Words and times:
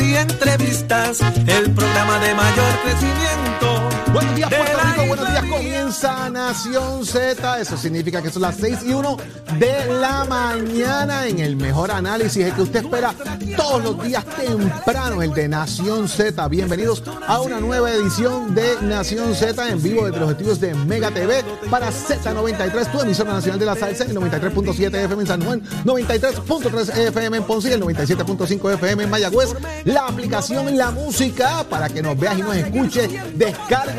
y 0.00 0.16
entrevistas. 0.16 1.20
El 1.46 1.70
programa 1.70 2.18
de 2.18 2.34
mayor 2.34 2.74
crecimiento. 2.82 3.75
Buenos 4.16 4.34
días, 4.34 4.48
Puerto 4.48 4.78
Rico. 4.82 5.06
Buenos 5.08 5.28
días. 5.28 5.44
Comienza 5.44 6.30
Nación 6.30 7.04
Z. 7.04 7.60
Eso 7.60 7.76
significa 7.76 8.22
que 8.22 8.30
son 8.30 8.40
las 8.40 8.56
6 8.56 8.78
y 8.86 8.94
1 8.94 9.16
de 9.58 10.00
la 10.00 10.24
mañana 10.24 11.26
en 11.26 11.38
el 11.40 11.56
mejor 11.56 11.90
análisis, 11.90 12.46
el 12.46 12.54
que 12.54 12.62
usted 12.62 12.84
espera 12.84 13.14
todos 13.58 13.84
los 13.84 14.02
días 14.02 14.24
temprano, 14.24 15.20
el 15.20 15.34
de 15.34 15.48
Nación 15.48 16.08
Z. 16.08 16.48
Bienvenidos 16.48 17.02
a 17.26 17.42
una 17.42 17.60
nueva 17.60 17.92
edición 17.92 18.54
de 18.54 18.76
Nación 18.80 19.34
Z 19.34 19.68
en 19.68 19.82
vivo 19.82 20.06
desde 20.06 20.20
los 20.20 20.30
estudios 20.30 20.60
de 20.60 20.74
Mega 20.74 21.10
TV 21.10 21.44
para 21.70 21.90
Z93, 21.90 22.90
tu 22.90 23.00
emisora 23.02 23.34
nacional 23.34 23.58
de 23.58 23.66
la 23.66 23.76
salsa, 23.76 24.04
el 24.04 24.16
93.7 24.16 24.94
FM 24.94 25.22
en 25.22 25.26
San 25.26 25.44
Juan, 25.44 25.62
93.3 25.84 26.96
FM 27.08 27.36
en 27.36 27.44
Ponce 27.44 27.68
y 27.68 27.72
el 27.72 27.82
97.5 27.82 28.74
FM 28.74 29.04
en 29.04 29.10
Mayagüez. 29.10 29.54
La 29.84 30.06
aplicación 30.06 30.70
y 30.70 30.76
la 30.76 30.90
música 30.90 31.64
para 31.68 31.90
que 31.90 32.02
nos 32.02 32.18
veas 32.18 32.38
y 32.38 32.42
nos 32.42 32.56
escuches, 32.56 33.10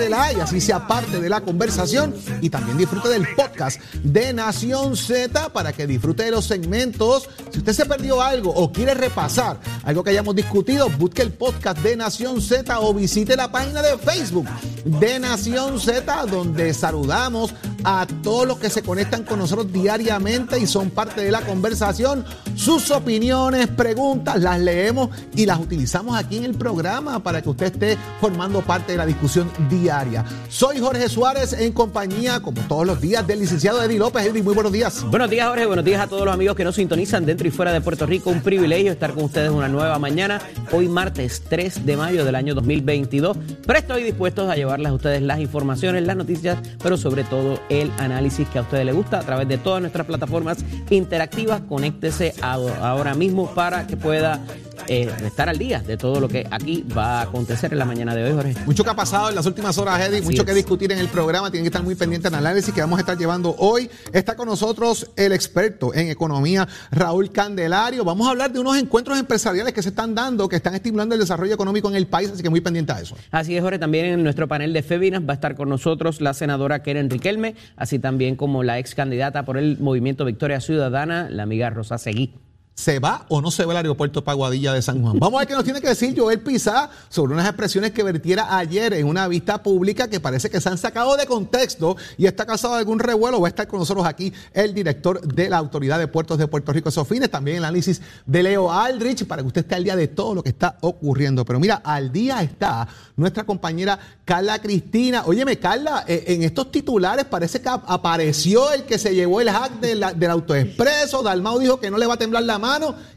descárguela 0.08 0.34
y 0.34 0.40
así 0.40 0.62
sea 0.62 0.88
parte 0.88 1.20
de 1.20 1.30
la 1.30 1.42
conversación 1.42 2.14
y 2.42 2.50
también 2.50 2.78
disfrute 2.78 3.10
del 3.10 3.28
podcast 3.36 3.80
de 4.04 4.34
Nación 4.34 4.96
Z 4.96 5.50
para 5.50 5.74
que 5.74 5.88
disfrute 5.88 6.24
de 6.24 6.32
los 6.32 6.46
segmentos. 6.46 7.30
Si 7.52 7.60
usted 7.60 7.74
se 7.74 7.86
perdió 7.86 8.22
algo 8.22 8.52
o 8.52 8.72
quiere 8.72 8.94
repasar 8.94 9.60
algo 9.84 10.04
que 10.04 10.12
hayamos 10.12 10.36
discutido, 10.36 10.90
busque 10.90 11.22
el 11.22 11.32
podcast 11.32 11.80
de 11.80 11.96
Nación 11.96 12.42
Z 12.42 12.80
o 12.80 12.94
visite 12.94 13.36
la 13.36 13.52
página 13.52 13.82
de 13.82 13.98
Facebook 13.98 14.48
de 14.86 15.20
Nación 15.20 15.80
Z 15.80 16.26
donde 16.26 16.74
saludamos 16.74 17.54
a 17.84 18.06
todos 18.24 18.48
los 18.48 18.58
que 18.58 18.70
se 18.70 18.82
conectan 18.82 19.24
con 19.24 19.40
nosotros 19.40 19.72
diariamente 19.72 20.60
y 20.60 20.68
son 20.68 20.90
parte 20.90 21.22
de 21.22 21.32
la 21.32 21.42
conversación. 21.42 22.26
Sus 22.56 22.92
opiniones, 22.92 23.68
preguntas, 23.68 24.42
las 24.42 24.60
leemos 24.60 25.10
y 25.36 25.46
las 25.46 25.60
utilizamos 25.60 26.18
aquí 26.18 26.38
en 26.38 26.46
el 26.46 26.56
programa 26.56 27.22
para 27.22 27.42
que 27.42 27.50
usted 27.50 27.68
esté 27.68 27.98
formando 28.20 28.62
parte 28.62 28.94
de 28.94 28.98
la 28.98 29.06
discusión 29.06 29.52
diaria. 29.70 30.26
Soy 30.50 30.80
Jorge 30.80 31.08
Suárez 31.10 31.54
en 31.54 31.72
compañía, 31.72 32.40
como 32.40 32.62
todos 32.62 32.86
los 32.86 33.00
días, 33.00 33.26
del 33.28 33.40
licenciado 33.40 33.82
Eddie 33.84 34.00
López. 34.00 34.26
Eddie, 34.26 34.44
muy 34.44 34.54
buenos 34.54 34.72
días. 34.72 35.04
Buenos 35.04 35.30
días, 35.30 35.48
Jorge. 35.48 35.66
Buenos 35.66 35.86
días 35.86 36.02
a 36.02 36.08
todos 36.08 36.26
los 36.26 36.34
amigos 36.34 36.56
que 36.56 36.64
nos 36.64 36.76
sintonizan 36.76 37.26
dentro 37.26 37.48
y 37.48 37.52
fuera 37.52 37.72
de 37.72 37.82
Puerto 37.82 38.06
Rico. 38.06 38.30
Un 38.30 38.42
privilegio 38.42 38.92
estar 38.92 39.14
con 39.14 39.26
ustedes 39.26 39.52
una 39.52 39.68
nueva 39.68 40.00
mañana. 40.00 40.42
Hoy 40.72 40.88
martes 40.88 41.44
3 41.48 41.86
de 41.86 41.98
mayo 41.98 42.26
del 42.26 42.36
año 42.36 42.56
2022. 42.56 43.38
Presto 43.66 43.98
y 44.00 44.04
dispuestos 44.04 44.50
a 44.50 44.56
llevarles 44.56 44.92
a 44.92 44.94
ustedes 44.94 45.22
las 45.22 45.40
informaciones, 45.40 46.04
las 46.04 46.18
noticias, 46.18 46.58
pero 46.82 46.98
sobre 46.98 47.24
todo 47.24 47.60
el 47.70 47.77
análisis 47.98 48.48
que 48.50 48.60
a 48.60 48.62
ustedes 48.62 48.86
les 48.86 48.96
gusta 48.96 49.20
a 49.20 49.24
través 49.24 49.48
de 49.48 49.58
todas 49.58 49.82
nuestras 49.82 50.06
plataformas 50.06 50.58
interactivas. 50.90 51.62
Conéctese 51.68 52.34
a- 52.42 52.54
ahora 52.82 53.14
mismo 53.14 53.54
para 53.54 53.86
que 53.88 53.98
pueda 53.98 54.42
eh, 54.90 55.12
estar 55.26 55.50
al 55.50 55.58
día 55.58 55.80
de 55.82 55.98
todo 55.98 56.22
lo 56.22 56.30
que 56.30 56.48
aquí 56.50 56.86
va 56.98 57.20
a 57.20 57.22
acontecer 57.24 57.74
en 57.74 57.80
la 57.80 57.84
mañana 57.84 58.16
de 58.16 58.24
hoy, 58.24 58.32
Jorge. 58.34 58.56
Mucho 58.66 58.86
que 58.86 58.90
ha 58.90 58.96
pasado 58.96 59.28
en 59.30 59.36
las 59.36 59.46
últimas 59.46 59.78
horas, 59.78 60.00
Eddie, 60.00 60.20
Así 60.20 60.26
mucho 60.26 60.46
que 60.46 60.54
discutir 60.54 60.90
en 60.94 61.00
el 61.00 61.10
programa, 61.10 61.52
tienen 61.52 61.66
que 61.66 61.68
estar 61.68 61.84
muy 61.84 61.96
pendientes 61.96 62.32
del 62.32 62.40
análisis 62.40 62.74
que 62.74 62.80
vamos 62.80 62.98
a 62.98 63.02
estar 63.02 63.18
llevando 63.18 63.54
hoy. 63.60 63.90
Está 64.14 64.36
con 64.38 64.48
nosotros 64.48 65.10
el 65.18 65.34
experto 65.34 65.94
en 65.94 66.08
economía, 66.08 66.66
Raúl 66.92 67.32
Candelario. 67.32 68.06
Vamos 68.06 68.28
a 68.28 68.32
hablar 68.32 68.54
de 68.54 68.60
unos 68.60 68.78
encuentros 68.78 69.20
empresariales 69.20 69.74
que 69.74 69.84
se 69.84 69.90
están 69.90 70.16
dando, 70.16 70.48
que 70.48 70.56
están 70.56 70.74
estimulando 70.74 71.16
el 71.16 71.20
desarrollo 71.22 71.54
económico 71.54 71.90
en 71.90 71.96
el 71.98 72.08
país, 72.08 72.30
así 72.34 72.42
que 72.42 72.50
muy 72.50 72.62
pendiente 72.62 72.94
a 72.94 73.02
eso. 73.02 73.18
Así 73.32 73.58
es, 73.58 73.62
Jorge. 73.62 73.80
También 73.80 74.06
en 74.06 74.24
nuestro 74.24 74.48
panel 74.48 74.72
de 74.72 74.84
Féminas 74.84 75.22
va 75.22 75.34
a 75.34 75.36
estar 75.36 75.56
con 75.56 75.68
nosotros 75.68 76.22
la 76.22 76.34
senadora 76.34 76.82
Keren 76.82 77.10
Riquelme, 77.10 77.56
así 77.76 78.00
también 78.00 78.36
como 78.36 78.64
la 78.64 78.80
ex 78.80 78.96
candidata 78.96 79.46
por 79.46 79.58
el 79.58 79.78
Movimiento 79.80 80.26
Victoria 80.26 80.60
Ciudadana, 80.62 81.30
la 81.30 81.44
amiga 81.44 81.70
Rosa 81.70 81.98
Seguí. 81.98 82.34
¿Se 82.78 83.00
va 83.00 83.26
o 83.30 83.42
no 83.42 83.50
se 83.50 83.66
va 83.66 83.74
el 83.74 83.78
aeropuerto 83.78 84.24
Paguadilla 84.24 84.72
de 84.72 84.84
San 84.84 85.02
Juan? 85.02 85.18
Vamos 85.18 85.38
a 85.38 85.40
ver 85.40 85.48
qué 85.48 85.56
nos 85.56 85.64
tiene 85.64 85.82
que 85.82 85.88
decir 85.88 86.14
Joel 86.16 86.40
Pizá 86.42 86.92
sobre 87.10 87.34
unas 87.34 87.48
expresiones 87.48 87.90
que 87.92 88.04
vertiera 88.04 88.56
ayer 88.56 88.94
en 88.94 89.08
una 89.08 89.28
vista 89.28 89.64
pública 89.64 90.08
que 90.08 90.20
parece 90.20 90.52
que 90.52 90.62
se 90.62 90.70
han 90.70 90.78
sacado 90.78 91.18
de 91.18 91.26
contexto 91.26 91.98
y 92.20 92.28
está 92.28 92.46
causado 92.46 92.76
algún 92.76 93.00
revuelo. 93.00 93.42
Va 93.42 93.48
a 93.48 93.50
estar 93.50 93.68
con 93.68 93.80
nosotros 93.80 94.06
aquí 94.06 94.32
el 94.54 94.76
director 94.76 95.20
de 95.22 95.50
la 95.50 95.58
Autoridad 95.58 95.98
de 95.98 96.08
Puertos 96.08 96.38
de 96.38 96.46
Puerto 96.48 96.72
Rico, 96.72 96.92
Sofines, 96.92 97.32
también 97.32 97.58
el 97.58 97.64
análisis 97.66 98.00
de 98.28 98.44
Leo 98.44 98.72
Aldrich 98.72 99.26
para 99.26 99.42
que 99.42 99.48
usted 99.48 99.62
esté 99.62 99.74
al 99.74 99.84
día 99.84 99.96
de 99.96 100.08
todo 100.10 100.36
lo 100.36 100.44
que 100.44 100.50
está 100.50 100.78
ocurriendo. 100.82 101.46
Pero 101.46 101.60
mira, 101.60 101.82
al 101.84 102.12
día 102.12 102.44
está 102.44 102.88
nuestra 103.16 103.44
compañera 103.44 103.98
Carla 104.24 104.62
Cristina. 104.62 105.24
Óyeme, 105.26 105.58
Carla, 105.58 106.06
eh, 106.08 106.26
en 106.28 106.44
estos 106.44 106.72
titulares 106.72 107.26
parece 107.26 107.60
que 107.60 107.70
ap- 107.70 107.86
apareció 107.90 108.72
el 108.72 108.84
que 108.84 109.00
se 109.00 109.16
llevó 109.16 109.42
el 109.42 109.50
hack 109.50 109.80
de 109.80 109.96
la- 109.96 110.14
del 110.14 110.30
autoexpreso. 110.30 111.24
Dalmau 111.24 111.58
dijo 111.58 111.80
que 111.80 111.90
no 111.90 111.98
le 111.98 112.06
va 112.06 112.14
a 112.14 112.18
temblar 112.18 112.44
la 112.44 112.60
mano. 112.60 112.67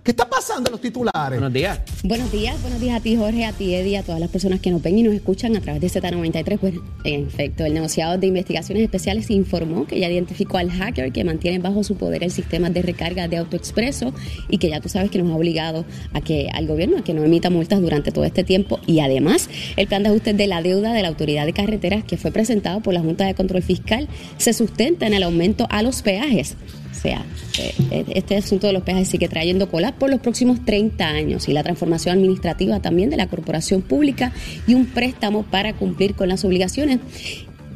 ¿Qué 0.05 0.13
está 0.13 0.31
pasando 0.31 0.69
en 0.69 0.73
los 0.73 0.81
titulares? 0.81 1.41
Buenos 1.41 1.53
días. 1.53 1.81
Buenos 2.05 2.31
días, 2.31 2.63
buenos 2.63 2.81
días 2.81 2.97
a 2.97 3.03
ti 3.03 3.17
Jorge, 3.17 3.45
a 3.45 3.53
ti 3.53 3.75
Eddie, 3.75 3.99
a 3.99 4.05
todas 4.05 4.21
las 4.21 4.31
personas 4.31 4.61
que 4.61 4.71
nos 4.71 4.81
ven 4.81 4.97
y 4.97 5.03
nos 5.03 5.13
escuchan 5.13 5.57
a 5.57 5.61
través 5.61 5.81
de 5.81 5.89
Z93. 5.89 6.59
Pues 6.59 6.75
en 7.03 7.27
efecto, 7.27 7.65
el 7.65 7.75
negociado 7.75 8.17
de 8.17 8.29
investigaciones 8.29 8.85
especiales 8.85 9.29
informó 9.29 9.89
que 9.89 9.99
ya 9.99 10.09
identificó 10.09 10.59
al 10.59 10.71
hacker 10.71 11.11
que 11.11 11.25
mantiene 11.25 11.59
bajo 11.59 11.83
su 11.83 11.97
poder 11.97 12.23
el 12.23 12.31
sistema 12.31 12.71
de 12.71 12.83
recarga 12.83 13.27
de 13.27 13.39
AutoExpreso 13.39 14.15
y 14.49 14.59
que 14.59 14.69
ya 14.69 14.81
tú 14.81 14.89
sabes 14.89 15.11
que 15.11 15.21
nos 15.21 15.33
ha 15.33 15.35
obligado 15.35 15.85
a 16.13 16.21
que 16.21 16.49
al 16.55 16.69
gobierno 16.69 16.99
a 16.99 17.03
que 17.03 17.13
no 17.13 17.25
emita 17.25 17.51
multas 17.51 17.81
durante 17.81 18.13
todo 18.13 18.25
este 18.25 18.45
tiempo 18.45 18.79
y 18.87 19.01
además 19.01 19.51
el 19.77 19.89
plan 19.89 20.05
de 20.05 20.11
ajuste 20.11 20.33
de 20.33 20.47
la 20.47 20.63
deuda 20.63 20.93
de 20.93 21.03
la 21.03 21.09
Autoridad 21.09 21.45
de 21.45 21.53
Carreteras 21.53 22.05
que 22.05 22.17
fue 22.17 22.31
presentado 22.31 22.83
por 22.83 22.95
la 22.95 23.01
Junta 23.01 23.27
de 23.27 23.35
Control 23.35 23.63
Fiscal 23.63 24.09
se 24.39 24.53
sustenta 24.53 25.09
en 25.09 25.15
el 25.15 25.25
aumento 25.25 25.67
a 25.71 25.83
los 25.83 26.03
peajes. 26.03 26.57
O 27.01 27.03
sea, 27.03 27.25
eh, 27.59 28.05
este 28.15 28.37
asunto 28.37 28.67
de 28.67 28.75
los 28.75 28.83
peajes 28.83 29.09
sigue 29.09 29.27
trayendo 29.27 29.71
cola 29.71 29.93
por 29.93 30.11
los 30.11 30.21
próximos 30.21 30.63
30 30.67 31.09
años 31.09 31.49
y 31.49 31.55
la 31.55 31.63
transformación 31.63 32.19
administrativa 32.19 32.81
también 32.81 33.09
de 33.09 33.17
la 33.17 33.27
corporación 33.27 33.81
pública 33.81 34.33
y 34.67 34.75
un 34.75 34.85
préstamo 34.85 35.45
para 35.45 35.73
cumplir 35.73 36.15
con 36.15 36.29
las 36.29 36.45
obligaciones. 36.45 36.99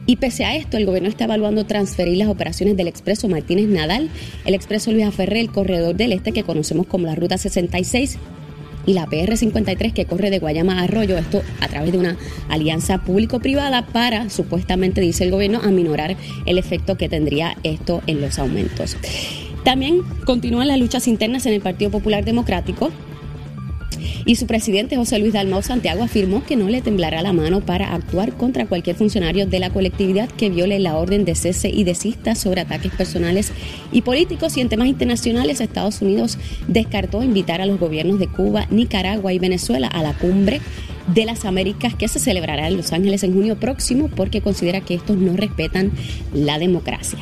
Y 0.04 0.16
pese 0.16 0.44
a 0.44 0.56
esto, 0.56 0.76
el 0.76 0.84
gobierno 0.84 1.08
está 1.08 1.24
evaluando 1.24 1.64
transferir 1.64 2.18
las 2.18 2.28
operaciones 2.28 2.76
del 2.76 2.86
expreso 2.86 3.26
Martínez 3.30 3.66
Nadal, 3.66 4.10
el 4.44 4.52
expreso 4.52 4.92
Luis 4.92 5.06
Aferré, 5.06 5.40
el 5.40 5.50
corredor 5.50 5.94
del 5.94 6.12
este 6.12 6.32
que 6.32 6.42
conocemos 6.42 6.86
como 6.86 7.06
la 7.06 7.14
Ruta 7.14 7.38
66 7.38 8.18
y 8.86 8.94
la 8.94 9.06
PR53 9.06 9.92
que 9.92 10.04
corre 10.06 10.30
de 10.30 10.38
Guayama 10.38 10.80
a 10.80 10.84
Arroyo, 10.84 11.16
esto 11.18 11.42
a 11.60 11.68
través 11.68 11.92
de 11.92 11.98
una 11.98 12.16
alianza 12.48 12.98
público-privada 12.98 13.86
para, 13.86 14.30
supuestamente 14.30 15.00
dice 15.00 15.24
el 15.24 15.30
gobierno, 15.30 15.60
aminorar 15.62 16.16
el 16.46 16.58
efecto 16.58 16.96
que 16.96 17.08
tendría 17.08 17.56
esto 17.62 18.02
en 18.06 18.20
los 18.20 18.38
aumentos. 18.38 18.96
También 19.64 20.02
continúan 20.26 20.68
las 20.68 20.78
luchas 20.78 21.08
internas 21.08 21.46
en 21.46 21.54
el 21.54 21.62
Partido 21.62 21.90
Popular 21.90 22.24
Democrático. 22.24 22.90
Y 24.26 24.36
su 24.36 24.46
presidente 24.46 24.96
José 24.96 25.18
Luis 25.18 25.34
Dalmau 25.34 25.62
Santiago 25.62 26.02
afirmó 26.02 26.44
que 26.44 26.56
no 26.56 26.68
le 26.68 26.80
temblará 26.80 27.20
la 27.20 27.34
mano 27.34 27.60
para 27.60 27.94
actuar 27.94 28.32
contra 28.32 28.66
cualquier 28.66 28.96
funcionario 28.96 29.46
de 29.46 29.58
la 29.58 29.70
colectividad 29.70 30.30
que 30.30 30.48
viole 30.48 30.78
la 30.78 30.96
orden 30.96 31.26
de 31.26 31.34
cese 31.34 31.68
y 31.68 31.84
desista 31.84 32.34
sobre 32.34 32.62
ataques 32.62 32.92
personales 32.92 33.52
y 33.93 34.00
políticos. 34.00 34.56
Y 34.56 34.62
en 34.62 34.70
temas 34.70 34.88
internacionales, 34.88 35.60
Estados 35.60 36.00
Unidos 36.00 36.38
descartó 36.69 37.22
invitar 37.22 37.60
a 37.60 37.66
los 37.66 37.78
gobiernos 37.78 38.19
de 38.19 38.28
Cuba, 38.28 38.66
Nicaragua 38.70 39.32
y 39.34 39.38
Venezuela 39.38 39.88
a 39.88 40.02
la 40.02 40.14
cumbre 40.14 40.60
de 41.06 41.26
las 41.26 41.44
Américas 41.44 41.94
que 41.94 42.08
se 42.08 42.19
celebrará 42.19 42.69
en 42.69 42.78
Los 42.78 42.93
Ángeles 42.94 43.25
en 43.25 43.34
junio 43.34 43.56
próximo 43.56 44.08
porque 44.08 44.40
considera 44.40 44.81
que 44.81 44.94
estos 44.94 45.19
no 45.19 45.37
respetan 45.37 45.93
la 46.32 46.58
democracia 46.58 47.19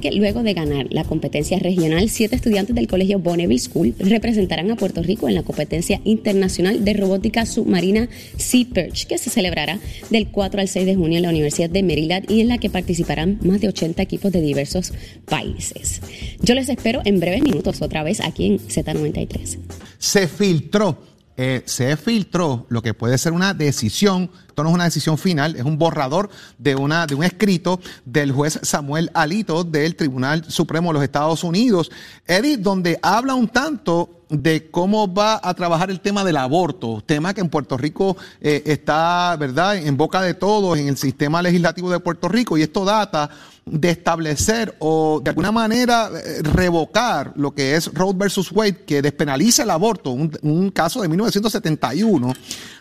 que 0.00 0.12
luego 0.12 0.42
de 0.42 0.54
ganar 0.54 0.86
la 0.90 1.04
competencia 1.04 1.58
regional, 1.58 2.08
siete 2.08 2.36
estudiantes 2.36 2.74
del 2.74 2.88
colegio 2.88 3.18
Bonneville 3.18 3.60
School 3.60 3.94
representarán 3.98 4.70
a 4.70 4.76
Puerto 4.76 5.02
Rico 5.02 5.28
en 5.28 5.34
la 5.34 5.42
competencia 5.42 6.00
internacional 6.04 6.84
de 6.84 6.92
robótica 6.94 7.46
submarina 7.46 8.08
Sea 8.36 8.66
Perch, 8.72 9.06
que 9.06 9.18
se 9.18 9.30
celebrará 9.30 9.78
del 10.10 10.28
4 10.28 10.60
al 10.60 10.68
6 10.68 10.86
de 10.86 10.94
junio 10.94 11.18
en 11.18 11.22
la 11.22 11.30
Universidad 11.30 11.70
de 11.70 11.82
Maryland 11.82 12.30
y 12.30 12.40
en 12.40 12.48
la 12.48 12.58
que 12.58 12.70
participarán 12.70 13.38
más 13.42 13.60
de 13.60 13.68
80 13.68 14.02
equipos 14.02 14.32
de 14.32 14.40
diversos 14.40 14.92
países. 15.26 16.00
Yo 16.42 16.54
les 16.54 16.68
espero 16.68 17.00
en 17.04 17.20
breves 17.20 17.42
minutos 17.42 17.82
otra 17.82 18.02
vez 18.02 18.20
aquí 18.20 18.46
en 18.46 18.58
Z93. 18.58 19.58
se 19.98 20.28
filtró, 20.28 20.98
eh, 21.36 21.62
se 21.64 21.96
filtró 21.96 22.66
lo 22.68 22.82
que 22.82 22.94
puede 22.94 23.18
ser 23.18 23.32
una 23.32 23.54
decisión 23.54 24.30
esto 24.54 24.62
no 24.62 24.68
es 24.68 24.74
una 24.76 24.84
decisión 24.84 25.18
final, 25.18 25.56
es 25.56 25.64
un 25.64 25.78
borrador 25.78 26.30
de, 26.58 26.76
una, 26.76 27.08
de 27.08 27.16
un 27.16 27.24
escrito 27.24 27.80
del 28.04 28.30
juez 28.30 28.60
Samuel 28.62 29.10
Alito 29.12 29.64
del 29.64 29.96
Tribunal 29.96 30.44
Supremo 30.48 30.90
de 30.90 30.94
los 30.94 31.02
Estados 31.02 31.42
Unidos, 31.42 31.90
Eddie, 32.24 32.56
donde 32.56 33.00
habla 33.02 33.34
un 33.34 33.48
tanto 33.48 34.20
de 34.28 34.70
cómo 34.70 35.12
va 35.12 35.40
a 35.42 35.54
trabajar 35.54 35.90
el 35.90 35.98
tema 35.98 36.22
del 36.22 36.36
aborto, 36.36 37.02
tema 37.04 37.34
que 37.34 37.40
en 37.40 37.48
Puerto 37.48 37.76
Rico 37.76 38.16
eh, 38.40 38.62
está, 38.66 39.36
¿verdad?, 39.40 39.76
en 39.76 39.96
boca 39.96 40.22
de 40.22 40.34
todos 40.34 40.78
en 40.78 40.86
el 40.86 40.96
sistema 40.96 41.42
legislativo 41.42 41.90
de 41.90 41.98
Puerto 41.98 42.28
Rico 42.28 42.56
y 42.56 42.62
esto 42.62 42.84
data 42.84 43.30
de 43.66 43.90
establecer 43.90 44.76
o 44.78 45.20
de 45.22 45.30
alguna 45.30 45.50
manera 45.50 46.10
eh, 46.14 46.42
revocar 46.42 47.32
lo 47.36 47.54
que 47.54 47.74
es 47.74 47.92
Roe 47.92 48.12
versus 48.14 48.52
Wade, 48.52 48.84
que 48.84 49.02
despenaliza 49.02 49.62
el 49.62 49.70
aborto, 49.70 50.10
un, 50.10 50.30
un 50.42 50.70
caso 50.70 51.00
de 51.02 51.08
1971. 51.08 52.32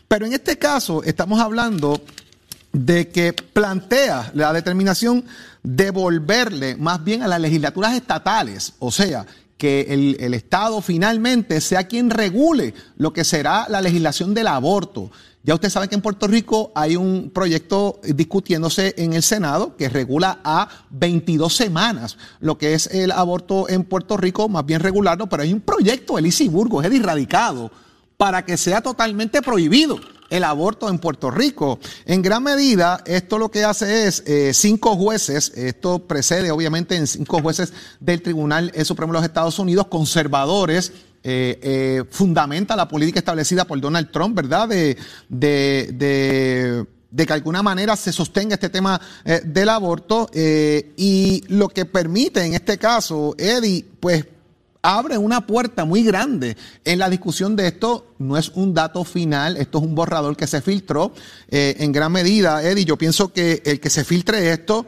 Pero 0.08 0.26
en 0.26 0.34
este 0.34 0.58
caso 0.58 1.04
estamos 1.04 1.40
hablando 1.40 2.02
de 2.74 3.10
que 3.10 3.34
plantea 3.34 4.32
la 4.34 4.52
determinación 4.52 5.24
de 5.62 5.92
volverle 5.92 6.76
más 6.76 7.04
bien 7.04 7.22
a 7.22 7.28
las 7.28 7.40
legislaturas 7.40 7.96
estatales, 7.96 8.74
o 8.80 8.92
sea, 8.92 9.26
que 9.58 9.82
el, 9.90 10.18
el, 10.20 10.34
Estado 10.34 10.82
finalmente 10.82 11.62
sea 11.62 11.88
quien 11.88 12.10
regule 12.10 12.74
lo 12.98 13.14
que 13.14 13.24
será 13.24 13.68
la 13.70 13.80
legislación 13.80 14.34
del 14.34 14.48
aborto. 14.48 15.12
Ya 15.44 15.54
usted 15.54 15.70
sabe 15.70 15.88
que 15.88 15.96
en 15.96 16.02
Puerto 16.02 16.28
Rico 16.28 16.72
hay 16.74 16.96
un 16.96 17.30
proyecto 17.30 18.02
discutiéndose 18.04 18.96
en 18.98 19.14
el 19.14 19.24
Senado 19.24 19.78
que 19.78 19.90
regula 19.90 20.40
a 20.44 20.68
22 20.90 21.56
semanas 21.56 22.18
lo 22.40 22.58
que 22.58 22.74
es 22.74 22.88
el 22.88 23.12
aborto 23.12 23.70
en 23.70 23.84
Puerto 23.84 24.18
Rico, 24.18 24.50
más 24.50 24.66
bien 24.66 24.80
regularlo, 24.80 25.28
pero 25.28 25.44
hay 25.44 25.54
un 25.54 25.62
proyecto, 25.62 26.18
el 26.18 26.32
Burgos, 26.50 26.86
es 26.86 26.94
erradicado 26.94 27.72
para 28.18 28.46
que 28.46 28.58
sea 28.58 28.82
totalmente 28.82 29.42
prohibido 29.42 30.00
el 30.34 30.44
aborto 30.44 30.90
en 30.90 30.98
Puerto 30.98 31.30
Rico. 31.30 31.80
En 32.06 32.24
gran 32.24 32.42
medida, 32.42 33.04
esto 33.06 33.38
lo 33.38 33.52
que 33.52 33.64
hace 33.64 34.08
es 34.08 34.24
eh, 34.26 34.52
cinco 34.56 34.96
jueces, 34.96 35.52
esto 35.56 36.00
precede 36.00 36.50
obviamente 36.50 36.96
en 36.96 37.06
cinco 37.06 37.40
jueces 37.40 37.72
del 38.00 38.24
Tribunal 38.24 38.72
Supremo 38.84 39.14
de 39.14 39.20
los 39.20 39.26
Estados 39.26 39.60
Unidos, 39.60 39.88
conservadores, 39.88 40.92
eh, 41.24 41.60
eh, 41.62 42.04
fundamenta 42.10 42.76
la 42.76 42.88
política 42.88 43.20
establecida 43.20 43.66
por 43.66 43.80
Donald 43.80 44.10
Trump, 44.12 44.36
¿verdad? 44.36 44.68
De, 44.68 44.98
de, 45.30 46.88
de, 47.12 47.26
que 47.28 47.34
alguna 47.34 47.62
manera 47.62 47.96
se 47.96 48.12
sostenga 48.12 48.56
este 48.56 48.70
tema 48.70 49.00
del 49.46 49.70
aborto 49.70 50.30
y 50.34 51.44
lo 51.48 51.70
que 51.70 51.86
permite 51.86 52.44
en 52.44 52.56
este 52.56 52.80
caso, 52.80 53.36
Eddie, 53.38 53.86
pues 54.00 54.26
abre 54.84 55.18
una 55.18 55.48
puerta 55.48 55.86
muy 55.86 56.04
grande 56.04 56.56
en 56.86 57.00
la 57.00 57.10
discusión 57.10 57.56
de 57.56 57.68
esto. 57.68 58.14
No 58.20 58.38
es 58.38 58.50
un 58.50 58.74
dato 58.74 59.04
final, 59.04 59.58
esto 59.58 59.80
es 59.80 59.84
un 59.86 59.96
borrador 59.96 60.38
que 60.38 60.46
se 60.46 60.62
filtró 60.62 61.14
eh, 61.50 61.78
en 61.80 61.92
gran 61.92 62.12
medida, 62.12 62.62
Eddie. 62.62 62.86
Yo 62.86 62.98
pienso 62.98 63.34
que 63.34 63.64
el 63.66 63.80
que 63.80 63.90
se 63.90 64.04
filtre 64.04 64.52
esto 64.52 64.86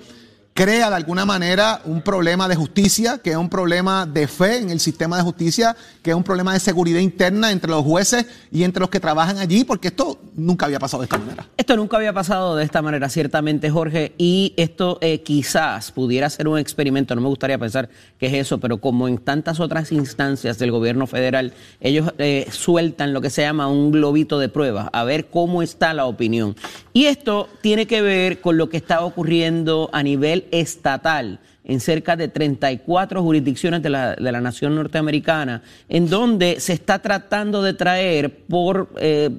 crea 0.56 0.90
de 0.90 0.96
alguna 0.96 1.26
manera 1.26 1.82
un 1.84 2.02
problema 2.02 2.48
de 2.48 2.56
justicia, 2.56 3.18
que 3.18 3.32
es 3.32 3.36
un 3.36 3.50
problema 3.50 4.06
de 4.06 4.26
fe 4.26 4.60
en 4.60 4.70
el 4.70 4.80
sistema 4.80 5.18
de 5.18 5.24
justicia, 5.24 5.76
que 6.02 6.12
es 6.12 6.16
un 6.16 6.24
problema 6.24 6.54
de 6.54 6.62
seguridad 6.62 7.02
interna 7.02 7.52
entre 7.52 7.70
los 7.70 7.84
jueces 7.84 8.26
y 8.54 8.64
entre 8.64 8.80
los 8.80 8.90
que 8.90 9.02
trabajan 9.02 9.38
allí, 9.38 9.66
porque 9.66 9.90
esto 9.90 10.18
nunca 10.34 10.66
había 10.66 10.80
pasado 10.80 11.02
de 11.02 11.08
esta 11.08 11.18
manera. 11.18 11.46
Esto 11.58 11.76
nunca 11.76 11.98
había 11.98 12.14
pasado 12.14 12.56
de 12.56 12.64
esta 12.64 12.82
manera, 12.82 13.10
ciertamente, 13.10 13.70
Jorge, 13.70 14.14
y 14.18 14.54
esto 14.56 14.98
eh, 15.02 15.24
quizás 15.24 15.92
pudiera 15.92 16.30
ser 16.30 16.48
un 16.48 16.58
experimento, 16.58 17.16
no 17.16 17.22
me 17.22 17.28
gustaría 17.28 17.58
pensar 17.58 17.90
que 18.18 18.28
es 18.28 18.34
eso, 18.34 18.58
pero 18.58 18.78
como 18.78 19.10
en 19.10 19.18
tantas 19.18 19.60
otras 19.60 19.92
instancias 19.92 20.58
del 20.58 20.72
gobierno 20.72 21.06
federal, 21.06 21.52
ellos 21.82 22.14
eh, 22.18 22.48
sueltan 22.50 23.12
lo 23.12 23.20
que 23.20 23.30
se 23.30 23.42
llama 23.42 23.68
un 23.68 23.92
globito 23.92 24.40
de 24.40 24.48
pruebas, 24.48 24.88
a 24.94 25.04
ver 25.04 25.26
cómo 25.26 25.62
está 25.62 25.94
la 25.94 26.06
opinión. 26.06 26.56
Y 26.94 27.08
esto 27.08 27.50
tiene 27.60 27.88
que 27.88 28.02
ver 28.02 28.40
con 28.40 28.56
lo 28.56 28.70
que 28.70 28.78
está 28.78 29.02
ocurriendo 29.04 29.90
a 29.92 30.02
nivel 30.02 30.45
estatal 30.52 31.40
en 31.66 31.80
cerca 31.80 32.16
de 32.16 32.28
34 32.28 33.22
jurisdicciones 33.22 33.82
de 33.82 33.90
la, 33.90 34.16
de 34.16 34.32
la 34.32 34.42
nación 34.42 34.76
norteamericana, 34.76 35.64
en 35.90 36.10
donde 36.10 36.60
se 36.60 36.74
está 36.74 37.00
tratando 37.00 37.62
de 37.62 37.74
traer 37.74 38.46
por, 38.46 38.90
eh, 38.98 39.32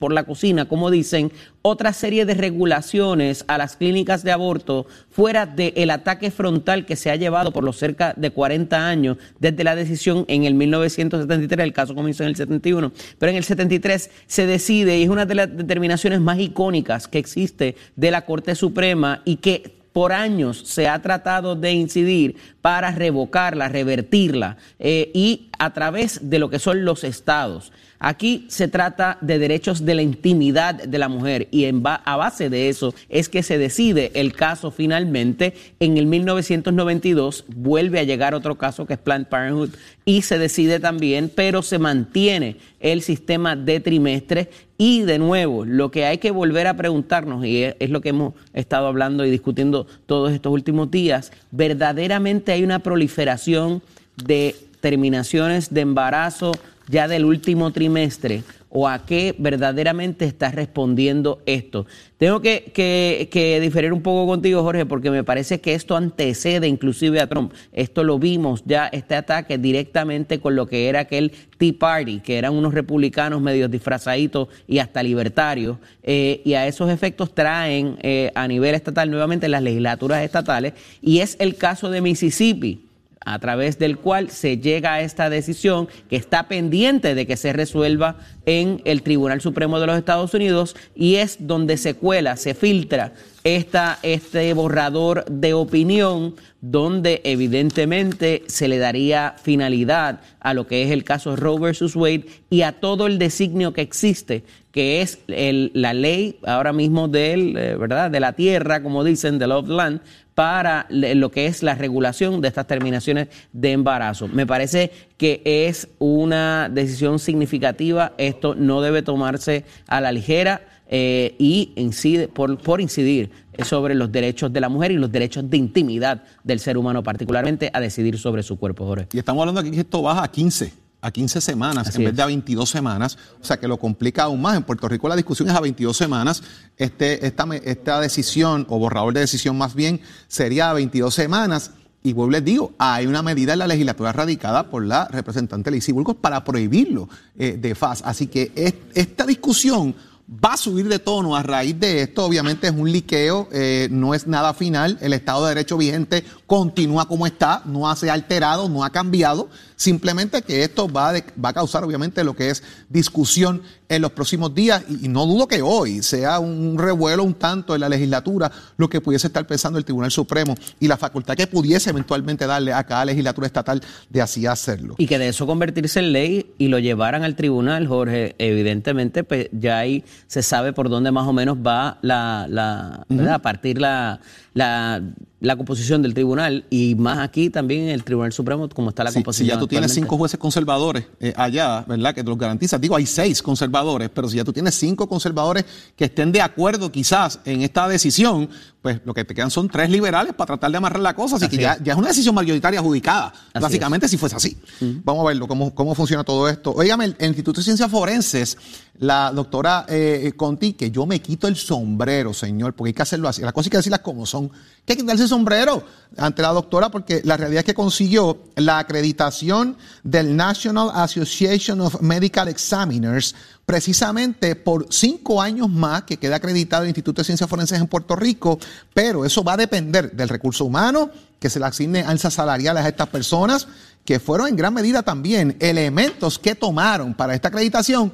por 0.00 0.12
la 0.12 0.24
cocina, 0.24 0.66
como 0.66 0.90
dicen, 0.90 1.30
otra 1.62 1.92
serie 1.92 2.24
de 2.24 2.34
regulaciones 2.34 3.44
a 3.46 3.58
las 3.58 3.76
clínicas 3.76 4.24
de 4.24 4.32
aborto 4.32 4.86
fuera 5.10 5.46
del 5.46 5.90
ataque 5.90 6.30
frontal 6.30 6.86
que 6.86 6.96
se 6.96 7.10
ha 7.10 7.16
llevado 7.16 7.52
por 7.52 7.62
los 7.62 7.76
cerca 7.76 8.14
de 8.16 8.30
40 8.30 8.88
años 8.88 9.18
desde 9.38 9.62
la 9.62 9.76
decisión 9.76 10.24
en 10.26 10.44
el 10.44 10.54
1973, 10.54 11.64
el 11.64 11.72
caso 11.72 11.94
comenzó 11.94 12.24
en 12.24 12.30
el 12.30 12.36
71, 12.36 12.92
pero 13.18 13.30
en 13.30 13.36
el 13.36 13.44
73 13.44 14.10
se 14.26 14.46
decide 14.46 14.98
y 14.98 15.02
es 15.04 15.08
una 15.08 15.26
de 15.26 15.34
las 15.34 15.56
determinaciones 15.56 16.20
más 16.20 16.40
icónicas 16.40 17.06
que 17.06 17.18
existe 17.18 17.76
de 17.94 18.10
la 18.10 18.24
Corte 18.24 18.54
Suprema 18.54 19.20
y 19.24 19.36
que 19.36 19.79
por 19.92 20.12
años 20.12 20.62
se 20.66 20.88
ha 20.88 21.00
tratado 21.00 21.56
de 21.56 21.72
incidir 21.72 22.36
para 22.62 22.90
revocarla, 22.90 23.68
revertirla, 23.68 24.56
eh, 24.78 25.10
y 25.14 25.48
a 25.58 25.72
través 25.72 26.30
de 26.30 26.38
lo 26.38 26.50
que 26.50 26.58
son 26.58 26.84
los 26.84 27.04
estados. 27.04 27.72
Aquí 28.02 28.46
se 28.48 28.66
trata 28.66 29.18
de 29.20 29.38
derechos 29.38 29.84
de 29.84 29.94
la 29.94 30.00
intimidad 30.00 30.74
de 30.74 30.98
la 30.98 31.10
mujer 31.10 31.48
y 31.50 31.66
a 31.66 32.16
base 32.16 32.48
de 32.48 32.70
eso 32.70 32.94
es 33.10 33.28
que 33.28 33.42
se 33.42 33.58
decide 33.58 34.10
el 34.14 34.32
caso 34.32 34.70
finalmente. 34.70 35.52
En 35.80 35.98
el 35.98 36.06
1992 36.06 37.44
vuelve 37.48 38.00
a 38.00 38.04
llegar 38.04 38.34
otro 38.34 38.56
caso 38.56 38.86
que 38.86 38.94
es 38.94 38.98
Planned 38.98 39.26
Parenthood 39.26 39.74
y 40.06 40.22
se 40.22 40.38
decide 40.38 40.80
también, 40.80 41.30
pero 41.34 41.60
se 41.60 41.78
mantiene 41.78 42.56
el 42.80 43.02
sistema 43.02 43.54
de 43.54 43.80
trimestre 43.80 44.48
y 44.82 45.02
de 45.02 45.18
nuevo, 45.18 45.66
lo 45.66 45.90
que 45.90 46.06
hay 46.06 46.16
que 46.16 46.30
volver 46.30 46.66
a 46.66 46.74
preguntarnos, 46.74 47.44
y 47.44 47.64
es, 47.64 47.90
lo 47.90 48.00
que 48.00 48.08
hemos 48.08 48.32
estado 48.54 48.86
hablando 48.86 49.26
y 49.26 49.30
discutiendo 49.30 49.86
todos 50.06 50.32
estos 50.32 50.50
últimos 50.50 50.90
días, 50.90 51.32
verdaderamente 51.50 52.49
hay 52.52 52.64
una 52.64 52.80
proliferación 52.80 53.82
de 54.16 54.56
terminaciones 54.80 55.72
de 55.72 55.82
embarazo 55.82 56.52
ya 56.90 57.08
del 57.08 57.24
último 57.24 57.70
trimestre 57.70 58.42
o 58.70 58.88
a 58.88 59.04
qué 59.04 59.34
verdaderamente 59.36 60.24
está 60.24 60.50
respondiendo 60.50 61.42
esto. 61.44 61.86
Tengo 62.18 62.40
que, 62.40 62.70
que, 62.72 63.28
que, 63.30 63.58
diferir 63.60 63.92
un 63.92 64.00
poco 64.00 64.26
contigo, 64.26 64.62
Jorge, 64.62 64.86
porque 64.86 65.10
me 65.10 65.24
parece 65.24 65.60
que 65.60 65.74
esto 65.74 65.96
antecede 65.96 66.68
inclusive 66.68 67.20
a 67.20 67.26
Trump. 67.26 67.52
Esto 67.72 68.04
lo 68.04 68.18
vimos 68.18 68.62
ya, 68.64 68.86
este 68.86 69.16
ataque 69.16 69.58
directamente 69.58 70.38
con 70.38 70.54
lo 70.54 70.66
que 70.66 70.88
era 70.88 71.00
aquel 71.00 71.32
Tea 71.58 71.72
Party, 71.78 72.20
que 72.20 72.38
eran 72.38 72.54
unos 72.54 72.72
republicanos 72.72 73.42
medios 73.42 73.70
disfrazaditos 73.70 74.48
y 74.68 74.78
hasta 74.78 75.02
libertarios, 75.02 75.78
eh, 76.04 76.40
y 76.44 76.54
a 76.54 76.66
esos 76.68 76.90
efectos 76.90 77.34
traen 77.34 77.96
eh, 78.02 78.30
a 78.34 78.46
nivel 78.46 78.74
estatal 78.74 79.10
nuevamente 79.10 79.48
las 79.48 79.62
legislaturas 79.62 80.22
estatales, 80.22 80.74
y 81.02 81.18
es 81.20 81.36
el 81.40 81.56
caso 81.56 81.90
de 81.90 82.00
Mississippi 82.00 82.89
a 83.24 83.38
través 83.38 83.78
del 83.78 83.98
cual 83.98 84.30
se 84.30 84.58
llega 84.58 84.94
a 84.94 85.00
esta 85.02 85.28
decisión 85.28 85.88
que 86.08 86.16
está 86.16 86.48
pendiente 86.48 87.14
de 87.14 87.26
que 87.26 87.36
se 87.36 87.52
resuelva 87.52 88.16
en 88.46 88.80
el 88.84 89.02
Tribunal 89.02 89.40
Supremo 89.40 89.78
de 89.78 89.86
los 89.86 89.98
Estados 89.98 90.32
Unidos 90.32 90.74
y 90.94 91.16
es 91.16 91.36
donde 91.40 91.76
se 91.76 91.94
cuela, 91.94 92.36
se 92.36 92.54
filtra 92.54 93.12
esta, 93.44 93.98
este 94.02 94.52
borrador 94.54 95.24
de 95.26 95.54
opinión 95.54 96.34
donde 96.60 97.22
evidentemente 97.24 98.42
se 98.46 98.68
le 98.68 98.78
daría 98.78 99.34
finalidad 99.42 100.20
a 100.40 100.52
lo 100.52 100.66
que 100.66 100.82
es 100.82 100.90
el 100.90 101.04
caso 101.04 101.36
Roe 101.36 101.58
versus 101.58 101.96
Wade 101.96 102.26
y 102.50 102.62
a 102.62 102.72
todo 102.72 103.06
el 103.06 103.18
designio 103.18 103.72
que 103.72 103.80
existe, 103.80 104.44
que 104.70 105.00
es 105.00 105.20
el, 105.28 105.70
la 105.74 105.94
ley 105.94 106.38
ahora 106.46 106.72
mismo 106.72 107.08
del, 107.08 107.56
eh, 107.56 107.76
¿verdad? 107.76 108.10
de 108.10 108.20
la 108.20 108.34
tierra, 108.34 108.82
como 108.82 109.04
dicen, 109.04 109.38
de 109.38 109.46
Love 109.46 109.68
Land, 109.68 110.00
para 110.34 110.86
lo 110.90 111.30
que 111.30 111.46
es 111.46 111.62
la 111.62 111.74
regulación 111.74 112.40
de 112.40 112.48
estas 112.48 112.66
terminaciones 112.66 113.28
de 113.52 113.72
embarazo. 113.72 114.28
Me 114.28 114.46
parece 114.46 114.90
que 115.18 115.42
es 115.44 115.88
una 115.98 116.70
decisión 116.70 117.18
significativa, 117.18 118.12
esto 118.16 118.54
no 118.54 118.80
debe 118.80 119.02
tomarse 119.02 119.64
a 119.86 120.00
la 120.00 120.12
ligera 120.12 120.62
eh, 120.92 121.36
y 121.38 121.72
incide, 121.76 122.26
por, 122.26 122.58
por 122.58 122.80
incidir 122.80 123.30
sobre 123.64 123.94
los 123.94 124.10
derechos 124.10 124.52
de 124.52 124.60
la 124.60 124.68
mujer 124.68 124.90
y 124.90 124.96
los 124.96 125.10
derechos 125.10 125.48
de 125.48 125.56
intimidad 125.56 126.24
del 126.42 126.58
ser 126.58 126.76
humano, 126.76 127.02
particularmente 127.02 127.70
a 127.72 127.78
decidir 127.78 128.18
sobre 128.18 128.42
su 128.42 128.58
cuerpo, 128.58 128.84
Jorge. 128.86 129.06
Y 129.12 129.18
estamos 129.18 129.40
hablando 129.40 129.60
aquí 129.60 129.70
que 129.70 129.80
esto 129.80 130.02
baja 130.02 130.24
a 130.24 130.30
15 130.30 130.72
a 131.02 131.10
15 131.10 131.40
semanas 131.40 131.88
Así 131.88 131.98
en 131.98 132.04
vez 132.06 132.16
de 132.16 132.22
a 132.22 132.26
22 132.26 132.68
semanas, 132.68 133.16
o 133.40 133.44
sea 133.44 133.58
que 133.58 133.66
lo 133.66 133.78
complica 133.78 134.24
aún 134.24 134.42
más. 134.42 134.56
En 134.56 134.64
Puerto 134.64 134.88
Rico 134.88 135.08
la 135.08 135.16
discusión 135.16 135.48
es 135.48 135.54
a 135.54 135.60
22 135.60 135.96
semanas. 135.96 136.42
Este, 136.76 137.24
esta, 137.24 137.46
esta 137.64 138.00
decisión, 138.00 138.66
o 138.68 138.78
borrador 138.78 139.14
de 139.14 139.20
decisión 139.20 139.56
más 139.56 139.74
bien, 139.74 140.00
sería 140.28 140.70
a 140.70 140.74
22 140.74 141.14
semanas. 141.14 141.70
Y 142.02 142.14
vuelvo 142.14 142.32
les 142.32 142.44
digo, 142.44 142.72
hay 142.78 143.06
una 143.06 143.22
medida 143.22 143.52
en 143.52 143.58
la 143.60 143.66
legislatura 143.66 144.12
radicada 144.12 144.70
por 144.70 144.84
la 144.84 145.06
representante 145.08 145.70
Lizy 145.70 145.92
Burgos 145.92 146.16
para 146.16 146.42
prohibirlo 146.44 147.08
eh, 147.38 147.58
de 147.58 147.74
FAS. 147.74 148.02
Así 148.04 148.26
que 148.26 148.52
es, 148.54 148.74
esta 148.94 149.26
discusión 149.26 149.94
va 150.32 150.52
a 150.52 150.56
subir 150.56 150.88
de 150.88 150.98
tono 151.00 151.34
a 151.34 151.42
raíz 151.42 151.78
de 151.78 152.02
esto. 152.02 152.24
Obviamente 152.24 152.68
es 152.68 152.72
un 152.72 152.90
liqueo, 152.90 153.48
eh, 153.50 153.88
no 153.90 154.14
es 154.14 154.26
nada 154.26 154.54
final. 154.54 154.96
El 155.00 155.12
Estado 155.12 155.44
de 155.44 155.54
Derecho 155.54 155.76
vigente 155.76 156.24
continúa 156.50 157.06
como 157.06 157.28
está, 157.28 157.62
no 157.64 157.88
ha 157.88 157.94
se 157.94 158.10
alterado, 158.10 158.68
no 158.68 158.82
ha 158.82 158.90
cambiado. 158.90 159.48
Simplemente 159.76 160.42
que 160.42 160.64
esto 160.64 160.88
va, 160.90 161.12
de, 161.12 161.22
va 161.42 161.50
a 161.50 161.52
causar, 161.52 161.84
obviamente, 161.84 162.24
lo 162.24 162.34
que 162.34 162.50
es 162.50 162.64
discusión 162.88 163.62
en 163.88 164.02
los 164.02 164.10
próximos 164.10 164.52
días 164.52 164.82
y, 164.88 165.08
no 165.08 165.26
dudo 165.26 165.46
que 165.46 165.62
hoy 165.62 166.02
sea 166.02 166.40
un 166.40 166.76
revuelo 166.76 167.22
un 167.22 167.34
tanto 167.34 167.74
en 167.74 167.80
la 167.80 167.88
legislatura 167.88 168.50
lo 168.76 168.88
que 168.88 169.00
pudiese 169.00 169.28
estar 169.28 169.46
pensando 169.46 169.78
el 169.78 169.84
Tribunal 169.84 170.10
Supremo 170.10 170.54
y 170.80 170.88
la 170.88 170.96
facultad 170.96 171.36
que 171.36 171.46
pudiese 171.46 171.90
eventualmente 171.90 172.46
darle 172.46 172.72
a 172.72 172.84
cada 172.84 173.04
legislatura 173.04 173.46
estatal 173.46 173.80
de 174.08 174.20
así 174.20 174.44
hacerlo. 174.46 174.96
Y 174.98 175.06
que 175.06 175.18
de 175.18 175.28
eso 175.28 175.46
convertirse 175.46 176.00
en 176.00 176.12
ley 176.12 176.52
y 176.58 176.66
lo 176.66 176.80
llevaran 176.80 177.22
al 177.22 177.36
tribunal, 177.36 177.86
Jorge, 177.86 178.34
evidentemente 178.38 179.22
pues 179.22 179.48
ya 179.52 179.78
ahí 179.78 180.04
se 180.26 180.42
sabe 180.42 180.72
por 180.72 180.88
dónde 180.88 181.12
más 181.12 181.28
o 181.28 181.32
menos 181.32 181.58
va 181.58 181.98
la, 182.02 182.46
la 182.48 183.04
a 183.34 183.38
partir 183.38 183.80
la, 183.80 184.20
la 184.54 185.02
la 185.40 185.56
composición 185.56 186.02
del 186.02 186.12
tribunal 186.12 186.64
y 186.68 186.94
más 186.94 187.18
aquí 187.18 187.48
también 187.48 187.84
en 187.84 187.88
el 187.90 188.04
Tribunal 188.04 188.32
Supremo, 188.32 188.68
como 188.68 188.90
está 188.90 189.02
la 189.02 189.12
composición. 189.12 189.46
Si 189.46 189.54
ya 189.54 189.58
tú 189.58 189.66
tienes 189.66 189.92
cinco 189.92 190.18
jueces 190.18 190.38
conservadores 190.38 191.06
eh, 191.18 191.32
allá, 191.34 191.82
¿verdad? 191.88 192.14
Que 192.14 192.22
te 192.22 192.28
los 192.28 192.38
garantiza. 192.38 192.78
Digo, 192.78 192.94
hay 192.94 193.06
seis 193.06 193.42
conservadores, 193.42 194.10
pero 194.12 194.28
si 194.28 194.36
ya 194.36 194.44
tú 194.44 194.52
tienes 194.52 194.74
cinco 194.74 195.08
conservadores 195.08 195.64
que 195.96 196.04
estén 196.04 196.30
de 196.30 196.42
acuerdo 196.42 196.92
quizás 196.92 197.40
en 197.46 197.62
esta 197.62 197.88
decisión, 197.88 198.50
pues 198.82 199.00
lo 199.04 199.12
que 199.12 199.24
te 199.24 199.34
quedan 199.34 199.50
son 199.50 199.68
tres 199.68 199.90
liberales 199.90 200.32
para 200.32 200.46
tratar 200.46 200.70
de 200.70 200.76
amarrar 200.78 201.00
la 201.00 201.14
cosa. 201.14 201.36
Así, 201.36 201.48
que 201.48 201.58
ya, 201.58 201.78
es 201.84 201.94
una 201.94 202.08
decisión 202.08 202.34
mayoritaria 202.34 202.80
adjudicada, 202.80 203.32
básicamente 203.60 204.08
si 204.08 204.16
fuese 204.16 204.36
así. 204.36 204.56
Vamos 204.80 205.24
a 205.24 205.28
verlo, 205.28 205.46
cómo, 205.46 205.74
cómo 205.74 205.94
funciona 205.94 206.24
todo 206.24 206.48
esto. 206.48 206.72
Óigame, 206.72 207.14
el, 207.18 207.28
Instituto 207.28 207.60
de 207.60 207.64
Ciencias 207.64 207.90
Forenses, 207.90 208.56
la 208.98 209.32
doctora 209.32 209.84
eh, 209.88 210.32
Conti, 210.36 210.72
que 210.72 210.90
yo 210.90 211.06
me 211.06 211.20
quito 211.20 211.46
el 211.46 211.56
sombrero, 211.56 212.32
señor, 212.32 212.74
porque 212.74 212.88
hay 212.88 212.94
que 212.94 213.02
hacerlo 213.02 213.28
así. 213.28 213.42
Las 213.42 213.52
cosas 213.52 213.66
hay 213.66 213.70
que 213.70 213.76
decirlas 213.78 214.00
como 214.00 214.24
son. 214.24 214.48
Que 214.84 214.92
hay 214.92 214.96
que 214.96 215.02
quitarse 215.02 215.24
el 215.24 215.28
sombrero 215.28 215.84
ante 216.16 216.42
la 216.42 216.48
doctora, 216.48 216.90
porque 216.90 217.20
la 217.24 217.36
realidad 217.36 217.60
es 217.60 217.64
que 217.66 217.74
consiguió 217.74 218.44
la 218.56 218.78
acreditación 218.78 219.76
del 220.02 220.36
National 220.36 220.90
Association 220.94 221.80
of 221.82 222.00
Medical 222.00 222.48
Examiners 222.48 223.34
precisamente 223.70 224.56
por 224.56 224.88
cinco 224.90 225.40
años 225.40 225.68
más 225.68 226.02
que 226.02 226.16
queda 226.16 226.34
acreditado 226.34 226.82
el 226.82 226.88
Instituto 226.88 227.20
de 227.20 227.26
Ciencias 227.26 227.48
Forenses 227.48 227.78
en 227.78 227.86
Puerto 227.86 228.16
Rico, 228.16 228.58
pero 228.92 229.24
eso 229.24 229.44
va 229.44 229.52
a 229.52 229.56
depender 229.56 230.10
del 230.10 230.28
recurso 230.28 230.64
humano, 230.64 231.08
que 231.38 231.48
se 231.48 231.60
le 231.60 231.66
asigne 231.66 232.00
alzas 232.00 232.34
salariales 232.34 232.84
a 232.84 232.88
estas 232.88 233.06
personas, 233.10 233.68
que 234.04 234.18
fueron 234.18 234.48
en 234.48 234.56
gran 234.56 234.74
medida 234.74 235.04
también 235.04 235.56
elementos 235.60 236.36
que 236.40 236.56
tomaron 236.56 237.14
para 237.14 237.32
esta 237.36 237.46
acreditación 237.46 238.12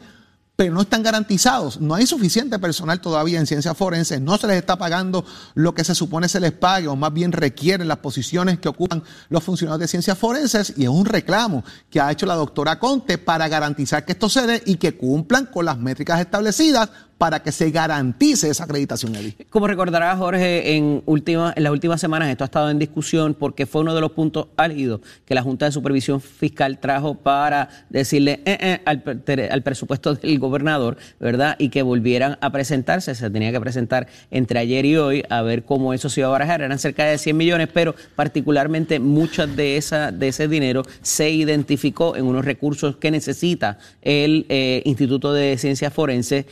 pero 0.57 0.75
no 0.75 0.81
están 0.81 1.03
garantizados. 1.03 1.81
No 1.81 1.95
hay 1.95 2.07
suficiente 2.07 2.59
personal 2.59 3.01
todavía 3.01 3.39
en 3.39 3.47
ciencias 3.47 3.77
forenses, 3.77 4.21
no 4.21 4.39
se 4.39 4.47
les 4.47 4.57
está 4.57 4.77
pagando 4.77 5.25
lo 5.55 5.75
que 5.75 5.85
se 5.85 5.95
supone 5.95 6.29
se 6.29 6.41
les 6.41 6.53
pague, 6.53 6.89
o 6.89 6.97
más 6.97 7.13
bien 7.13 7.33
requieren 7.33 7.89
las 7.89 7.99
posiciones 7.99 8.59
que 8.59 8.69
ocupan 8.69 9.03
los 9.29 9.45
funcionarios 9.45 9.81
de 9.81 9.89
ciencias 9.89 10.19
forenses, 10.19 10.73
y 10.77 10.85
es 10.85 10.89
un 10.89 11.05
reclamo 11.05 11.63
que 11.91 12.01
ha 12.01 12.11
hecho 12.11 12.27
la 12.27 12.35
doctora 12.35 12.79
Conte 12.79 13.19
para 13.19 13.49
garantizar 13.49 14.05
que 14.05 14.13
esto 14.13 14.29
se 14.29 14.47
dé 14.47 14.63
y 14.65 14.77
que 14.77 14.97
cumplan 14.97 15.47
con 15.47 15.67
las 15.67 15.79
métricas 15.79 16.21
establecidas 16.21 16.89
para 17.19 17.41
que 17.43 17.51
se 17.51 17.71
garantice 17.71 18.51
esa 18.51 18.65
acreditación, 18.65 19.15
Como 19.49 19.67
recordará 19.67 20.15
Jorge, 20.17 20.77
en, 20.77 21.03
última, 21.07 21.53
en 21.57 21.63
las 21.63 21.73
últimas 21.73 22.01
semanas 22.01 22.29
esto 22.29 22.45
ha 22.45 22.47
estado 22.47 22.71
en 22.71 22.79
discusión 22.79 23.35
porque 23.35 23.65
fue 23.65 23.81
uno 23.81 23.95
de 23.95 24.03
los 24.03 24.13
puntos 24.13 24.49
álgidos 24.57 25.01
que 25.25 25.35
la 25.35 25.43
Junta 25.43 25.65
de 25.65 25.73
Supervisión 25.73 26.21
Fiscal 26.21 26.79
trajo 26.79 27.15
para 27.15 27.71
decirle 27.89 28.43
eh, 28.45 28.59
eh, 28.61 28.81
al, 28.85 29.63
presupuesto 29.63 30.15
del 30.15 30.39
gobernador, 30.39 30.99
¿verdad? 31.19 31.57
Y 31.59 31.71
que 31.71 31.83
volvieran 31.83 32.37
a 32.41 32.51
presentarse. 32.51 33.15
Se 33.15 33.31
tenía 33.31 33.51
que 33.51 33.61
presentar 33.61 34.09
entre 34.31 34.59
ayer 34.59 34.85
y 34.85 34.97
hoy 34.97 35.25
a 35.31 35.41
ver 35.41 35.65
cómo 35.65 35.95
eso 35.95 36.11
se 36.11 36.21
iba 36.21 36.29
a 36.29 36.33
barajar. 36.33 36.61
Eran 36.61 36.79
cerca 36.79 37.07
de 37.07 37.17
100 37.17 37.37
millones, 37.37 37.69
pero 37.73 37.95
particularmente 38.15 39.01
muchas 39.01 39.57
de, 39.57 39.79
esa, 39.79 40.13
de 40.13 40.29
ese 40.29 40.49
dinero 40.49 40.83
se 41.01 41.31
identificó 41.31 42.15
en 42.17 42.27
unos 42.27 42.45
recursos 42.45 42.97
que 42.97 43.11
necesita 43.11 43.79
el 44.03 44.45
eh, 44.49 44.83
Instituto 44.85 45.33
de 45.33 45.57
Ciencias 45.57 45.93
Forenses 45.93 46.45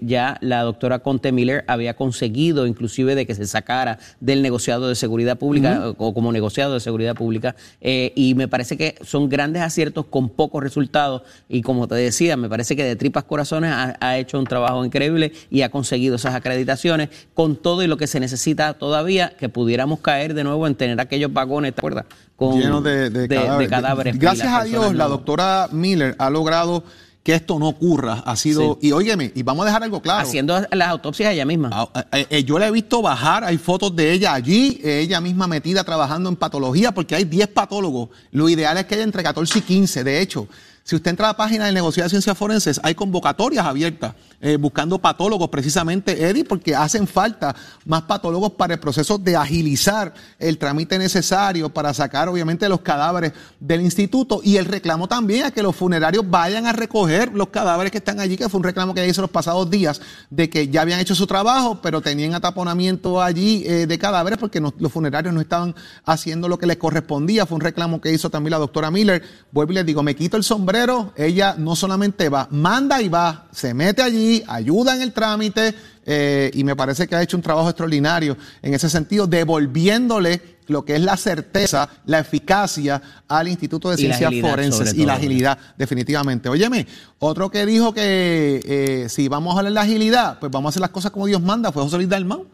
ya 0.00 0.38
la 0.40 0.62
doctora 0.62 1.00
Conte 1.00 1.32
Miller 1.32 1.64
había 1.66 1.94
conseguido 1.94 2.66
inclusive 2.66 3.14
de 3.14 3.26
que 3.26 3.34
se 3.34 3.46
sacara 3.46 3.98
del 4.20 4.42
negociado 4.42 4.88
de 4.88 4.94
seguridad 4.94 5.38
pública 5.38 5.94
o 5.98 6.14
como 6.14 6.32
negociado 6.32 6.74
de 6.74 6.80
seguridad 6.80 7.14
pública 7.14 7.56
eh, 7.80 8.12
y 8.14 8.34
me 8.34 8.48
parece 8.48 8.76
que 8.76 8.96
son 9.02 9.28
grandes 9.28 9.62
aciertos 9.62 10.06
con 10.06 10.28
pocos 10.28 10.62
resultados 10.62 11.22
y 11.48 11.62
como 11.62 11.88
te 11.88 11.94
decía, 11.94 12.36
me 12.36 12.48
parece 12.48 12.76
que 12.76 12.84
de 12.84 12.96
tripas 12.96 13.24
corazones 13.24 13.72
ha, 13.72 14.18
hecho 14.18 14.38
un 14.38 14.46
trabajo 14.46 14.84
increíble 14.84 15.32
y 15.50 15.62
ha 15.62 15.70
conseguido 15.70 16.16
esas 16.16 16.34
acreditaciones 16.34 17.08
con 17.34 17.56
todo 17.56 17.82
y 17.82 17.86
lo 17.86 17.96
que 17.96 18.06
se 18.06 18.20
necesita 18.20 18.74
todavía 18.74 19.32
que 19.38 19.48
pudiéramos 19.48 20.00
caer 20.00 20.34
de 20.34 20.44
nuevo 20.44 20.66
en 20.66 20.74
tener 20.74 21.00
aquellos 21.00 21.32
vagones, 21.32 21.74
¿te 21.74 21.80
acuerdas? 21.80 22.06
Con, 22.36 22.58
Llenos 22.58 22.82
de, 22.82 23.68
cadáveres. 23.68 24.18
Gracias 24.18 24.48
a 24.48 24.64
Dios, 24.64 24.94
la 24.94 25.06
doctora 25.06 25.68
Miller 25.72 26.14
ha 26.18 26.30
logrado 26.30 26.84
que 27.22 27.34
esto 27.34 27.58
no 27.58 27.68
ocurra. 27.68 28.22
Ha 28.24 28.36
sido, 28.36 28.78
y 28.80 28.92
óyeme, 28.92 29.32
y 29.34 29.42
vamos 29.42 29.64
a 29.64 29.66
dejar 29.66 29.82
algo 29.82 30.00
claro. 30.00 30.26
Haciendo 30.26 30.60
las 30.70 30.88
autopsias 30.88 31.32
ella 31.32 31.44
misma. 31.44 31.70
Ah, 31.72 32.06
eh, 32.12 32.26
eh, 32.30 32.44
yo 32.44 32.58
la 32.58 32.68
he 32.68 32.70
visto 32.70 33.02
bajar, 33.02 33.44
hay 33.44 33.58
fotos 33.58 33.94
de 33.94 34.12
ella 34.12 34.34
allí, 34.34 34.80
ella 34.82 35.20
misma 35.20 35.46
metida 35.46 35.84
trabajando 35.84 36.28
en 36.28 36.36
patología, 36.36 36.92
porque 36.92 37.14
hay 37.14 37.24
10 37.24 37.48
patólogos. 37.48 38.08
Lo 38.32 38.48
ideal 38.48 38.76
es 38.78 38.86
que 38.86 38.94
haya 38.94 39.04
entre 39.04 39.22
14 39.22 39.58
y 39.58 39.62
15, 39.62 40.04
de 40.04 40.20
hecho. 40.20 40.48
Si 40.90 40.96
usted 40.96 41.12
entra 41.12 41.28
a 41.28 41.30
la 41.30 41.36
página 41.36 41.66
del 41.66 41.74
negocio 41.74 42.02
de 42.02 42.08
ciencias 42.08 42.36
forenses, 42.36 42.80
hay 42.82 42.96
convocatorias 42.96 43.64
abiertas 43.64 44.12
eh, 44.40 44.56
buscando 44.56 44.98
patólogos 44.98 45.48
precisamente, 45.48 46.28
Eddie, 46.28 46.44
porque 46.44 46.74
hacen 46.74 47.06
falta 47.06 47.54
más 47.84 48.02
patólogos 48.02 48.54
para 48.54 48.74
el 48.74 48.80
proceso 48.80 49.16
de 49.16 49.36
agilizar 49.36 50.12
el 50.40 50.58
trámite 50.58 50.98
necesario 50.98 51.68
para 51.68 51.94
sacar 51.94 52.28
obviamente 52.28 52.68
los 52.68 52.80
cadáveres 52.80 53.34
del 53.60 53.82
instituto 53.82 54.40
y 54.42 54.56
el 54.56 54.64
reclamo 54.64 55.06
también 55.06 55.44
a 55.44 55.52
que 55.52 55.62
los 55.62 55.76
funerarios 55.76 56.28
vayan 56.28 56.66
a 56.66 56.72
recoger 56.72 57.34
los 57.34 57.50
cadáveres 57.50 57.92
que 57.92 57.98
están 57.98 58.18
allí, 58.18 58.36
que 58.36 58.48
fue 58.48 58.58
un 58.58 58.64
reclamo 58.64 58.92
que 58.92 59.06
hizo 59.06 59.20
los 59.20 59.30
pasados 59.30 59.70
días 59.70 60.00
de 60.30 60.50
que 60.50 60.66
ya 60.66 60.80
habían 60.80 60.98
hecho 60.98 61.14
su 61.14 61.28
trabajo, 61.28 61.80
pero 61.80 62.00
tenían 62.00 62.34
ataponamiento 62.34 63.22
allí 63.22 63.62
eh, 63.64 63.86
de 63.86 63.98
cadáveres 63.98 64.40
porque 64.40 64.60
los 64.60 64.92
funerarios 64.92 65.32
no 65.32 65.40
estaban 65.40 65.76
haciendo 66.04 66.48
lo 66.48 66.58
que 66.58 66.66
les 66.66 66.78
correspondía. 66.78 67.46
Fue 67.46 67.54
un 67.54 67.60
reclamo 67.60 68.00
que 68.00 68.12
hizo 68.12 68.28
también 68.28 68.52
la 68.52 68.58
doctora 68.58 68.90
Miller. 68.90 69.22
Vuelvo 69.52 69.72
y 69.72 69.74
les 69.76 69.86
digo, 69.86 70.02
me 70.02 70.16
quito 70.16 70.38
el 70.38 70.42
sombrero, 70.44 70.79
ella 71.16 71.54
no 71.58 71.76
solamente 71.76 72.28
va, 72.28 72.48
manda 72.50 73.00
y 73.02 73.08
va, 73.08 73.46
se 73.52 73.74
mete 73.74 74.02
allí 74.02 74.42
ayuda 74.46 74.94
en 74.94 75.02
el 75.02 75.12
trámite 75.12 75.74
eh, 76.06 76.50
y 76.54 76.64
me 76.64 76.74
parece 76.74 77.06
que 77.06 77.14
ha 77.14 77.22
hecho 77.22 77.36
un 77.36 77.42
trabajo 77.42 77.68
extraordinario 77.68 78.36
en 78.62 78.74
ese 78.74 78.88
sentido, 78.88 79.26
devolviéndole 79.26 80.58
lo 80.66 80.84
que 80.84 80.94
es 80.96 81.02
la 81.02 81.16
certeza, 81.16 81.88
la 82.06 82.20
eficacia 82.20 83.02
al 83.28 83.48
Instituto 83.48 83.90
de 83.90 83.96
Ciencias 83.96 84.32
Forenses 84.40 84.94
y 84.94 85.04
la 85.04 85.14
agilidad, 85.14 85.58
definitivamente. 85.76 86.48
Óyeme, 86.48 86.86
otro 87.18 87.50
que 87.50 87.66
dijo 87.66 87.92
que 87.92 88.60
eh, 88.64 89.08
si 89.08 89.28
vamos 89.28 89.54
a 89.54 89.58
hablar 89.58 89.72
de 89.72 89.74
la 89.74 89.82
agilidad, 89.82 90.38
pues 90.38 90.50
vamos 90.50 90.68
a 90.68 90.70
hacer 90.70 90.80
las 90.80 90.90
cosas 90.90 91.10
como 91.10 91.26
Dios 91.26 91.42
manda, 91.42 91.72
fue 91.72 91.82
José 91.82 91.96
Luis 91.96 92.08
Dalmau. 92.08 92.46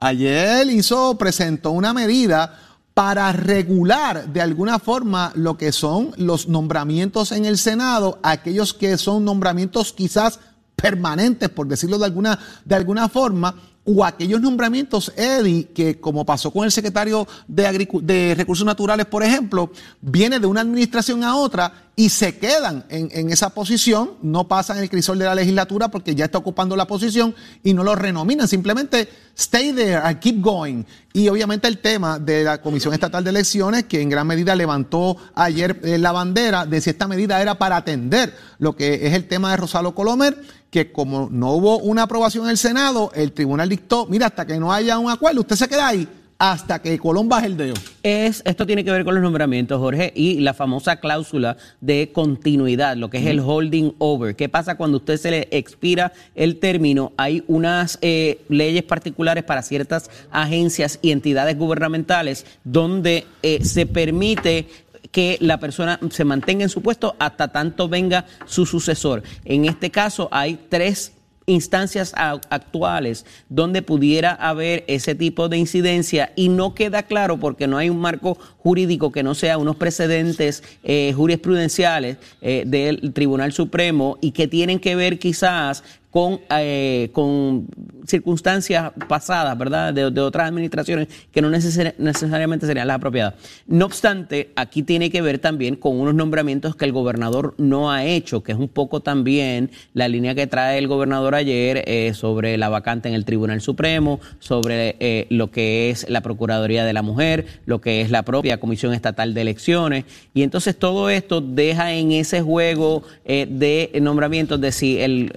Ayer 0.00 0.68
hizo, 0.70 1.18
presentó 1.18 1.72
una 1.72 1.92
medida 1.92 2.58
para 2.98 3.30
regular 3.30 4.26
de 4.32 4.40
alguna 4.40 4.80
forma 4.80 5.30
lo 5.36 5.56
que 5.56 5.70
son 5.70 6.10
los 6.16 6.48
nombramientos 6.48 7.30
en 7.30 7.44
el 7.44 7.56
Senado, 7.56 8.18
aquellos 8.24 8.74
que 8.74 8.98
son 8.98 9.24
nombramientos 9.24 9.92
quizás 9.92 10.40
permanentes, 10.74 11.48
por 11.48 11.68
decirlo 11.68 12.00
de 12.00 12.06
alguna, 12.06 12.40
de 12.64 12.74
alguna 12.74 13.08
forma, 13.08 13.54
o 13.90 14.04
aquellos 14.04 14.42
nombramientos, 14.42 15.10
Eddie, 15.16 15.68
que 15.72 15.98
como 15.98 16.26
pasó 16.26 16.50
con 16.50 16.66
el 16.66 16.70
secretario 16.70 17.26
de, 17.46 18.34
Recursos 18.36 18.66
Naturales, 18.66 19.06
por 19.06 19.22
ejemplo, 19.22 19.70
viene 20.02 20.38
de 20.38 20.46
una 20.46 20.60
administración 20.60 21.24
a 21.24 21.36
otra 21.36 21.88
y 21.96 22.10
se 22.10 22.36
quedan 22.36 22.84
en, 22.90 23.30
esa 23.30 23.48
posición, 23.50 24.10
no 24.20 24.46
pasan 24.46 24.78
el 24.78 24.90
crisol 24.90 25.18
de 25.18 25.24
la 25.24 25.34
legislatura 25.34 25.88
porque 25.88 26.14
ya 26.14 26.26
está 26.26 26.36
ocupando 26.36 26.76
la 26.76 26.86
posición 26.86 27.34
y 27.64 27.72
no 27.72 27.82
lo 27.82 27.94
renominan, 27.94 28.46
simplemente 28.46 29.08
stay 29.34 29.72
there 29.72 29.96
and 29.96 30.18
keep 30.18 30.40
going. 30.40 30.84
Y 31.14 31.28
obviamente 31.28 31.66
el 31.66 31.78
tema 31.78 32.18
de 32.18 32.44
la 32.44 32.60
Comisión 32.60 32.92
Estatal 32.92 33.24
de 33.24 33.30
Elecciones, 33.30 33.84
que 33.84 34.02
en 34.02 34.10
gran 34.10 34.26
medida 34.26 34.54
levantó 34.54 35.16
ayer 35.34 35.80
eh, 35.82 35.98
la 35.98 36.12
bandera 36.12 36.66
de 36.66 36.80
si 36.80 36.90
esta 36.90 37.08
medida 37.08 37.40
era 37.40 37.56
para 37.56 37.76
atender 37.76 38.36
lo 38.58 38.76
que 38.76 39.06
es 39.06 39.14
el 39.14 39.26
tema 39.26 39.50
de 39.50 39.56
Rosalo 39.56 39.94
Colomer, 39.94 40.40
que 40.70 40.92
como 40.92 41.28
no 41.30 41.52
hubo 41.52 41.78
una 41.78 42.02
aprobación 42.02 42.44
en 42.44 42.50
el 42.50 42.58
Senado, 42.58 43.10
el 43.14 43.32
tribunal 43.32 43.68
dictó, 43.68 44.06
mira, 44.06 44.26
hasta 44.26 44.46
que 44.46 44.58
no 44.58 44.72
haya 44.72 44.98
un 44.98 45.10
acuerdo, 45.10 45.40
usted 45.40 45.56
se 45.56 45.68
queda 45.68 45.88
ahí 45.88 46.08
hasta 46.38 46.80
que 46.80 46.96
Colón 46.98 47.28
baje 47.28 47.46
el 47.46 47.56
dedo. 47.56 47.74
Es, 48.02 48.42
esto 48.46 48.64
tiene 48.64 48.84
que 48.84 48.92
ver 48.92 49.04
con 49.04 49.14
los 49.14 49.22
nombramientos, 49.22 49.78
Jorge, 49.80 50.12
y 50.14 50.38
la 50.40 50.54
famosa 50.54 50.96
cláusula 51.00 51.56
de 51.80 52.12
continuidad, 52.12 52.96
lo 52.96 53.10
que 53.10 53.18
es 53.18 53.26
el 53.26 53.40
holding 53.40 53.94
over. 53.98 54.36
¿Qué 54.36 54.48
pasa 54.48 54.76
cuando 54.76 54.98
usted 54.98 55.16
se 55.16 55.32
le 55.32 55.48
expira 55.50 56.12
el 56.36 56.60
término? 56.60 57.12
Hay 57.16 57.42
unas 57.48 57.98
eh, 58.02 58.40
leyes 58.48 58.84
particulares 58.84 59.42
para 59.42 59.62
ciertas 59.62 60.10
agencias 60.30 61.00
y 61.02 61.10
entidades 61.10 61.58
gubernamentales 61.58 62.46
donde 62.62 63.26
eh, 63.42 63.64
se 63.64 63.86
permite 63.86 64.68
que 65.10 65.38
la 65.40 65.58
persona 65.58 65.98
se 66.10 66.24
mantenga 66.24 66.64
en 66.64 66.68
su 66.68 66.82
puesto 66.82 67.16
hasta 67.18 67.48
tanto 67.48 67.88
venga 67.88 68.26
su 68.46 68.66
sucesor. 68.66 69.22
En 69.44 69.64
este 69.64 69.90
caso 69.90 70.28
hay 70.30 70.58
tres 70.68 71.12
instancias 71.48 72.12
actuales 72.14 73.24
donde 73.48 73.82
pudiera 73.82 74.32
haber 74.32 74.84
ese 74.86 75.14
tipo 75.14 75.48
de 75.48 75.56
incidencia 75.56 76.32
y 76.36 76.50
no 76.50 76.74
queda 76.74 77.02
claro 77.02 77.38
porque 77.38 77.66
no 77.66 77.78
hay 77.78 77.88
un 77.90 77.98
marco 77.98 78.38
jurídico 78.58 79.10
que 79.10 79.22
no 79.22 79.34
sea 79.34 79.58
unos 79.58 79.76
precedentes 79.76 80.62
eh, 80.84 81.12
jurisprudenciales 81.16 82.18
eh, 82.42 82.64
del 82.66 83.12
Tribunal 83.14 83.52
Supremo 83.52 84.18
y 84.20 84.32
que 84.32 84.46
tienen 84.46 84.78
que 84.78 84.94
ver 84.94 85.18
quizás 85.18 85.82
con, 86.10 86.40
eh, 86.50 87.10
con 87.12 87.66
circunstancias 88.06 88.92
pasadas, 89.08 89.56
¿verdad?, 89.58 89.92
de, 89.92 90.20
otras 90.20 90.48
administraciones 90.48 91.08
que 91.30 91.42
no 91.42 91.50
necesariamente 91.50 92.66
serían 92.66 92.88
las 92.88 92.96
apropiadas. 92.96 93.34
No 93.66 93.84
obstante, 93.84 94.50
aquí 94.56 94.82
tiene 94.82 95.10
que 95.10 95.20
ver 95.20 95.38
también 95.38 95.76
con 95.76 96.00
unos 96.00 96.14
nombramientos 96.14 96.74
que 96.76 96.86
el 96.86 96.92
gobernador 96.92 97.54
no 97.58 97.92
ha 97.92 98.04
hecho, 98.04 98.42
que 98.42 98.52
es 98.52 98.58
un 98.58 98.68
poco 98.68 99.00
también 99.00 99.70
la 99.92 100.08
línea 100.08 100.34
que 100.34 100.46
trae 100.46 100.78
el 100.78 100.88
gobernador 100.88 101.34
ayer 101.34 101.84
eh, 101.86 102.12
sobre 102.14 102.56
la 102.56 102.68
vacante 102.70 103.08
en 103.08 103.14
el 103.14 103.24
Tribunal 103.24 103.60
Supremo, 103.60 104.20
sobre 104.38 104.96
eh, 105.00 105.26
lo 105.28 105.50
que 105.50 105.90
es 105.90 106.08
la 106.08 106.22
Procuraduría 106.22 106.84
de 106.84 106.92
la 106.94 107.02
Mujer, 107.02 107.46
lo 107.66 107.80
que 107.80 108.00
es 108.00 108.10
la 108.10 108.22
propia 108.22 108.58
Comisión 108.58 108.94
Estatal 108.94 109.34
de 109.34 109.42
Elecciones. 109.42 110.04
Y 110.32 110.42
entonces 110.42 110.78
todo 110.78 111.10
esto 111.10 111.42
deja 111.42 111.92
en 111.92 112.12
ese 112.12 112.40
juego 112.40 113.02
de 113.24 113.90
nombramientos 114.00 114.60
de 114.60 114.72
si 114.72 114.98
el, 114.98 115.30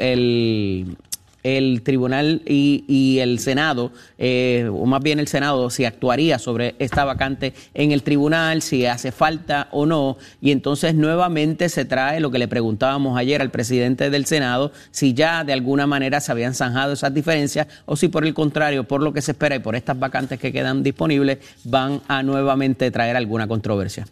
tribunal 1.83 2.41
y, 2.45 3.19
el 3.19 3.39
Senado, 3.39 3.91
eh, 4.17 4.69
o 4.71 4.85
más 4.85 5.01
bien 5.01 5.19
el 5.19 5.27
Senado, 5.27 5.69
si 5.69 5.85
actuaría 5.85 6.39
sobre 6.39 6.75
esta 6.79 7.03
vacante 7.03 7.53
en 7.73 7.91
el 7.91 8.03
tribunal, 8.03 8.61
si 8.61 8.85
hace 8.85 9.11
falta 9.11 9.67
o 9.71 9.85
no. 9.85 10.17
Y 10.41 10.51
entonces 10.51 10.93
nuevamente 10.95 11.69
se 11.69 11.85
trae 11.85 12.19
lo 12.19 12.31
que 12.31 12.39
le 12.39 12.47
preguntábamos 12.47 13.17
ayer 13.17 13.41
al 13.41 13.51
presidente 13.51 14.09
del 14.09 14.25
Senado, 14.25 14.71
si 14.91 15.13
ya 15.13 15.43
de 15.43 15.53
alguna 15.53 15.87
manera 15.87 16.19
se 16.19 16.31
habían 16.31 16.53
zanjado 16.53 16.93
esas 16.93 17.13
diferencias 17.13 17.67
o 17.85 17.95
si 17.95 18.07
por 18.07 18.25
el 18.25 18.33
contrario, 18.33 18.83
por 18.83 19.01
lo 19.01 19.13
que 19.13 19.21
se 19.21 19.31
espera 19.31 19.55
y 19.55 19.59
por 19.59 19.75
estas 19.75 19.97
vacantes 19.97 20.39
que 20.39 20.51
quedan 20.51 20.83
disponibles, 20.83 21.39
van 21.63 22.01
a 22.07 22.23
nuevamente 22.23 22.91
traer 22.91 23.15
alguna 23.15 23.47
controversia. 23.47 24.05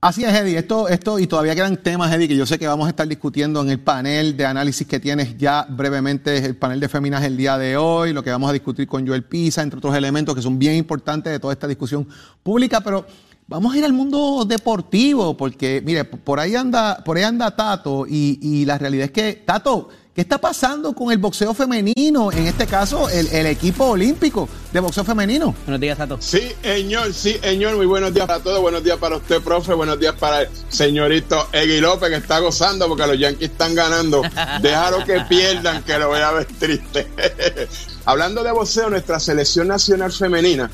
Así 0.00 0.24
es, 0.24 0.34
Eddie. 0.34 0.58
Esto, 0.58 0.88
esto, 0.88 1.18
y 1.18 1.26
todavía 1.26 1.54
quedan 1.54 1.78
temas, 1.78 2.12
Eddie, 2.12 2.28
que 2.28 2.36
yo 2.36 2.44
sé 2.44 2.58
que 2.58 2.66
vamos 2.66 2.86
a 2.86 2.90
estar 2.90 3.08
discutiendo 3.08 3.62
en 3.62 3.70
el 3.70 3.80
panel 3.80 4.36
de 4.36 4.44
análisis 4.44 4.86
que 4.86 5.00
tienes 5.00 5.38
ya 5.38 5.66
brevemente, 5.68 6.36
el 6.36 6.54
panel 6.54 6.80
de 6.80 6.88
Feminas 6.88 7.24
el 7.24 7.36
día 7.36 7.56
de 7.56 7.78
hoy, 7.78 8.12
lo 8.12 8.22
que 8.22 8.30
vamos 8.30 8.50
a 8.50 8.52
discutir 8.52 8.86
con 8.86 9.06
Joel 9.06 9.24
Pisa, 9.24 9.62
entre 9.62 9.78
otros 9.78 9.96
elementos 9.96 10.34
que 10.34 10.42
son 10.42 10.58
bien 10.58 10.74
importantes 10.74 11.32
de 11.32 11.40
toda 11.40 11.54
esta 11.54 11.66
discusión 11.66 12.06
pública, 12.42 12.82
pero 12.82 13.06
vamos 13.48 13.74
a 13.74 13.78
ir 13.78 13.84
al 13.86 13.94
mundo 13.94 14.44
deportivo, 14.46 15.34
porque, 15.34 15.82
mire, 15.84 16.04
por 16.04 16.40
ahí 16.40 16.54
anda, 16.54 17.02
por 17.02 17.16
ahí 17.16 17.22
anda 17.22 17.56
Tato, 17.56 18.06
y, 18.06 18.38
y 18.42 18.66
la 18.66 18.76
realidad 18.76 19.06
es 19.06 19.12
que, 19.12 19.42
Tato, 19.46 19.88
¿Qué 20.16 20.22
está 20.22 20.38
pasando 20.38 20.94
con 20.94 21.12
el 21.12 21.18
boxeo 21.18 21.52
femenino? 21.52 22.32
En 22.32 22.46
este 22.46 22.66
caso, 22.66 23.06
el, 23.10 23.44
equipo 23.44 23.84
olímpico 23.84 24.48
de 24.72 24.80
boxeo 24.80 25.04
femenino. 25.04 25.54
Buenos 25.66 25.78
días, 25.78 25.98
Tato. 25.98 26.16
Sí, 26.22 26.52
señor, 26.62 27.12
sí, 27.12 27.38
señor. 27.42 27.76
Muy 27.76 27.84
buenos 27.84 28.14
días 28.14 28.26
para 28.26 28.42
todos. 28.42 28.62
Buenos 28.62 28.82
días 28.82 28.96
para 28.96 29.16
usted, 29.16 29.42
profe. 29.42 29.74
Buenos 29.74 30.00
días 30.00 30.14
para 30.14 30.40
el 30.40 30.48
señorito 30.70 31.48
Egui 31.52 31.80
López, 31.80 32.08
que 32.08 32.16
está 32.16 32.38
gozando 32.38 32.88
porque 32.88 33.06
los 33.06 33.18
Yankees 33.18 33.50
están 33.50 33.74
ganando. 33.74 34.22
Déjalo 34.62 35.04
que 35.04 35.20
pierdan, 35.28 35.82
que 35.82 35.98
lo 35.98 36.08
voy 36.08 36.20
a 36.20 36.30
ver 36.32 36.46
triste. 36.46 37.06
Hablando 38.06 38.42
de 38.42 38.52
boxeo, 38.52 38.88
nuestra 38.88 39.20
selección 39.20 39.68
nacional 39.68 40.10
femenina 40.12 40.70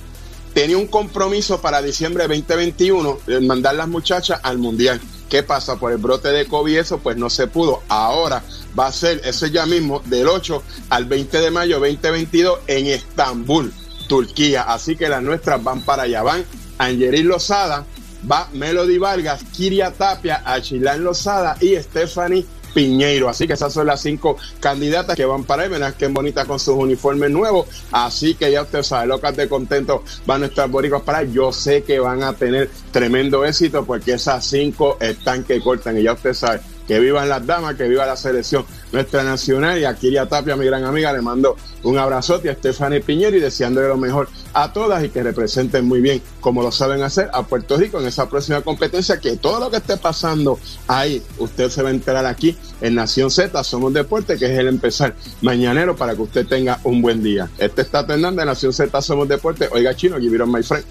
tenía 0.54 0.78
un 0.78 0.86
compromiso 0.86 1.60
para 1.60 1.82
diciembre 1.82 2.28
de 2.28 2.36
2021 2.36 3.18
de 3.26 3.40
mandar 3.40 3.74
las 3.74 3.88
muchachas 3.88 4.38
al 4.44 4.58
Mundial. 4.58 5.00
¿Qué 5.32 5.42
pasa? 5.42 5.76
Por 5.76 5.92
el 5.92 5.96
brote 5.96 6.28
de 6.28 6.44
COVID 6.44 6.76
eso 6.76 6.98
pues 6.98 7.16
no 7.16 7.30
se 7.30 7.46
pudo. 7.46 7.82
Ahora 7.88 8.42
va 8.78 8.88
a 8.88 8.92
ser 8.92 9.22
ese 9.24 9.50
ya 9.50 9.64
mismo 9.64 10.02
del 10.04 10.28
8 10.28 10.62
al 10.90 11.06
20 11.06 11.38
de 11.40 11.50
mayo 11.50 11.80
2022 11.80 12.58
en 12.66 12.88
Estambul, 12.88 13.72
Turquía. 14.10 14.64
Así 14.64 14.94
que 14.94 15.08
las 15.08 15.22
nuestras 15.22 15.64
van 15.64 15.80
para 15.86 16.02
allá. 16.02 16.22
Van 16.22 16.44
Angerín 16.76 17.28
Lozada, 17.28 17.86
va 18.30 18.50
Melody 18.52 18.98
Vargas, 18.98 19.42
Kiria 19.56 19.90
Tapia, 19.92 20.42
Achilán 20.44 21.02
Lozada 21.02 21.56
y 21.62 21.76
Stephanie 21.76 22.44
Piñeiro. 22.74 23.28
Así 23.28 23.46
que 23.46 23.54
esas 23.54 23.72
son 23.72 23.86
las 23.86 24.00
cinco 24.00 24.36
candidatas 24.60 25.16
que 25.16 25.24
van 25.24 25.44
para 25.44 25.64
ahí. 25.64 25.68
Verán 25.68 25.94
qué 25.98 26.06
bonita 26.08 26.44
con 26.44 26.58
sus 26.58 26.74
uniformes 26.74 27.30
nuevos. 27.30 27.66
Así 27.90 28.34
que 28.34 28.50
ya 28.50 28.62
usted 28.62 28.82
sabe, 28.82 29.06
locas 29.06 29.36
de 29.36 29.48
contento 29.48 30.02
van 30.26 30.42
a 30.42 30.46
estar 30.46 30.68
boricos 30.68 31.02
para 31.02 31.22
Yo 31.22 31.52
sé 31.52 31.82
que 31.82 31.98
van 32.00 32.22
a 32.22 32.32
tener 32.32 32.70
tremendo 32.90 33.44
éxito 33.44 33.84
porque 33.84 34.14
esas 34.14 34.44
cinco 34.46 34.96
están 35.00 35.44
que 35.44 35.60
cortan. 35.60 35.98
Y 35.98 36.02
ya 36.02 36.12
usted 36.12 36.34
sabe, 36.34 36.60
que 36.86 36.98
vivan 36.98 37.28
las 37.28 37.46
damas, 37.46 37.76
que 37.76 37.88
viva 37.88 38.06
la 38.06 38.16
selección 38.16 38.64
nuestra 38.92 39.24
nacional. 39.24 39.78
Y 39.78 39.84
a 39.84 39.94
Kiria 39.94 40.28
Tapia, 40.28 40.56
mi 40.56 40.66
gran 40.66 40.84
amiga, 40.84 41.12
le 41.12 41.22
mando 41.22 41.56
un 41.82 41.98
abrazote 41.98 42.50
a 42.50 42.54
Stephanie 42.54 43.00
Piñero 43.00 43.36
y 43.36 43.40
deseándole 43.40 43.88
lo 43.88 43.96
mejor 43.96 44.28
a 44.54 44.72
todas 44.72 45.02
y 45.02 45.08
que 45.08 45.22
representen 45.22 45.86
muy 45.86 46.00
bien, 46.00 46.22
como 46.40 46.62
lo 46.62 46.70
saben 46.70 47.02
hacer, 47.02 47.30
a 47.32 47.42
Puerto 47.42 47.76
Rico 47.76 48.00
en 48.00 48.06
esa 48.06 48.28
próxima 48.28 48.60
competencia. 48.60 49.18
Que 49.18 49.36
todo 49.36 49.58
lo 49.58 49.70
que 49.70 49.78
esté 49.78 49.96
pasando 49.96 50.58
ahí, 50.86 51.22
usted 51.38 51.70
se 51.70 51.82
va 51.82 51.88
a 51.88 51.92
enterar 51.92 52.26
aquí 52.26 52.56
en 52.80 52.94
Nación 52.94 53.30
Z, 53.30 53.62
Somos 53.64 53.92
Deporte, 53.92 54.36
que 54.36 54.46
es 54.46 54.58
el 54.58 54.68
empezar 54.68 55.14
mañanero 55.40 55.96
para 55.96 56.14
que 56.14 56.22
usted 56.22 56.46
tenga 56.46 56.78
un 56.84 57.02
buen 57.02 57.22
día. 57.22 57.50
Este 57.58 57.82
está 57.82 58.00
Hernández 58.00 58.40
de 58.40 58.46
Nación 58.46 58.72
Z, 58.72 59.02
Somos 59.02 59.28
Deporte. 59.28 59.68
Oiga, 59.72 59.94
chino, 59.94 60.18
give 60.18 60.36
it 60.36 60.42
my 60.46 60.62
friend. 60.62 60.84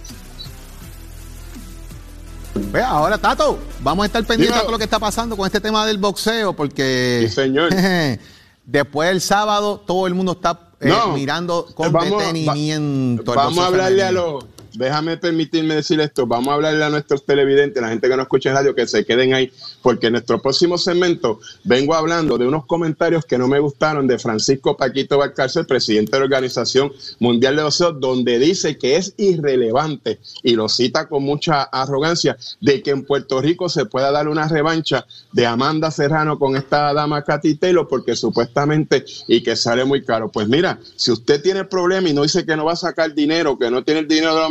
Vea, 2.72 2.88
ahora 2.88 3.18
Tato, 3.18 3.60
vamos 3.82 4.04
a 4.04 4.06
estar 4.06 4.24
pendientes 4.24 4.66
de 4.66 4.72
lo 4.72 4.78
que 4.78 4.86
está 4.86 4.98
pasando 4.98 5.36
con 5.36 5.46
este 5.46 5.60
tema 5.60 5.86
del 5.86 5.98
boxeo, 5.98 6.54
porque 6.54 7.30
señor. 7.34 7.70
después 8.66 9.10
del 9.10 9.20
sábado 9.20 9.84
todo 9.86 10.08
el 10.08 10.14
mundo 10.14 10.34
está 10.34 10.70
eh, 10.80 10.94
mirando 11.14 11.68
con 11.76 11.92
detenimiento. 11.92 13.34
vamos 13.34 13.60
a 13.60 13.68
hablarle 13.68 14.04
a 14.04 14.12
los 14.12 14.46
déjame 14.74 15.18
permitirme 15.18 15.76
decir 15.76 16.00
esto, 16.00 16.26
vamos 16.28 16.50
a 16.50 16.54
hablarle 16.56 16.84
a 16.84 16.90
nuestros 16.90 17.26
televidentes, 17.26 17.82
la 17.82 17.90
gente 17.90 18.08
que 18.10 18.16
no 18.16 18.24
escucha 18.24 18.50
en 18.50 18.56
radio, 18.56 18.76
que 18.76 18.88
se 18.88 19.06
queden 19.06 19.34
ahí, 19.34 19.52
porque 19.82 20.08
en 20.08 20.14
nuestro 20.14 20.42
próximo 20.42 20.78
segmento 20.78 21.40
vengo 21.64 21.94
hablando 21.94 22.38
de 22.38 22.48
unos 22.48 22.66
comentarios 22.66 23.26
que 23.26 23.38
no 23.38 23.48
me 23.48 23.60
gustaron 23.60 24.08
de 24.08 24.20
Francisco 24.20 24.78
Paquito 24.78 25.18
Valcárcel, 25.18 25.66
presidente 25.66 26.12
de 26.14 26.20
la 26.20 26.26
Organización 26.26 26.92
Mundial 27.20 27.56
de 27.56 27.64
Boxeo, 27.64 27.94
donde 27.94 28.40
dice 28.40 28.78
que 28.78 28.96
es 28.96 29.14
irrelevante, 29.18 30.20
y 30.44 30.56
lo 30.56 30.70
cita 30.70 31.08
con 31.08 31.24
mucha 31.24 31.64
arrogancia, 31.64 32.38
de 32.60 32.82
que 32.82 32.92
en 32.92 33.04
Puerto 33.04 33.42
Rico 33.42 33.70
se 33.70 33.86
pueda 33.86 34.12
dar 34.12 34.28
una 34.28 34.48
revancha 34.48 35.06
de 35.32 35.46
Amanda 35.46 35.92
Serrano 35.92 36.38
con 36.38 36.56
esta 36.56 36.94
dama 36.94 37.24
Katy 37.24 37.56
Taylor, 37.56 37.88
porque 37.88 38.16
supuestamente, 38.16 39.06
y 39.28 39.42
que 39.42 39.56
sale 39.56 39.86
muy 39.86 40.04
caro. 40.04 40.32
Pues 40.32 40.48
mira, 40.48 40.80
si 40.96 41.12
usted 41.12 41.42
tiene 41.42 41.66
problema 41.66 42.10
y 42.10 42.14
no 42.14 42.24
dice 42.24 42.46
que 42.46 42.56
no 42.56 42.66
va 42.66 42.74
a 42.74 42.78
sacar 42.78 43.14
dinero, 43.14 43.58
que 43.58 43.70
no 43.72 43.84
tiene 43.84 44.02
el 44.02 44.08
dinero 44.08 44.36
de 44.36 44.42
la 44.42 44.50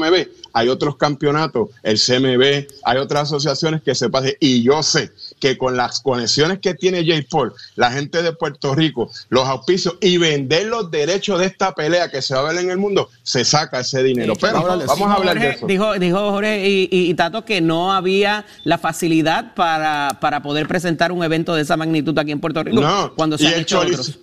hay 0.53 0.68
otros 0.68 0.96
campeonatos, 0.96 1.68
el 1.83 1.99
CMB, 1.99 2.66
hay 2.85 2.99
otras 2.99 3.23
asociaciones 3.25 3.83
que 3.83 3.94
se 3.94 4.09
pasen. 4.09 4.35
Y 4.40 4.62
yo 4.62 4.83
sé 4.83 5.12
que 5.38 5.57
con 5.57 5.77
las 5.77 6.01
conexiones 6.01 6.59
que 6.59 6.75
tiene 6.75 7.05
Jay 7.05 7.23
Paul, 7.23 7.53
la 7.77 7.90
gente 7.92 8.23
de 8.23 8.33
Puerto 8.33 8.75
Rico, 8.75 9.11
los 9.29 9.46
auspicios 9.46 9.96
y 10.01 10.18
vender 10.18 10.66
los 10.66 10.90
derechos 10.90 11.38
de 11.40 11.46
esta 11.46 11.75
pelea 11.75 12.11
que 12.11 12.23
se 12.23 12.35
va 12.35 12.40
a 12.40 12.53
ver 12.53 12.62
en 12.62 12.70
el 12.70 12.79
mundo, 12.79 13.09
se 13.23 13.44
saca 13.44 13.81
ese 13.81 14.03
dinero. 14.03 14.35
Pero 14.40 14.62
vamos 14.62 15.09
a 15.09 15.14
hablar 15.14 15.38
de 15.38 15.51
eso. 15.51 15.66
Dijo, 15.66 15.94
dijo 15.99 16.31
Jorge 16.31 16.88
y, 16.90 17.14
Tato 17.14 17.44
que 17.44 17.61
no 17.61 17.92
había 17.92 18.46
la 18.64 18.79
facilidad 18.79 19.55
para, 19.55 20.18
para 20.20 20.42
poder 20.42 20.66
presentar 20.66 21.12
un 21.12 21.23
evento 21.23 21.55
de 21.55 21.62
esa 21.62 21.77
magnitud 21.77 22.16
aquí 22.18 22.31
en 22.31 22.40
Puerto 22.40 22.62
Rico 22.62 22.81
cuando 23.16 23.37
se 23.37 23.46
han 23.46 23.61
hecho 23.61 23.81
otros 23.81 24.18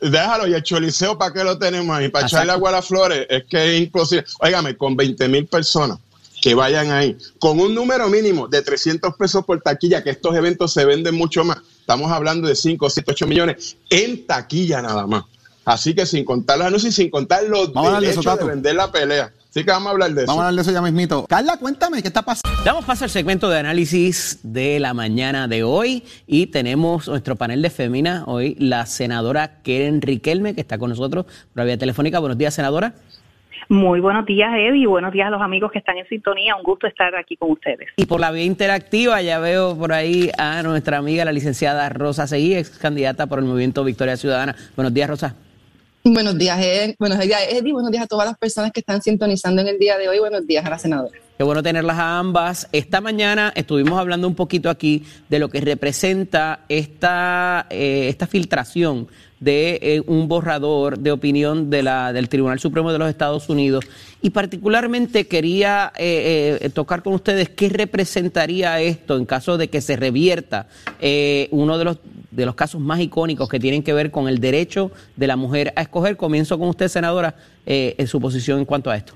déjalo, 0.00 0.46
y 0.46 0.54
el 0.54 0.62
choliseo, 0.62 1.18
¿para 1.18 1.32
qué 1.32 1.44
lo 1.44 1.58
tenemos 1.58 1.96
ahí? 1.96 2.08
Para 2.08 2.26
echarle 2.26 2.52
agua 2.52 2.70
a 2.70 2.72
las 2.74 2.86
flores, 2.86 3.26
es 3.28 3.44
que 3.44 3.76
es 3.76 3.82
imposible. 3.82 4.24
Óigame, 4.40 4.76
con 4.76 4.96
20 4.96 5.28
mil 5.28 5.46
personas 5.46 5.98
que 6.40 6.54
vayan 6.54 6.92
ahí, 6.92 7.16
con 7.40 7.58
un 7.58 7.74
número 7.74 8.08
mínimo 8.08 8.46
de 8.46 8.62
300 8.62 9.14
pesos 9.16 9.44
por 9.44 9.60
taquilla, 9.60 10.04
que 10.04 10.10
estos 10.10 10.34
eventos 10.36 10.72
se 10.72 10.84
venden 10.84 11.14
mucho 11.14 11.44
más. 11.44 11.58
Estamos 11.80 12.12
hablando 12.12 12.46
de 12.46 12.54
5, 12.54 12.90
7, 12.90 13.10
8 13.12 13.26
millones 13.26 13.76
en 13.90 14.26
taquilla 14.26 14.82
nada 14.82 15.06
más. 15.06 15.24
Así 15.64 15.94
que 15.94 16.06
sin 16.06 16.24
contar 16.24 16.58
los 16.58 16.66
anuncios 16.66 16.94
y 16.94 16.96
sin 17.02 17.10
contar 17.10 17.44
los 17.44 17.72
derechos 18.00 18.38
de 18.38 18.44
vender 18.44 18.74
la 18.74 18.90
pelea. 18.90 19.32
Así 19.50 19.64
que 19.64 19.70
vamos 19.70 19.86
a 19.86 19.90
hablar 19.92 20.10
de 20.10 20.22
eso. 20.22 20.26
Vamos 20.26 20.42
a 20.42 20.48
hablar 20.48 20.64
de 20.64 20.70
eso 20.70 20.78
ya 20.78 20.82
mismito. 20.82 21.26
Carla, 21.26 21.56
cuéntame, 21.56 22.02
¿qué 22.02 22.08
está 22.08 22.22
pasando? 22.22 22.50
Damos 22.64 22.84
paso 22.84 23.04
al 23.04 23.10
segmento 23.10 23.48
de 23.48 23.58
análisis 23.58 24.40
de 24.42 24.78
la 24.78 24.92
mañana 24.92 25.48
de 25.48 25.62
hoy 25.62 26.04
y 26.26 26.48
tenemos 26.48 27.08
nuestro 27.08 27.36
panel 27.36 27.62
de 27.62 27.70
fémina 27.70 28.24
hoy, 28.26 28.56
la 28.58 28.84
senadora 28.84 29.62
Keren 29.62 30.02
Riquelme, 30.02 30.54
que 30.54 30.60
está 30.60 30.76
con 30.76 30.90
nosotros 30.90 31.24
por 31.24 31.34
la 31.54 31.64
vía 31.64 31.78
telefónica. 31.78 32.18
Buenos 32.18 32.36
días, 32.36 32.52
senadora. 32.52 32.92
Muy 33.70 34.00
buenos 34.00 34.26
días, 34.26 34.50
Eddie, 34.54 34.82
y 34.82 34.86
buenos 34.86 35.12
días 35.12 35.28
a 35.28 35.30
los 35.30 35.40
amigos 35.40 35.72
que 35.72 35.78
están 35.78 35.96
en 35.96 36.06
sintonía. 36.08 36.54
Un 36.54 36.62
gusto 36.62 36.86
estar 36.86 37.14
aquí 37.16 37.36
con 37.36 37.50
ustedes. 37.50 37.88
Y 37.96 38.04
por 38.04 38.20
la 38.20 38.30
vía 38.30 38.44
interactiva, 38.44 39.20
ya 39.22 39.38
veo 39.38 39.76
por 39.76 39.92
ahí 39.92 40.30
a 40.38 40.62
nuestra 40.62 40.98
amiga, 40.98 41.24
la 41.24 41.32
licenciada 41.32 41.88
Rosa 41.88 42.26
Seguí, 42.26 42.54
ex 42.54 42.78
candidata 42.78 43.26
por 43.26 43.38
el 43.38 43.46
Movimiento 43.46 43.82
Victoria 43.82 44.16
Ciudadana. 44.16 44.54
Buenos 44.76 44.92
días, 44.92 45.08
Rosa. 45.08 45.36
Buenos 46.04 46.38
días, 46.38 46.58
Ed. 46.60 46.94
Buenos 46.98 47.18
días, 47.18 47.40
Eddie. 47.50 47.72
Buenos 47.72 47.90
días 47.90 48.04
a 48.04 48.06
todas 48.06 48.26
las 48.26 48.38
personas 48.38 48.72
que 48.72 48.80
están 48.80 49.02
sintonizando 49.02 49.62
en 49.62 49.68
el 49.68 49.78
día 49.78 49.98
de 49.98 50.08
hoy. 50.08 50.18
Buenos 50.18 50.46
días 50.46 50.64
a 50.64 50.70
la 50.70 50.78
senadora. 50.78 51.18
Qué 51.36 51.44
bueno 51.44 51.62
tenerlas 51.62 51.98
a 51.98 52.18
ambas. 52.18 52.68
Esta 52.72 53.00
mañana 53.00 53.52
estuvimos 53.54 53.98
hablando 53.98 54.26
un 54.26 54.34
poquito 54.34 54.70
aquí 54.70 55.04
de 55.28 55.38
lo 55.38 55.48
que 55.48 55.60
representa 55.60 56.60
esta, 56.68 57.66
eh, 57.70 58.08
esta 58.08 58.26
filtración 58.26 59.08
de 59.40 59.78
eh, 59.82 60.02
un 60.06 60.28
borrador 60.28 60.98
de 60.98 61.12
opinión 61.12 61.70
de 61.70 61.82
la, 61.82 62.12
del 62.12 62.28
Tribunal 62.28 62.58
Supremo 62.58 62.92
de 62.92 62.98
los 62.98 63.08
Estados 63.08 63.48
Unidos 63.48 63.84
y 64.20 64.30
particularmente 64.30 65.26
quería 65.26 65.92
eh, 65.96 66.58
eh, 66.60 66.70
tocar 66.70 67.02
con 67.02 67.14
ustedes 67.14 67.48
qué 67.50 67.68
representaría 67.68 68.80
esto 68.80 69.16
en 69.16 69.26
caso 69.26 69.56
de 69.56 69.68
que 69.68 69.80
se 69.80 69.96
revierta 69.96 70.66
uno 71.50 71.78
de 71.78 71.84
los, 71.84 71.98
de 72.30 72.46
los 72.46 72.54
casos 72.54 72.80
más 72.80 73.00
icónicos 73.00 73.48
que 73.48 73.58
tienen 73.58 73.82
que 73.82 73.92
ver 73.92 74.10
con 74.10 74.28
el 74.28 74.38
derecho 74.38 74.90
de 75.16 75.26
la 75.26 75.36
mujer 75.36 75.72
a 75.76 75.82
escoger. 75.82 76.16
Comienzo 76.16 76.58
con 76.58 76.68
usted, 76.68 76.88
senadora, 76.88 77.34
en 77.66 78.06
su 78.06 78.20
posición 78.20 78.58
en 78.58 78.64
cuanto 78.64 78.90
a 78.90 78.96
esto. 78.96 79.14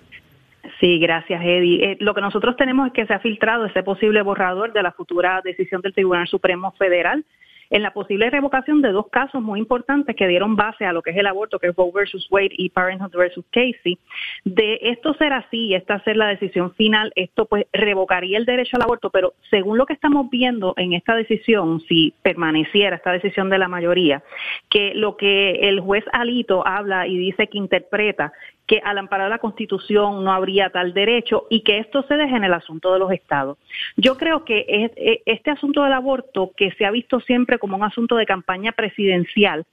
Sí, 0.80 0.98
gracias, 0.98 1.40
Eddie. 1.44 1.96
lo 2.00 2.14
que 2.14 2.20
nosotros 2.20 2.56
tenemos 2.56 2.88
es 2.88 2.92
que 2.92 3.06
se 3.06 3.14
ha 3.14 3.20
filtrado 3.20 3.66
ese 3.66 3.82
posible 3.82 4.20
borrador 4.22 4.72
de 4.72 4.82
la 4.82 4.92
futura 4.92 5.40
decisión 5.44 5.80
del 5.80 5.92
Tribunal 5.92 6.26
Supremo 6.26 6.72
Federal 6.72 7.24
en 7.72 7.82
la 7.82 7.92
posible 7.92 8.28
revocación 8.28 8.82
de 8.82 8.92
dos 8.92 9.08
casos 9.08 9.42
muy 9.42 9.58
importantes 9.58 10.14
que 10.14 10.28
dieron 10.28 10.56
base 10.56 10.84
a 10.84 10.92
lo 10.92 11.00
que 11.00 11.10
es 11.10 11.16
el 11.16 11.26
aborto, 11.26 11.58
que 11.58 11.68
es 11.68 11.74
Roe 11.74 11.90
versus 11.92 12.28
Wade 12.30 12.50
y 12.52 12.68
Parenthood 12.68 13.16
versus 13.16 13.44
Casey. 13.50 13.98
De 14.44 14.78
esto 14.82 15.14
ser 15.14 15.32
así 15.32 15.74
esta 15.74 15.98
ser 16.04 16.18
la 16.18 16.28
decisión 16.28 16.74
final, 16.74 17.12
esto 17.16 17.46
pues 17.46 17.66
revocaría 17.72 18.36
el 18.36 18.44
derecho 18.44 18.76
al 18.76 18.82
aborto, 18.82 19.08
pero 19.08 19.32
según 19.48 19.78
lo 19.78 19.86
que 19.86 19.94
estamos 19.94 20.28
viendo 20.28 20.74
en 20.76 20.92
esta 20.92 21.16
decisión, 21.16 21.80
si 21.88 22.12
permaneciera 22.22 22.96
esta 22.96 23.12
decisión 23.12 23.48
de 23.48 23.58
la 23.58 23.68
mayoría, 23.68 24.22
que 24.68 24.92
lo 24.94 25.16
que 25.16 25.68
el 25.68 25.80
juez 25.80 26.04
Alito 26.12 26.66
habla 26.66 27.06
y 27.06 27.16
dice 27.16 27.46
que 27.46 27.56
interpreta 27.56 28.34
que 28.72 28.80
al 28.82 28.96
amparar 28.96 29.28
la 29.28 29.36
Constitución 29.36 30.24
no 30.24 30.32
habría 30.32 30.70
tal 30.70 30.94
derecho 30.94 31.46
y 31.50 31.60
que 31.60 31.76
esto 31.76 32.04
se 32.08 32.14
deje 32.14 32.36
en 32.36 32.44
el 32.44 32.54
asunto 32.54 32.90
de 32.90 33.00
los 33.00 33.12
estados. 33.12 33.58
Yo 33.98 34.16
creo 34.16 34.46
que 34.46 34.64
e, 34.66 35.22
este 35.26 35.50
asunto 35.50 35.82
del 35.82 35.92
aborto, 35.92 36.52
que 36.56 36.70
se 36.78 36.86
ha 36.86 36.90
visto 36.90 37.20
siempre 37.20 37.58
como 37.58 37.76
un 37.76 37.84
asunto 37.84 38.16
de 38.16 38.24
campaña 38.24 38.72
presidencial, 38.72 39.66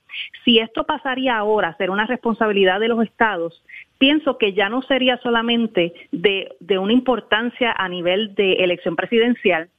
si 0.43 0.59
esto 0.59 0.83
pasaría 0.83 1.37
ahora 1.37 1.69
a 1.69 1.77
ser 1.77 1.91
una 1.91 2.07
responsabilidad 2.07 2.81
de 2.81 2.89
los 2.89 3.01
estados, 3.01 3.63
pienso 3.99 4.37
que 4.37 4.51
ya 4.51 4.67
no 4.67 4.81
sería 4.81 5.15
solamente 5.19 5.93
de, 6.11 6.49
de 6.59 6.77
una 6.77 6.91
importancia 6.91 7.71
a 7.71 7.87
nivel 7.87 8.35
de 8.35 8.55
elección 8.55 8.97
presidencial, 8.97 9.69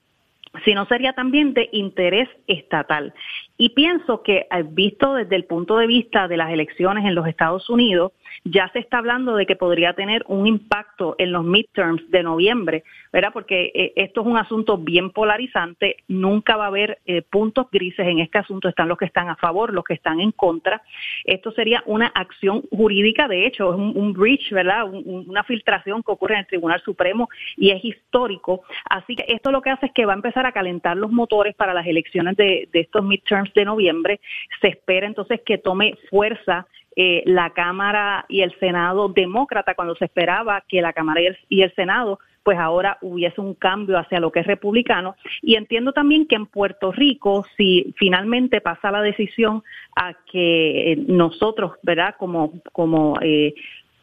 sino 0.64 0.86
sería 0.86 1.12
también 1.12 1.52
de 1.52 1.68
interés 1.72 2.28
estatal. 2.46 3.12
Y 3.60 3.68
pienso 3.68 4.22
que, 4.22 4.46
eh, 4.50 4.64
visto 4.66 5.12
desde 5.12 5.36
el 5.36 5.44
punto 5.44 5.76
de 5.76 5.86
vista 5.86 6.28
de 6.28 6.38
las 6.38 6.50
elecciones 6.50 7.04
en 7.04 7.14
los 7.14 7.26
Estados 7.26 7.68
Unidos, 7.68 8.12
ya 8.42 8.70
se 8.72 8.78
está 8.78 8.96
hablando 8.96 9.36
de 9.36 9.44
que 9.44 9.54
podría 9.54 9.92
tener 9.92 10.24
un 10.28 10.46
impacto 10.46 11.14
en 11.18 11.30
los 11.30 11.44
midterms 11.44 12.10
de 12.10 12.22
noviembre, 12.22 12.84
¿verdad? 13.12 13.34
Porque 13.34 13.70
eh, 13.74 13.92
esto 13.96 14.22
es 14.22 14.26
un 14.26 14.38
asunto 14.38 14.78
bien 14.78 15.10
polarizante, 15.10 15.96
nunca 16.08 16.56
va 16.56 16.64
a 16.64 16.68
haber 16.68 17.00
eh, 17.04 17.20
puntos 17.20 17.66
grises 17.70 18.06
en 18.06 18.20
este 18.20 18.38
asunto, 18.38 18.66
están 18.66 18.88
los 18.88 18.96
que 18.96 19.04
están 19.04 19.28
a 19.28 19.36
favor, 19.36 19.74
los 19.74 19.84
que 19.84 19.92
están 19.92 20.20
en 20.20 20.32
contra. 20.32 20.80
Esto 21.24 21.52
sería 21.52 21.82
una 21.84 22.06
acción 22.06 22.62
jurídica, 22.70 23.28
de 23.28 23.46
hecho, 23.46 23.74
es 23.74 23.78
un, 23.78 24.14
breach, 24.14 24.52
¿verdad? 24.52 24.86
una 24.90 25.44
filtración 25.44 26.02
que 26.02 26.12
ocurre 26.12 26.32
en 26.36 26.40
el 26.40 26.46
Tribunal 26.46 26.80
Supremo 26.80 27.28
y 27.58 27.72
es 27.72 27.84
histórico. 27.84 28.62
Así 28.88 29.16
que 29.16 29.26
esto 29.28 29.52
lo 29.52 29.60
que 29.60 29.68
hace 29.68 29.86
es 29.86 29.92
que 29.92 30.06
va 30.06 30.14
a 30.14 30.16
empezar 30.16 30.46
a 30.46 30.52
calentar 30.52 30.96
los 30.96 31.12
motores 31.12 31.54
para 31.54 31.74
las 31.74 31.86
elecciones 31.86 32.36
de, 32.36 32.70
de 32.72 32.80
estos 32.80 33.04
midterms 33.04 33.49
de 33.54 33.64
noviembre. 33.64 34.20
Se 34.60 34.68
espera 34.68 35.06
entonces 35.06 35.40
que 35.44 35.58
tome 35.58 35.94
fuerza 36.08 36.66
eh, 36.96 37.22
la 37.24 37.50
Cámara 37.50 38.26
y 38.28 38.40
el 38.42 38.52
Senado 38.58 39.08
demócrata 39.08 39.74
cuando 39.74 39.94
se 39.94 40.06
esperaba 40.06 40.64
que 40.68 40.82
la 40.82 40.92
Cámara 40.92 41.20
y 41.48 41.62
el, 41.62 41.74
Senado 41.74 42.18
pues 42.42 42.58
ahora 42.58 42.98
hubiese 43.00 43.40
un 43.40 43.54
cambio 43.54 43.96
hacia 43.98 44.18
lo 44.18 44.32
que 44.32 44.40
es 44.40 44.46
republicano. 44.46 45.14
Y 45.40 45.54
entiendo 45.54 45.92
también 45.92 46.26
que 46.26 46.34
en 46.34 46.46
Puerto 46.46 46.90
Rico, 46.90 47.46
si 47.56 47.94
finalmente 47.96 48.60
pasa 48.60 48.90
la 48.90 49.02
decisión 49.02 49.62
a 49.94 50.14
que 50.30 50.98
nosotros, 51.06 51.72
¿verdad? 51.82 52.16
Como, 52.18 52.60
como, 52.72 53.18
eh, 53.20 53.54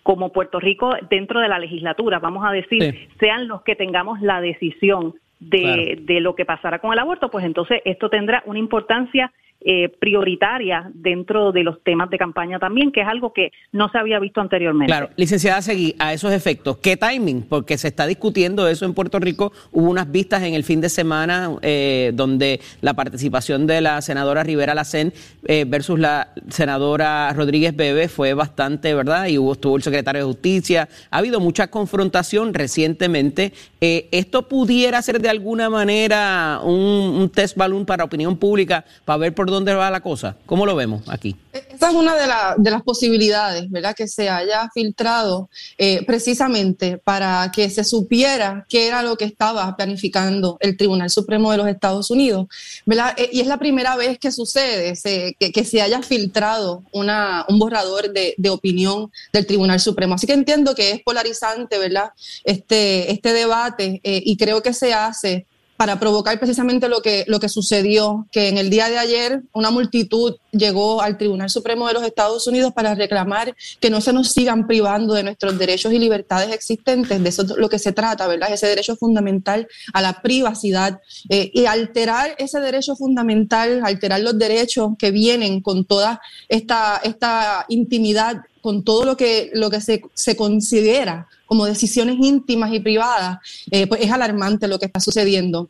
como 0.03 0.31
Puerto 0.31 0.60
Rico 0.60 0.95
dentro 1.10 1.41
de 1.41 1.49
la 1.49 1.60
legislatura, 1.60 2.19
vamos 2.19 2.45
a 2.47 2.51
decir, 2.51 3.10
sean 3.19 3.47
los 3.47 3.63
que 3.63 3.75
tengamos 3.75 4.21
la 4.21 4.39
decisión 4.39 5.15
de, 5.39 6.00
de 6.02 6.19
lo 6.19 6.36
que 6.36 6.45
pasará 6.45 6.80
con 6.80 6.93
el 6.93 7.00
aborto, 7.00 7.30
pues 7.30 7.45
entonces 7.45 7.82
esto 7.86 8.10
tendrá 8.10 8.43
una 8.45 8.60
importancia 8.60 9.32
eh, 9.60 9.89
prioritaria 9.89 10.89
dentro 10.93 11.52
de 11.52 11.63
los 11.63 11.84
temas 11.84 12.12
de 12.12 12.19
campaña 12.19 12.60
también, 12.60 12.91
que 12.91 13.02
es 13.02 13.08
algo 13.08 13.34
que 13.34 13.52
no 13.71 13.89
se 13.89 13.97
había 13.97 14.19
visto 14.19 14.39
anteriormente. 14.39 14.86
Claro, 14.86 15.10
licenciada 15.15 15.63
Seguí, 15.63 15.95
a 15.97 16.13
esos 16.13 16.32
efectos, 16.32 16.78
¿qué 16.78 16.95
timing? 16.95 17.41
Porque 17.41 17.76
se 17.80 17.88
está 17.88 18.06
discutiendo 18.06 18.67
eso 18.67 18.86
en 18.86 18.93
Puerto 18.93 19.19
Rico. 19.19 19.52
Hubo 19.71 19.89
unas 19.89 20.12
vistas 20.12 20.43
en 20.43 20.54
el 20.54 20.63
fin 20.63 20.80
de 20.80 20.89
semana 20.89 21.50
eh, 21.63 22.12
donde 22.13 22.62
la 22.82 22.93
participación 22.93 23.65
de 23.65 23.82
la 23.82 24.00
senadora 24.04 24.43
Rivera 24.43 24.76
Lacén 24.76 25.12
eh, 25.47 25.65
versus 25.67 26.00
la 26.00 26.30
senadora 26.50 27.34
Rodríguez 27.34 27.76
Bebe 27.76 28.10
fue 28.10 28.36
bastante, 28.36 28.93
¿verdad? 28.93 29.26
Y 29.26 29.39
hubo, 29.39 29.54
estuvo 29.54 29.76
el 29.76 29.82
secretario 29.82 30.21
de 30.21 30.28
Justicia. 30.28 30.88
Ha 31.10 31.17
habido 31.17 31.39
mucha 31.39 31.71
confrontación 31.71 32.54
recientemente. 32.54 33.54
¿Esto 33.82 34.47
pudiera 34.47 35.02
ser 35.02 35.19
de 35.19 35.26
alguna 35.29 35.69
manera 35.69 36.59
un, 36.63 37.29
test 37.33 37.57
balloon 37.57 37.85
para 37.85 38.03
opinión 38.03 38.37
pública 38.37 38.85
para 39.05 39.17
ver 39.17 39.33
por 39.33 39.49
dónde 39.49 39.73
va 39.73 39.89
la 39.91 39.99
cosa? 39.99 40.35
¿Cómo 40.45 40.65
lo 40.65 40.75
vemos 40.75 41.07
aquí? 41.07 41.35
Esa 41.77 41.89
es 41.89 41.95
una 41.95 42.15
de, 42.57 42.71
las 42.71 42.81
posibilidades, 42.81 43.69
¿verdad? 43.69 43.95
Que 43.95 44.07
se 44.07 44.29
haya 44.29 44.67
filtrado 44.73 45.47
eh, 45.77 46.03
precisamente 46.07 46.97
para 46.97 47.51
que 47.53 47.69
se 47.69 47.83
supiera 47.83 48.65
qué 48.67 48.87
era 48.87 49.03
lo 49.03 49.15
que 49.15 49.25
estaba 49.25 49.75
planificando 49.77 50.57
el 50.59 50.75
Tribunal 50.75 51.11
Supremo 51.11 51.51
de 51.51 51.57
los 51.57 51.67
Estados 51.67 52.09
Unidos, 52.09 52.47
¿verdad? 52.87 53.13
Eh, 53.15 53.29
y 53.31 53.41
es 53.41 53.47
la 53.47 53.59
primera 53.59 53.95
vez 53.95 54.17
que 54.17 54.31
sucede 54.31 54.95
que, 55.39 55.65
se 55.65 55.79
haya 55.83 56.01
filtrado 56.01 56.81
un 56.93 57.59
borrador 57.59 58.11
de, 58.11 58.33
de, 58.39 58.49
opinión 58.49 59.11
del 59.31 59.45
Tribunal 59.45 59.79
Supremo. 59.79 60.15
Así 60.15 60.25
que 60.25 60.33
entiendo 60.33 60.73
que 60.73 60.89
es 60.93 61.03
polarizante, 61.03 61.77
¿verdad? 61.77 62.09
Este, 62.43 63.11
este 63.11 63.33
debate 63.33 64.01
eh, 64.03 64.23
y 64.25 64.35
creo 64.35 64.63
que 64.63 64.73
se 64.73 64.95
hace 64.95 65.45
para 65.77 65.99
provocar 65.99 66.37
precisamente 66.39 66.89
lo 66.89 67.01
que, 67.01 67.23
lo 67.27 67.39
que 67.39 67.47
sucedió, 67.49 68.27
que 68.31 68.49
en 68.49 68.57
el 68.57 68.69
día 68.69 68.89
de 68.89 68.97
ayer 68.97 69.43
una 69.53 69.69
multitud 69.69 70.35
llegó 70.51 71.01
al 71.01 71.17
Tribunal 71.17 71.51
Supremo 71.51 71.87
de 71.87 71.93
los 71.93 72.03
Estados 72.03 72.47
Unidos 72.47 72.73
para 72.73 72.95
reclamar 72.95 73.55
que 73.79 73.91
no 73.91 74.01
se 74.01 74.11
nos 74.11 74.31
sigan 74.31 74.65
privando 74.65 75.13
de 75.13 75.23
nuestros 75.23 75.57
derechos 75.57 75.93
y 75.93 75.99
libertades 75.99 76.51
existentes, 76.51 77.21
de 77.21 77.29
eso 77.29 77.43
es 77.43 77.49
lo 77.49 77.69
que 77.69 77.77
se 77.77 77.91
trata, 77.91 78.27
¿verdad? 78.27 78.51
Ese 78.51 78.67
derecho 78.67 78.95
fundamental 78.95 79.67
a 79.93 80.01
la 80.01 80.21
privacidad 80.21 80.99
eh, 81.29 81.51
y 81.53 81.65
alterar 81.65 82.35
ese 82.39 82.59
derecho 82.59 82.95
fundamental, 82.95 83.81
alterar 83.83 84.21
los 84.21 84.37
derechos 84.37 84.93
que 84.97 85.11
vienen 85.11 85.61
con 85.61 85.85
toda 85.85 86.19
esta, 86.49 86.99
esta 87.03 87.65
intimidad 87.69 88.37
con 88.67 88.84
todo 88.84 89.06
lo 89.06 89.15
que, 89.15 89.49
lo 89.53 89.69
que 89.69 89.80
se, 89.80 90.01
se 90.13 90.36
considera 90.36 91.25
como 91.45 91.65
decisiones 91.65 92.17
íntimas 92.19 92.73
y 92.73 92.82
privadas, 92.82 93.39
eh, 93.71 93.88
pues 93.88 94.01
es 94.01 94.12
alarmante 94.12 94.67
lo 94.67 94.77
que 94.77 94.88
está 94.88 94.99
sucediendo. 94.99 95.69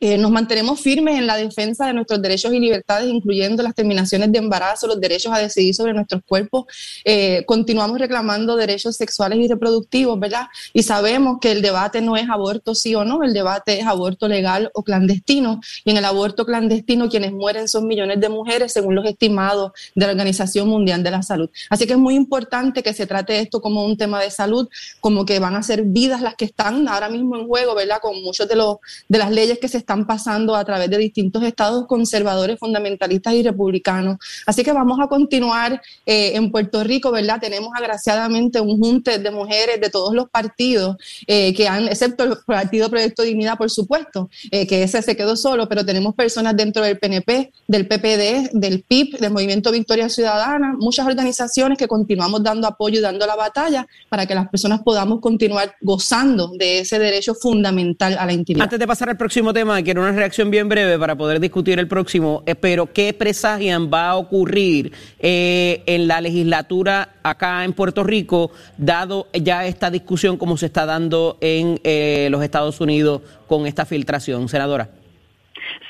Eh, 0.00 0.16
nos 0.16 0.30
mantenemos 0.30 0.80
firmes 0.80 1.18
en 1.18 1.26
la 1.26 1.36
defensa 1.36 1.86
de 1.86 1.92
nuestros 1.92 2.22
derechos 2.22 2.52
y 2.52 2.60
libertades, 2.60 3.08
incluyendo 3.08 3.64
las 3.64 3.74
terminaciones 3.74 4.30
de 4.30 4.38
embarazo, 4.38 4.86
los 4.86 5.00
derechos 5.00 5.32
a 5.32 5.38
decidir 5.38 5.74
sobre 5.74 5.92
nuestros 5.92 6.22
cuerpos. 6.24 6.66
Eh, 7.04 7.44
continuamos 7.46 7.98
reclamando 7.98 8.54
derechos 8.54 8.96
sexuales 8.96 9.40
y 9.40 9.48
reproductivos, 9.48 10.18
¿verdad? 10.20 10.46
Y 10.72 10.84
sabemos 10.84 11.38
que 11.40 11.50
el 11.50 11.62
debate 11.62 12.00
no 12.00 12.16
es 12.16 12.28
aborto 12.30 12.76
sí 12.76 12.94
o 12.94 13.04
no, 13.04 13.24
el 13.24 13.32
debate 13.32 13.80
es 13.80 13.86
aborto 13.86 14.28
legal 14.28 14.70
o 14.74 14.84
clandestino. 14.84 15.60
Y 15.84 15.90
en 15.90 15.96
el 15.96 16.04
aborto 16.04 16.46
clandestino 16.46 17.08
quienes 17.08 17.32
mueren 17.32 17.66
son 17.66 17.88
millones 17.88 18.20
de 18.20 18.28
mujeres, 18.28 18.72
según 18.72 18.94
los 18.94 19.04
estimados 19.04 19.72
de 19.96 20.06
la 20.06 20.12
Organización 20.12 20.68
Mundial 20.68 21.02
de 21.02 21.10
la 21.10 21.22
Salud. 21.24 21.50
Así 21.70 21.86
que 21.86 21.94
es 21.94 21.98
muy 21.98 22.14
importante 22.14 22.84
que 22.84 22.94
se 22.94 23.06
trate 23.06 23.40
esto 23.40 23.60
como 23.60 23.84
un 23.84 23.96
tema 23.96 24.22
de 24.22 24.30
salud, 24.30 24.68
como 25.00 25.24
que 25.24 25.40
van 25.40 25.56
a 25.56 25.62
ser 25.64 25.82
vidas 25.82 26.22
las 26.22 26.36
que 26.36 26.44
están 26.44 26.86
ahora 26.86 27.08
mismo 27.08 27.36
en 27.36 27.48
juego, 27.48 27.74
¿verdad? 27.74 27.98
Con 28.00 28.22
muchos 28.22 28.48
de, 28.48 28.54
los, 28.54 28.76
de 29.08 29.18
las 29.18 29.32
leyes 29.32 29.58
que 29.58 29.66
se 29.66 29.78
están 29.78 29.87
pasando 30.06 30.54
a 30.54 30.64
través 30.64 30.90
de 30.90 30.98
distintos 30.98 31.42
estados 31.42 31.86
conservadores, 31.86 32.58
fundamentalistas 32.58 33.34
y 33.34 33.42
republicanos. 33.42 34.18
Así 34.46 34.62
que 34.62 34.72
vamos 34.72 34.98
a 35.00 35.08
continuar 35.08 35.80
eh, 36.06 36.32
en 36.34 36.50
Puerto 36.50 36.84
Rico, 36.84 37.10
¿verdad? 37.10 37.40
Tenemos 37.40 37.70
agraciadamente 37.76 38.60
un 38.60 38.78
junte 38.78 39.18
de 39.18 39.30
mujeres 39.30 39.80
de 39.80 39.90
todos 39.90 40.14
los 40.14 40.28
partidos 40.28 40.96
eh, 41.26 41.54
que 41.54 41.68
han, 41.68 41.88
excepto 41.88 42.24
el 42.24 42.36
Partido 42.46 42.90
Proyecto 42.90 43.22
Dignidad, 43.22 43.56
por 43.56 43.70
supuesto, 43.70 44.28
eh, 44.50 44.66
que 44.66 44.82
ese 44.82 45.02
se 45.02 45.16
quedó 45.16 45.36
solo, 45.36 45.68
pero 45.68 45.84
tenemos 45.84 46.14
personas 46.14 46.56
dentro 46.56 46.82
del 46.82 46.98
PNP, 46.98 47.52
del 47.66 47.86
PPD, 47.86 48.50
del 48.52 48.82
PIB, 48.82 49.18
del 49.18 49.32
Movimiento 49.32 49.70
Victoria 49.70 50.08
Ciudadana, 50.08 50.74
muchas 50.78 51.06
organizaciones 51.06 51.78
que 51.78 51.88
continuamos 51.88 52.42
dando 52.42 52.66
apoyo 52.66 52.98
y 52.98 53.02
dando 53.02 53.26
la 53.26 53.36
batalla 53.36 53.86
para 54.08 54.26
que 54.26 54.34
las 54.34 54.48
personas 54.48 54.82
podamos 54.82 55.20
continuar 55.20 55.74
gozando 55.80 56.48
de 56.58 56.80
ese 56.80 56.98
derecho 56.98 57.34
fundamental 57.34 58.16
a 58.18 58.26
la 58.26 58.32
intimidad. 58.32 58.64
Antes 58.64 58.78
de 58.78 58.86
pasar 58.86 59.08
al 59.08 59.16
próximo 59.16 59.52
tema, 59.52 59.77
quiero 59.82 60.02
una 60.02 60.12
reacción 60.12 60.50
bien 60.50 60.68
breve 60.68 60.98
para 60.98 61.16
poder 61.16 61.40
discutir 61.40 61.78
el 61.78 61.88
próximo, 61.88 62.42
eh, 62.46 62.54
pero 62.54 62.92
¿qué 62.92 63.12
presagian 63.12 63.90
va 63.92 64.10
a 64.10 64.16
ocurrir 64.16 64.92
eh, 65.18 65.82
en 65.86 66.08
la 66.08 66.20
legislatura 66.20 67.10
acá 67.22 67.64
en 67.64 67.72
Puerto 67.72 68.04
Rico, 68.04 68.50
dado 68.76 69.26
ya 69.32 69.66
esta 69.66 69.90
discusión 69.90 70.36
como 70.36 70.56
se 70.56 70.66
está 70.66 70.86
dando 70.86 71.38
en 71.40 71.78
eh, 71.84 72.28
los 72.30 72.42
Estados 72.42 72.80
Unidos 72.80 73.22
con 73.46 73.66
esta 73.66 73.84
filtración, 73.84 74.48
senadora? 74.48 74.88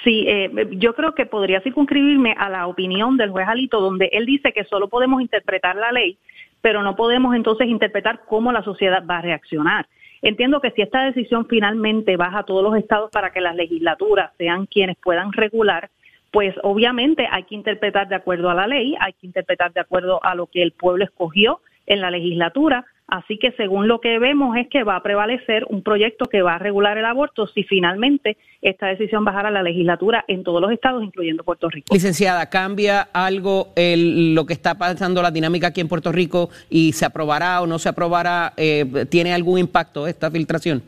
Sí, 0.04 0.24
eh, 0.28 0.50
yo 0.72 0.94
creo 0.94 1.14
que 1.14 1.26
podría 1.26 1.60
circunscribirme 1.60 2.34
a 2.38 2.48
la 2.48 2.66
opinión 2.66 3.16
del 3.16 3.30
juez 3.30 3.46
Alito, 3.48 3.80
donde 3.80 4.08
él 4.12 4.26
dice 4.26 4.52
que 4.52 4.64
solo 4.64 4.88
podemos 4.88 5.20
interpretar 5.20 5.76
la 5.76 5.92
ley, 5.92 6.18
pero 6.60 6.82
no 6.82 6.96
podemos 6.96 7.34
entonces 7.34 7.68
interpretar 7.68 8.20
cómo 8.26 8.52
la 8.52 8.62
sociedad 8.62 9.04
va 9.08 9.18
a 9.18 9.22
reaccionar. 9.22 9.86
Entiendo 10.22 10.60
que 10.60 10.72
si 10.72 10.82
esta 10.82 11.04
decisión 11.04 11.46
finalmente 11.46 12.16
baja 12.16 12.40
a 12.40 12.44
todos 12.44 12.62
los 12.62 12.76
estados 12.76 13.10
para 13.10 13.30
que 13.30 13.40
las 13.40 13.54
legislaturas 13.54 14.32
sean 14.36 14.66
quienes 14.66 14.96
puedan 14.96 15.32
regular, 15.32 15.90
pues 16.30 16.54
obviamente 16.62 17.26
hay 17.30 17.44
que 17.44 17.54
interpretar 17.54 18.08
de 18.08 18.16
acuerdo 18.16 18.50
a 18.50 18.54
la 18.54 18.66
ley, 18.66 18.94
hay 19.00 19.12
que 19.14 19.26
interpretar 19.26 19.72
de 19.72 19.80
acuerdo 19.80 20.22
a 20.22 20.34
lo 20.34 20.46
que 20.46 20.62
el 20.62 20.72
pueblo 20.72 21.04
escogió 21.04 21.60
en 21.86 22.00
la 22.00 22.10
legislatura. 22.10 22.84
Así 23.08 23.38
que 23.38 23.52
según 23.52 23.88
lo 23.88 24.02
que 24.02 24.18
vemos 24.18 24.54
es 24.58 24.68
que 24.68 24.84
va 24.84 24.96
a 24.96 25.02
prevalecer 25.02 25.64
un 25.70 25.82
proyecto 25.82 26.26
que 26.26 26.42
va 26.42 26.56
a 26.56 26.58
regular 26.58 26.98
el 26.98 27.06
aborto 27.06 27.46
si 27.46 27.62
finalmente 27.64 28.36
esta 28.60 28.88
decisión 28.88 29.24
bajara 29.24 29.48
a 29.48 29.50
la 29.50 29.62
legislatura 29.62 30.26
en 30.28 30.44
todos 30.44 30.60
los 30.60 30.70
estados, 30.70 31.02
incluyendo 31.02 31.42
Puerto 31.42 31.70
Rico. 31.70 31.94
Licenciada, 31.94 32.50
¿cambia 32.50 33.08
algo 33.14 33.72
el, 33.76 34.34
lo 34.34 34.44
que 34.44 34.52
está 34.52 34.76
pasando 34.76 35.22
la 35.22 35.30
dinámica 35.30 35.68
aquí 35.68 35.80
en 35.80 35.88
Puerto 35.88 36.12
Rico 36.12 36.50
y 36.68 36.92
se 36.92 37.06
aprobará 37.06 37.62
o 37.62 37.66
no 37.66 37.78
se 37.78 37.88
aprobará? 37.88 38.52
Eh, 38.58 39.06
¿Tiene 39.08 39.32
algún 39.32 39.58
impacto 39.58 40.06
esta 40.06 40.30
filtración? 40.30 40.82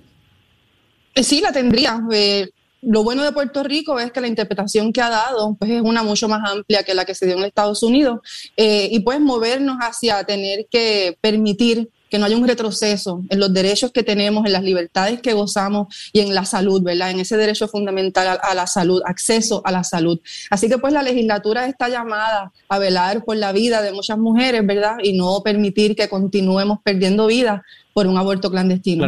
Eh, 1.14 1.22
sí, 1.22 1.40
la 1.40 1.52
tendría. 1.52 2.02
Eh, 2.12 2.50
lo 2.82 3.02
bueno 3.02 3.24
de 3.24 3.32
Puerto 3.32 3.62
Rico 3.62 3.98
es 3.98 4.12
que 4.12 4.20
la 4.20 4.28
interpretación 4.28 4.92
que 4.92 5.00
ha 5.00 5.08
dado 5.08 5.56
pues, 5.58 5.70
es 5.70 5.80
una 5.80 6.02
mucho 6.02 6.28
más 6.28 6.42
amplia 6.50 6.82
que 6.82 6.92
la 6.92 7.06
que 7.06 7.14
se 7.14 7.24
dio 7.24 7.38
en 7.38 7.44
Estados 7.44 7.82
Unidos 7.82 8.20
y 8.56 9.00
puedes 9.00 9.22
movernos 9.22 9.78
hacia 9.80 10.22
tener 10.24 10.66
que 10.70 11.16
permitir 11.22 11.88
que 12.10 12.18
no 12.18 12.26
haya 12.26 12.36
un 12.36 12.46
retroceso 12.46 13.22
en 13.30 13.38
los 13.38 13.52
derechos 13.52 13.92
que 13.92 14.02
tenemos, 14.02 14.44
en 14.44 14.52
las 14.52 14.62
libertades 14.62 15.20
que 15.20 15.32
gozamos 15.32 16.10
y 16.12 16.20
en 16.20 16.34
la 16.34 16.44
salud, 16.44 16.82
¿verdad? 16.82 17.10
En 17.12 17.20
ese 17.20 17.36
derecho 17.36 17.68
fundamental 17.68 18.38
a, 18.42 18.54
la 18.54 18.66
salud, 18.66 19.00
acceso 19.06 19.62
a 19.64 19.70
la 19.70 19.84
salud. 19.84 20.20
Así 20.50 20.68
que 20.68 20.78
pues 20.78 20.92
la 20.92 21.02
legislatura 21.02 21.66
está 21.66 21.88
llamada 21.88 22.52
a 22.68 22.78
velar 22.78 23.24
por 23.24 23.36
la 23.36 23.52
vida 23.52 23.80
de 23.80 23.92
muchas 23.92 24.18
mujeres, 24.18 24.66
¿verdad? 24.66 24.96
Y 25.02 25.12
no 25.12 25.40
permitir 25.42 25.94
que 25.94 26.08
continuemos 26.08 26.80
perdiendo 26.82 27.28
vidas 27.28 27.62
por 27.92 28.06
un 28.06 28.16
aborto 28.16 28.50
clandestino. 28.50 29.06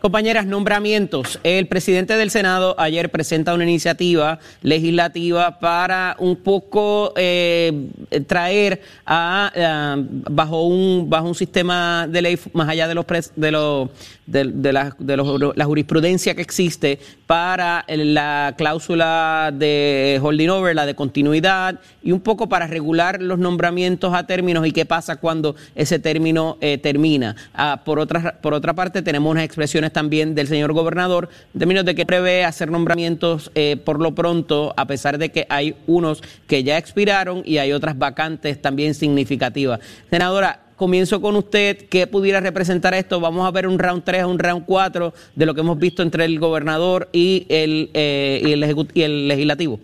Compañeras, 0.00 0.46
nombramientos. 0.46 1.40
El 1.42 1.66
presidente 1.66 2.16
del 2.16 2.30
Senado 2.30 2.74
ayer 2.78 3.10
presenta 3.10 3.54
una 3.54 3.64
iniciativa 3.64 4.38
legislativa 4.62 5.58
para 5.58 6.16
un 6.18 6.36
poco 6.36 7.12
eh, 7.16 7.88
traer 8.26 8.82
a, 9.06 9.96
bajo 10.30 10.66
un 10.66 11.08
bajo 11.08 11.28
un 11.28 11.34
sistema 11.34 12.06
de 12.06 12.22
ley 12.22 12.38
más 12.52 12.68
allá 12.68 12.86
de 12.88 12.94
los 12.94 13.06
los 13.36 13.88
de, 14.26 14.72
la, 14.72 14.94
de 14.98 15.16
la 15.16 15.64
jurisprudencia 15.64 16.34
que 16.34 16.42
existe 16.42 16.98
para 17.26 17.84
la 17.88 18.54
cláusula 18.56 19.52
de 19.54 20.18
holding 20.22 20.48
over, 20.48 20.74
la 20.74 20.86
de 20.86 20.94
continuidad, 20.94 21.80
y 22.02 22.12
un 22.12 22.20
poco 22.20 22.48
para 22.48 22.66
regular 22.66 23.22
los 23.22 23.38
nombramientos 23.38 24.14
a 24.14 24.26
términos 24.26 24.66
y 24.66 24.72
qué 24.72 24.84
pasa 24.84 25.16
cuando 25.16 25.56
ese 25.74 25.98
término 25.98 26.58
eh, 26.60 26.78
termina. 26.78 27.36
Ah, 27.54 27.82
por, 27.84 27.98
otra, 27.98 28.17
por 28.40 28.54
otra 28.54 28.74
parte, 28.74 29.02
tenemos 29.02 29.30
unas 29.30 29.44
expresiones 29.44 29.92
también 29.92 30.34
del 30.34 30.48
señor 30.48 30.72
gobernador 30.72 31.28
en 31.54 31.58
términos 31.58 31.84
de 31.84 31.94
que 31.94 32.06
prevé 32.06 32.44
hacer 32.44 32.70
nombramientos 32.70 33.50
eh, 33.54 33.76
por 33.84 34.00
lo 34.00 34.14
pronto, 34.14 34.74
a 34.76 34.86
pesar 34.86 35.18
de 35.18 35.30
que 35.30 35.46
hay 35.48 35.76
unos 35.86 36.22
que 36.46 36.62
ya 36.64 36.78
expiraron 36.78 37.42
y 37.44 37.58
hay 37.58 37.72
otras 37.72 37.98
vacantes 37.98 38.60
también 38.60 38.94
significativas. 38.94 39.80
Senadora, 40.10 40.60
comienzo 40.76 41.20
con 41.20 41.36
usted. 41.36 41.88
¿Qué 41.88 42.06
pudiera 42.06 42.40
representar 42.40 42.94
esto? 42.94 43.20
Vamos 43.20 43.46
a 43.46 43.50
ver 43.50 43.66
un 43.66 43.78
round 43.78 44.04
3, 44.04 44.24
un 44.24 44.38
round 44.38 44.64
4 44.64 45.12
de 45.34 45.46
lo 45.46 45.54
que 45.54 45.60
hemos 45.60 45.78
visto 45.78 46.02
entre 46.02 46.24
el 46.24 46.38
gobernador 46.38 47.08
y 47.12 47.46
el, 47.48 47.90
eh, 47.92 48.40
y 48.44 48.52
el, 48.52 48.88
y 48.94 49.02
el 49.02 49.28
legislativo. 49.28 49.80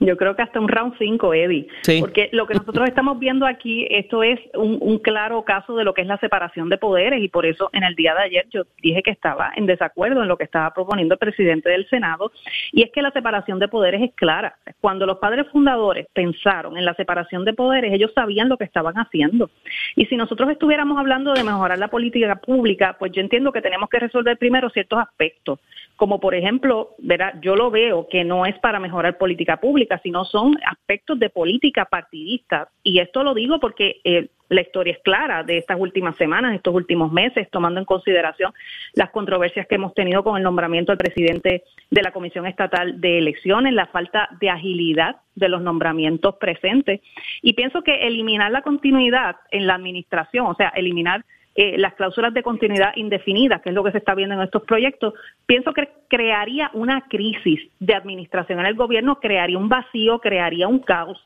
Yo 0.00 0.16
creo 0.16 0.36
que 0.36 0.42
hasta 0.42 0.60
un 0.60 0.68
round 0.68 0.94
5, 0.98 1.34
Eddie. 1.34 1.66
Porque 2.00 2.28
lo 2.32 2.46
que 2.46 2.54
nosotros 2.54 2.88
estamos 2.88 3.18
viendo 3.18 3.46
aquí, 3.46 3.86
esto 3.90 4.22
es 4.22 4.38
un, 4.54 4.78
un, 4.80 4.98
claro 4.98 5.42
caso 5.42 5.76
de 5.76 5.84
lo 5.84 5.94
que 5.94 6.02
es 6.02 6.06
la 6.06 6.18
separación 6.18 6.68
de 6.68 6.78
poderes 6.78 7.22
y 7.22 7.28
por 7.28 7.46
eso 7.46 7.70
en 7.72 7.82
el 7.82 7.94
día 7.94 8.14
de 8.14 8.22
ayer 8.22 8.46
yo 8.50 8.62
dije 8.82 9.02
que 9.02 9.10
estaba 9.10 9.52
en 9.56 9.66
desacuerdo 9.66 10.22
en 10.22 10.28
lo 10.28 10.36
que 10.36 10.44
estaba 10.44 10.72
proponiendo 10.72 11.14
el 11.14 11.18
presidente 11.18 11.70
del 11.70 11.88
Senado 11.88 12.30
y 12.72 12.82
es 12.82 12.90
que 12.92 13.02
la 13.02 13.10
separación 13.10 13.58
de 13.58 13.68
poderes 13.68 14.02
es 14.02 14.14
clara. 14.14 14.56
Cuando 14.80 15.06
los 15.06 15.18
padres 15.18 15.46
fundadores 15.52 16.06
pensaron 16.12 16.76
en 16.76 16.84
la 16.84 16.94
separación 16.94 17.44
de 17.44 17.54
poderes, 17.54 17.92
ellos 17.92 18.12
sabían 18.14 18.48
lo 18.48 18.56
que 18.56 18.64
estaban 18.64 18.94
haciendo. 18.94 19.50
Y 19.96 20.06
si 20.06 20.16
nosotros 20.16 20.50
estuviéramos 20.50 20.98
hablando 20.98 21.32
de 21.32 21.44
mejorar 21.44 21.78
la 21.78 21.88
política 21.88 22.36
pública, 22.36 22.96
pues 22.98 23.12
yo 23.12 23.20
entiendo 23.20 23.52
que 23.52 23.62
tenemos 23.62 23.88
que 23.88 23.98
resolver 23.98 24.36
primero 24.38 24.70
ciertos 24.70 25.00
aspectos, 25.00 25.60
como 25.98 26.20
por 26.20 26.36
ejemplo, 26.36 26.94
verá, 26.98 27.34
yo 27.42 27.56
lo 27.56 27.72
veo 27.72 28.06
que 28.08 28.22
no 28.22 28.46
es 28.46 28.56
para 28.60 28.78
mejorar 28.78 29.18
política 29.18 29.56
pública, 29.56 29.98
sino 30.00 30.24
son 30.24 30.56
aspectos 30.64 31.18
de 31.18 31.28
política 31.28 31.86
partidista. 31.86 32.68
Y 32.84 33.00
esto 33.00 33.24
lo 33.24 33.34
digo 33.34 33.58
porque 33.58 34.00
eh, 34.04 34.28
la 34.48 34.60
historia 34.60 34.92
es 34.92 35.00
clara 35.00 35.42
de 35.42 35.58
estas 35.58 35.76
últimas 35.76 36.16
semanas, 36.16 36.54
estos 36.54 36.72
últimos 36.72 37.10
meses, 37.10 37.50
tomando 37.50 37.80
en 37.80 37.84
consideración 37.84 38.52
las 38.94 39.10
controversias 39.10 39.66
que 39.66 39.74
hemos 39.74 39.92
tenido 39.92 40.22
con 40.22 40.36
el 40.36 40.44
nombramiento 40.44 40.92
del 40.92 40.98
presidente 40.98 41.64
de 41.90 42.02
la 42.02 42.12
Comisión 42.12 42.46
Estatal 42.46 43.00
de 43.00 43.18
Elecciones, 43.18 43.72
la 43.72 43.86
falta 43.86 44.28
de 44.40 44.50
agilidad 44.50 45.16
de 45.34 45.48
los 45.48 45.62
nombramientos 45.62 46.36
presentes. 46.36 47.00
Y 47.42 47.54
pienso 47.54 47.82
que 47.82 48.06
eliminar 48.06 48.52
la 48.52 48.62
continuidad 48.62 49.34
en 49.50 49.66
la 49.66 49.74
administración, 49.74 50.46
o 50.46 50.54
sea, 50.54 50.68
eliminar 50.68 51.24
eh, 51.60 51.76
las 51.76 51.94
cláusulas 51.94 52.32
de 52.32 52.44
continuidad 52.44 52.92
indefinidas, 52.94 53.60
que 53.60 53.70
es 53.70 53.74
lo 53.74 53.82
que 53.82 53.90
se 53.90 53.98
está 53.98 54.14
viendo 54.14 54.36
en 54.36 54.42
estos 54.42 54.62
proyectos, 54.62 55.14
pienso 55.44 55.72
que 55.72 55.88
crearía 56.06 56.70
una 56.72 57.00
crisis 57.08 57.68
de 57.80 57.94
administración 57.94 58.60
en 58.60 58.66
el 58.66 58.76
gobierno, 58.76 59.18
crearía 59.18 59.58
un 59.58 59.68
vacío, 59.68 60.20
crearía 60.20 60.68
un 60.68 60.78
caos. 60.78 61.20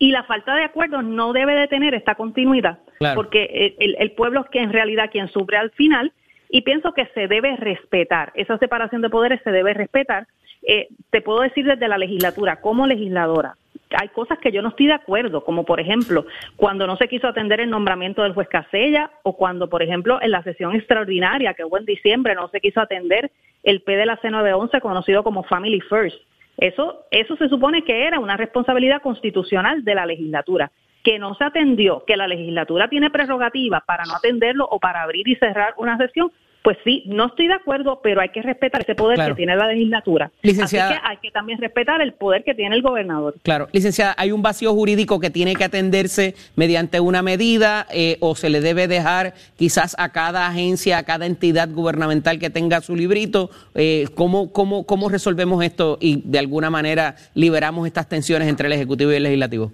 Y 0.00 0.10
la 0.10 0.24
falta 0.24 0.56
de 0.56 0.64
acuerdo 0.64 1.00
no 1.00 1.32
debe 1.32 1.54
de 1.54 1.68
tener 1.68 1.94
esta 1.94 2.16
continuidad, 2.16 2.80
porque 3.14 3.76
el, 3.78 4.10
pueblo 4.16 4.40
es 4.40 4.50
que 4.50 4.58
en 4.58 4.72
realidad 4.72 5.10
quien 5.12 5.28
sufre 5.28 5.58
al 5.58 5.70
final, 5.70 6.12
y 6.50 6.62
pienso 6.62 6.92
que 6.92 7.06
se 7.14 7.28
debe 7.28 7.54
respetar, 7.54 8.32
esa 8.34 8.58
separación 8.58 9.00
de 9.00 9.10
poderes 9.10 9.40
se 9.44 9.52
debe 9.52 9.74
respetar. 9.74 10.26
Eh, 10.66 10.88
te 11.10 11.20
puedo 11.20 11.42
decir 11.42 11.64
desde 11.66 11.86
la 11.86 11.98
legislatura, 11.98 12.60
como 12.60 12.84
legisladora, 12.84 13.54
hay 13.90 14.08
cosas 14.08 14.38
que 14.38 14.52
yo 14.52 14.62
no 14.62 14.70
estoy 14.70 14.86
de 14.86 14.94
acuerdo, 14.94 15.44
como 15.44 15.64
por 15.64 15.80
ejemplo, 15.80 16.26
cuando 16.56 16.86
no 16.86 16.96
se 16.96 17.08
quiso 17.08 17.28
atender 17.28 17.60
el 17.60 17.70
nombramiento 17.70 18.22
del 18.22 18.34
juez 18.34 18.48
Casella 18.48 19.10
o 19.22 19.36
cuando, 19.36 19.68
por 19.68 19.82
ejemplo, 19.82 20.18
en 20.20 20.30
la 20.30 20.42
sesión 20.42 20.74
extraordinaria 20.74 21.54
que 21.54 21.64
hubo 21.64 21.78
en 21.78 21.84
diciembre 21.84 22.34
no 22.34 22.48
se 22.48 22.60
quiso 22.60 22.80
atender 22.80 23.30
el 23.62 23.82
P 23.82 23.96
de 23.96 24.06
la 24.06 24.20
C911 24.20 24.80
conocido 24.80 25.22
como 25.22 25.44
Family 25.44 25.80
First. 25.80 26.18
Eso, 26.58 27.04
eso 27.10 27.36
se 27.36 27.48
supone 27.48 27.84
que 27.84 28.06
era 28.06 28.18
una 28.18 28.36
responsabilidad 28.36 29.02
constitucional 29.02 29.84
de 29.84 29.94
la 29.94 30.06
legislatura 30.06 30.70
que 31.06 31.18
no 31.20 31.36
se 31.36 31.44
atendió, 31.44 32.02
que 32.04 32.16
la 32.16 32.26
legislatura 32.26 32.88
tiene 32.88 33.10
prerrogativa 33.10 33.80
para 33.86 34.04
no 34.06 34.16
atenderlo 34.16 34.66
o 34.68 34.80
para 34.80 35.02
abrir 35.02 35.28
y 35.28 35.36
cerrar 35.36 35.74
una 35.76 35.96
sesión, 35.98 36.32
pues 36.66 36.78
sí, 36.82 37.04
no 37.06 37.26
estoy 37.26 37.46
de 37.46 37.54
acuerdo, 37.54 38.00
pero 38.02 38.20
hay 38.20 38.30
que 38.30 38.42
respetar 38.42 38.82
ese 38.82 38.96
poder 38.96 39.24
que 39.24 39.34
tiene 39.36 39.54
la 39.54 39.68
legislatura. 39.68 40.32
Licenciada, 40.42 40.90
Así 40.90 40.98
que 40.98 41.06
hay 41.08 41.16
que 41.18 41.30
también 41.30 41.60
respetar 41.60 42.00
el 42.00 42.12
poder 42.12 42.42
que 42.42 42.56
tiene 42.56 42.74
el 42.74 42.82
gobernador. 42.82 43.36
Claro, 43.44 43.68
licenciada, 43.70 44.16
hay 44.18 44.32
un 44.32 44.42
vacío 44.42 44.72
jurídico 44.74 45.20
que 45.20 45.30
tiene 45.30 45.54
que 45.54 45.62
atenderse 45.62 46.34
mediante 46.56 46.98
una 46.98 47.22
medida 47.22 47.86
eh, 47.92 48.16
o 48.18 48.34
se 48.34 48.50
le 48.50 48.60
debe 48.60 48.88
dejar 48.88 49.34
quizás 49.56 49.94
a 49.96 50.08
cada 50.10 50.48
agencia, 50.48 50.98
a 50.98 51.04
cada 51.04 51.26
entidad 51.26 51.68
gubernamental 51.70 52.40
que 52.40 52.50
tenga 52.50 52.80
su 52.80 52.96
librito. 52.96 53.48
Eh, 53.76 54.08
¿cómo, 54.16 54.50
cómo, 54.50 54.86
¿Cómo 54.86 55.08
resolvemos 55.08 55.62
esto 55.62 55.98
y 56.00 56.20
de 56.24 56.40
alguna 56.40 56.68
manera 56.68 57.14
liberamos 57.34 57.86
estas 57.86 58.08
tensiones 58.08 58.48
entre 58.48 58.66
el 58.66 58.72
Ejecutivo 58.72 59.12
y 59.12 59.14
el 59.14 59.22
Legislativo? 59.22 59.70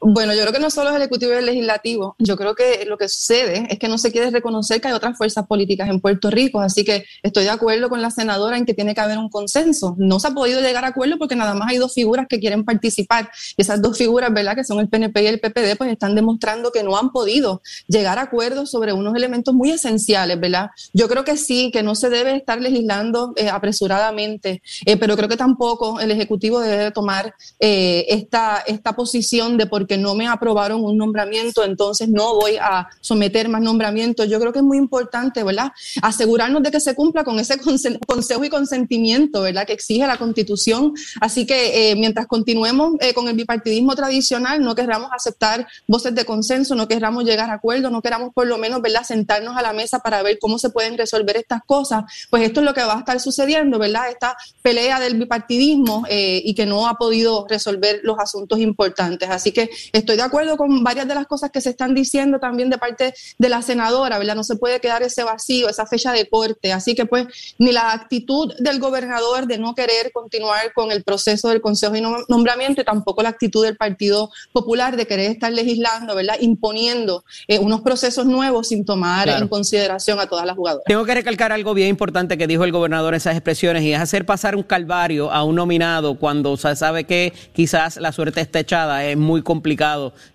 Bueno, 0.00 0.34
yo 0.34 0.42
creo 0.42 0.52
que 0.52 0.58
no 0.58 0.70
solo 0.70 0.90
el 0.90 0.96
Ejecutivo 0.96 1.32
y 1.32 1.36
el 1.36 1.46
Legislativo. 1.46 2.16
Yo 2.18 2.36
creo 2.36 2.54
que 2.54 2.84
lo 2.86 2.98
que 2.98 3.08
sucede 3.08 3.66
es 3.70 3.78
que 3.78 3.88
no 3.88 3.96
se 3.96 4.12
quiere 4.12 4.30
reconocer 4.30 4.80
que 4.80 4.88
hay 4.88 4.94
otras 4.94 5.16
fuerzas 5.16 5.46
políticas 5.46 5.88
en 5.88 6.00
Puerto 6.00 6.30
Rico. 6.30 6.60
Así 6.60 6.84
que 6.84 7.06
estoy 7.22 7.44
de 7.44 7.50
acuerdo 7.50 7.88
con 7.88 8.02
la 8.02 8.10
senadora 8.10 8.58
en 8.58 8.66
que 8.66 8.74
tiene 8.74 8.94
que 8.94 9.00
haber 9.00 9.16
un 9.16 9.30
consenso. 9.30 9.94
No 9.98 10.20
se 10.20 10.28
ha 10.28 10.30
podido 10.32 10.60
llegar 10.60 10.84
a 10.84 10.88
acuerdo 10.88 11.16
porque 11.18 11.34
nada 11.34 11.54
más 11.54 11.70
hay 11.70 11.78
dos 11.78 11.94
figuras 11.94 12.26
que 12.28 12.38
quieren 12.38 12.64
participar. 12.64 13.30
Y 13.56 13.62
esas 13.62 13.80
dos 13.80 13.96
figuras, 13.96 14.32
¿verdad? 14.32 14.54
Que 14.54 14.64
son 14.64 14.80
el 14.80 14.88
PNP 14.88 15.22
y 15.22 15.26
el 15.28 15.40
PPD, 15.40 15.76
pues 15.78 15.90
están 15.90 16.14
demostrando 16.14 16.72
que 16.72 16.82
no 16.82 16.98
han 16.98 17.10
podido 17.10 17.62
llegar 17.88 18.18
a 18.18 18.22
acuerdos 18.22 18.70
sobre 18.70 18.92
unos 18.92 19.16
elementos 19.16 19.54
muy 19.54 19.70
esenciales, 19.70 20.38
¿verdad? 20.38 20.70
Yo 20.92 21.08
creo 21.08 21.24
que 21.24 21.38
sí, 21.38 21.70
que 21.72 21.82
no 21.82 21.94
se 21.94 22.10
debe 22.10 22.36
estar 22.36 22.60
legislando 22.60 23.32
eh, 23.36 23.48
apresuradamente, 23.48 24.62
eh, 24.84 24.96
pero 24.98 25.16
creo 25.16 25.28
que 25.28 25.38
tampoco 25.38 26.00
el 26.00 26.10
Ejecutivo 26.10 26.60
debe 26.60 26.90
tomar 26.90 27.34
eh, 27.60 28.04
esta, 28.08 28.62
esta 28.66 28.94
posición 28.94 29.56
de 29.56 29.66
por 29.66 29.85
porque 29.86 29.98
no 29.98 30.16
me 30.16 30.26
aprobaron 30.26 30.84
un 30.84 30.96
nombramiento, 30.96 31.62
entonces 31.62 32.08
no 32.08 32.34
voy 32.34 32.56
a 32.56 32.88
someter 33.00 33.48
más 33.48 33.62
nombramientos. 33.62 34.28
Yo 34.28 34.40
creo 34.40 34.52
que 34.52 34.58
es 34.58 34.64
muy 34.64 34.78
importante, 34.78 35.44
¿verdad? 35.44 35.70
Asegurarnos 36.02 36.60
de 36.64 36.72
que 36.72 36.80
se 36.80 36.96
cumpla 36.96 37.22
con 37.22 37.38
ese 37.38 37.56
consejo 38.06 38.44
y 38.44 38.48
consentimiento, 38.48 39.42
¿verdad? 39.42 39.64
Que 39.64 39.74
exige 39.74 40.04
la 40.04 40.16
Constitución. 40.16 40.92
Así 41.20 41.46
que 41.46 41.92
eh, 41.92 41.94
mientras 41.94 42.26
continuemos 42.26 42.94
eh, 42.98 43.14
con 43.14 43.28
el 43.28 43.36
bipartidismo 43.36 43.94
tradicional, 43.94 44.60
no 44.60 44.74
querramos 44.74 45.10
aceptar 45.12 45.68
voces 45.86 46.12
de 46.16 46.24
consenso, 46.24 46.74
no 46.74 46.88
querramos 46.88 47.22
llegar 47.22 47.48
a 47.50 47.54
acuerdos, 47.54 47.92
no 47.92 48.02
queramos 48.02 48.34
por 48.34 48.48
lo 48.48 48.58
menos, 48.58 48.82
¿verdad? 48.82 49.04
Sentarnos 49.04 49.56
a 49.56 49.62
la 49.62 49.72
mesa 49.72 50.00
para 50.00 50.20
ver 50.24 50.40
cómo 50.40 50.58
se 50.58 50.70
pueden 50.70 50.98
resolver 50.98 51.36
estas 51.36 51.60
cosas. 51.64 52.02
Pues 52.28 52.42
esto 52.42 52.58
es 52.58 52.66
lo 52.66 52.74
que 52.74 52.82
va 52.82 52.96
a 52.96 52.98
estar 52.98 53.20
sucediendo, 53.20 53.78
¿verdad? 53.78 54.10
Esta 54.10 54.36
pelea 54.62 54.98
del 54.98 55.14
bipartidismo 55.14 56.02
eh, 56.08 56.42
y 56.44 56.56
que 56.56 56.66
no 56.66 56.88
ha 56.88 56.94
podido 56.94 57.46
resolver 57.48 58.00
los 58.02 58.18
asuntos 58.18 58.58
importantes. 58.58 59.30
Así 59.30 59.52
que 59.52 59.70
estoy 59.92 60.16
de 60.16 60.22
acuerdo 60.22 60.56
con 60.56 60.82
varias 60.82 61.08
de 61.08 61.14
las 61.14 61.26
cosas 61.26 61.50
que 61.50 61.60
se 61.60 61.70
están 61.70 61.94
diciendo 61.94 62.38
también 62.38 62.70
de 62.70 62.78
parte 62.78 63.14
de 63.38 63.48
la 63.48 63.62
senadora, 63.62 64.18
¿verdad? 64.18 64.34
No 64.34 64.44
se 64.44 64.56
puede 64.56 64.80
quedar 64.80 65.02
ese 65.02 65.24
vacío, 65.24 65.68
esa 65.68 65.86
fecha 65.86 66.12
de 66.12 66.28
corte. 66.28 66.72
Así 66.72 66.94
que 66.94 67.06
pues 67.06 67.26
ni 67.58 67.72
la 67.72 67.92
actitud 67.92 68.52
del 68.58 68.80
gobernador 68.80 69.46
de 69.46 69.58
no 69.58 69.74
querer 69.74 70.12
continuar 70.12 70.72
con 70.74 70.92
el 70.92 71.02
proceso 71.04 71.48
del 71.48 71.60
Consejo 71.60 71.92
de 71.92 72.02
Nombramiento 72.28 72.80
y 72.80 72.84
tampoco 72.84 73.22
la 73.22 73.30
actitud 73.30 73.64
del 73.64 73.76
Partido 73.76 74.30
Popular 74.52 74.96
de 74.96 75.06
querer 75.06 75.30
estar 75.30 75.52
legislando, 75.52 76.14
¿verdad? 76.14 76.36
Imponiendo 76.40 77.24
eh, 77.48 77.58
unos 77.58 77.80
procesos 77.82 78.26
nuevos 78.26 78.68
sin 78.68 78.84
tomar 78.84 79.28
en 79.28 79.48
consideración 79.48 80.18
a 80.20 80.26
todas 80.26 80.46
las 80.46 80.56
jugadoras. 80.56 80.84
Tengo 80.86 81.04
que 81.04 81.14
recalcar 81.14 81.52
algo 81.52 81.74
bien 81.74 81.88
importante 81.88 82.38
que 82.38 82.46
dijo 82.46 82.64
el 82.64 82.72
gobernador 82.72 83.14
en 83.14 83.18
esas 83.18 83.34
expresiones 83.34 83.82
y 83.82 83.92
es 83.92 84.00
hacer 84.00 84.26
pasar 84.26 84.56
un 84.56 84.62
calvario 84.62 85.30
a 85.30 85.44
un 85.44 85.56
nominado 85.56 86.16
cuando 86.16 86.56
se 86.56 86.74
sabe 86.76 87.04
que 87.04 87.32
quizás 87.52 87.96
la 87.96 88.12
suerte 88.12 88.40
está 88.40 88.60
echada, 88.60 89.04
es 89.04 89.16
muy 89.16 89.42
complicado 89.42 89.65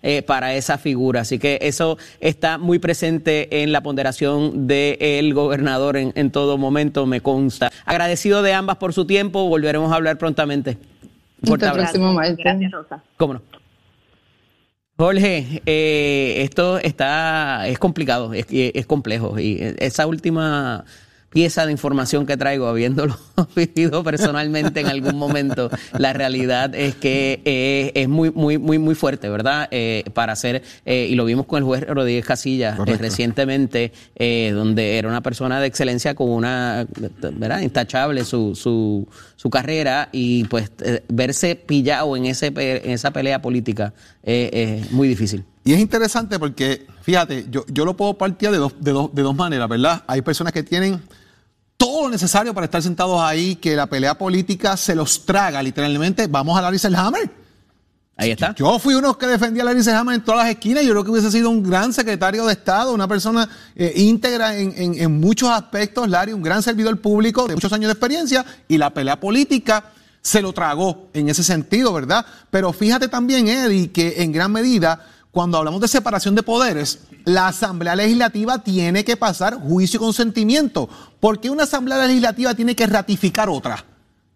eh, 0.02 0.22
para 0.22 0.54
esa 0.54 0.78
figura. 0.78 1.22
Así 1.22 1.38
que 1.38 1.58
eso 1.62 1.98
está 2.20 2.58
muy 2.58 2.78
presente 2.78 3.62
en 3.62 3.72
la 3.72 3.82
ponderación 3.82 4.66
del 4.66 5.34
gobernador 5.34 5.96
en, 5.96 6.30
todo 6.30 6.58
momento, 6.58 7.06
me 7.06 7.20
consta. 7.20 7.70
Agradecido 7.84 8.42
de 8.42 8.54
ambas 8.54 8.76
por 8.76 8.92
su 8.92 9.06
tiempo, 9.06 9.48
volveremos 9.48 9.92
a 9.92 9.96
hablar 9.96 10.18
prontamente. 10.18 10.78
Hasta 11.42 11.68
el 11.68 11.72
próximo 11.72 12.14
Gracias, 12.14 12.70
Rosa. 12.70 13.02
¿Cómo 13.16 13.34
no? 13.34 13.42
Jorge, 14.98 15.62
eh, 15.66 16.42
esto 16.42 16.78
está 16.78 17.66
es 17.66 17.78
complicado, 17.78 18.34
es, 18.34 18.46
es 18.50 18.86
complejo 18.86 19.38
y 19.38 19.58
esa 19.78 20.06
última 20.06 20.84
pieza 21.32 21.64
de 21.66 21.72
información 21.72 22.26
que 22.26 22.36
traigo, 22.36 22.66
habiéndolo 22.66 23.18
vivido 23.56 24.04
personalmente 24.04 24.80
en 24.80 24.86
algún 24.86 25.16
momento, 25.16 25.70
la 25.98 26.12
realidad 26.12 26.74
es 26.74 26.94
que 26.94 27.40
eh, 27.44 27.92
es 27.94 28.08
muy, 28.08 28.30
muy, 28.30 28.58
muy, 28.58 28.78
muy 28.78 28.94
fuerte, 28.94 29.28
¿verdad? 29.28 29.68
Eh, 29.70 30.04
para 30.14 30.34
hacer, 30.34 30.62
eh, 30.84 31.08
y 31.10 31.14
lo 31.14 31.24
vimos 31.24 31.46
con 31.46 31.58
el 31.58 31.64
juez 31.64 31.86
Rodríguez 31.88 32.24
Casillas 32.26 32.78
recientemente, 32.78 33.92
donde 34.52 34.98
era 34.98 35.08
una 35.08 35.22
persona 35.22 35.60
de 35.60 35.66
excelencia 35.66 36.14
con 36.14 36.28
una, 36.28 36.86
¿verdad? 37.32 37.60
Intachable 37.60 38.24
su, 38.24 38.54
su, 38.54 39.08
su 39.36 39.50
carrera 39.50 40.08
y 40.12 40.44
pues 40.44 40.70
verse 41.08 41.56
pillado 41.56 42.16
en, 42.16 42.26
ese, 42.26 42.46
en 42.46 42.90
esa 42.90 43.10
pelea 43.10 43.40
política 43.40 43.94
es 44.22 44.90
muy 44.92 45.08
difícil. 45.08 45.44
Y 45.64 45.72
es 45.72 45.80
interesante 45.80 46.38
porque, 46.38 46.86
fíjate, 47.02 47.46
yo, 47.48 47.64
yo 47.68 47.84
lo 47.84 47.96
puedo 47.96 48.14
partir 48.14 48.50
de 48.50 48.58
dos, 48.58 48.74
de, 48.80 48.90
dos, 48.90 49.14
de 49.14 49.22
dos 49.22 49.34
maneras, 49.34 49.68
¿verdad? 49.68 50.02
Hay 50.08 50.22
personas 50.22 50.52
que 50.52 50.62
tienen 50.62 51.00
todo 51.82 52.02
lo 52.02 52.10
necesario 52.10 52.54
para 52.54 52.66
estar 52.66 52.80
sentados 52.80 53.20
ahí, 53.20 53.56
que 53.56 53.74
la 53.74 53.88
pelea 53.88 54.16
política 54.16 54.76
se 54.76 54.94
los 54.94 55.26
traga 55.26 55.60
literalmente. 55.60 56.28
Vamos 56.28 56.56
a 56.56 56.62
Larry 56.62 56.78
Selhammer. 56.78 57.28
Ahí 58.16 58.30
está. 58.30 58.54
Yo 58.54 58.78
fui 58.78 58.94
uno 58.94 59.18
que 59.18 59.26
defendía 59.26 59.64
a 59.64 59.66
Larry 59.66 59.82
Selhammer 59.82 60.14
en 60.14 60.22
todas 60.22 60.44
las 60.44 60.50
esquinas. 60.50 60.84
Yo 60.84 60.92
creo 60.92 61.02
que 61.02 61.10
hubiese 61.10 61.32
sido 61.32 61.50
un 61.50 61.68
gran 61.68 61.92
secretario 61.92 62.46
de 62.46 62.52
Estado, 62.52 62.92
una 62.94 63.08
persona 63.08 63.48
eh, 63.74 63.94
íntegra 63.96 64.56
en, 64.56 64.72
en, 64.76 65.20
muchos 65.20 65.48
aspectos. 65.48 66.08
Larry, 66.08 66.32
un 66.32 66.42
gran 66.42 66.62
servidor 66.62 67.00
público 67.00 67.48
de 67.48 67.54
muchos 67.54 67.72
años 67.72 67.88
de 67.88 67.94
experiencia. 67.94 68.46
Y 68.68 68.78
la 68.78 68.90
pelea 68.90 69.18
política 69.18 69.86
se 70.20 70.40
lo 70.40 70.52
tragó 70.52 71.08
en 71.14 71.30
ese 71.30 71.42
sentido, 71.42 71.92
¿verdad? 71.92 72.24
Pero 72.52 72.72
fíjate 72.72 73.08
también, 73.08 73.48
Eddie, 73.48 73.90
que 73.90 74.22
en 74.22 74.30
gran 74.30 74.52
medida 74.52 75.04
cuando 75.32 75.56
hablamos 75.56 75.80
de 75.80 75.88
separación 75.88 76.34
de 76.34 76.42
poderes, 76.42 77.00
la 77.24 77.48
Asamblea 77.48 77.96
Legislativa 77.96 78.62
tiene 78.62 79.02
que 79.02 79.16
pasar 79.16 79.54
juicio 79.54 79.96
y 79.96 80.00
consentimiento, 80.00 80.90
porque 81.22 81.48
una 81.48 81.62
Asamblea 81.62 82.04
Legislativa 82.04 82.52
tiene 82.52 82.74
que 82.74 82.84
ratificar 82.84 83.48
otra. 83.48 83.84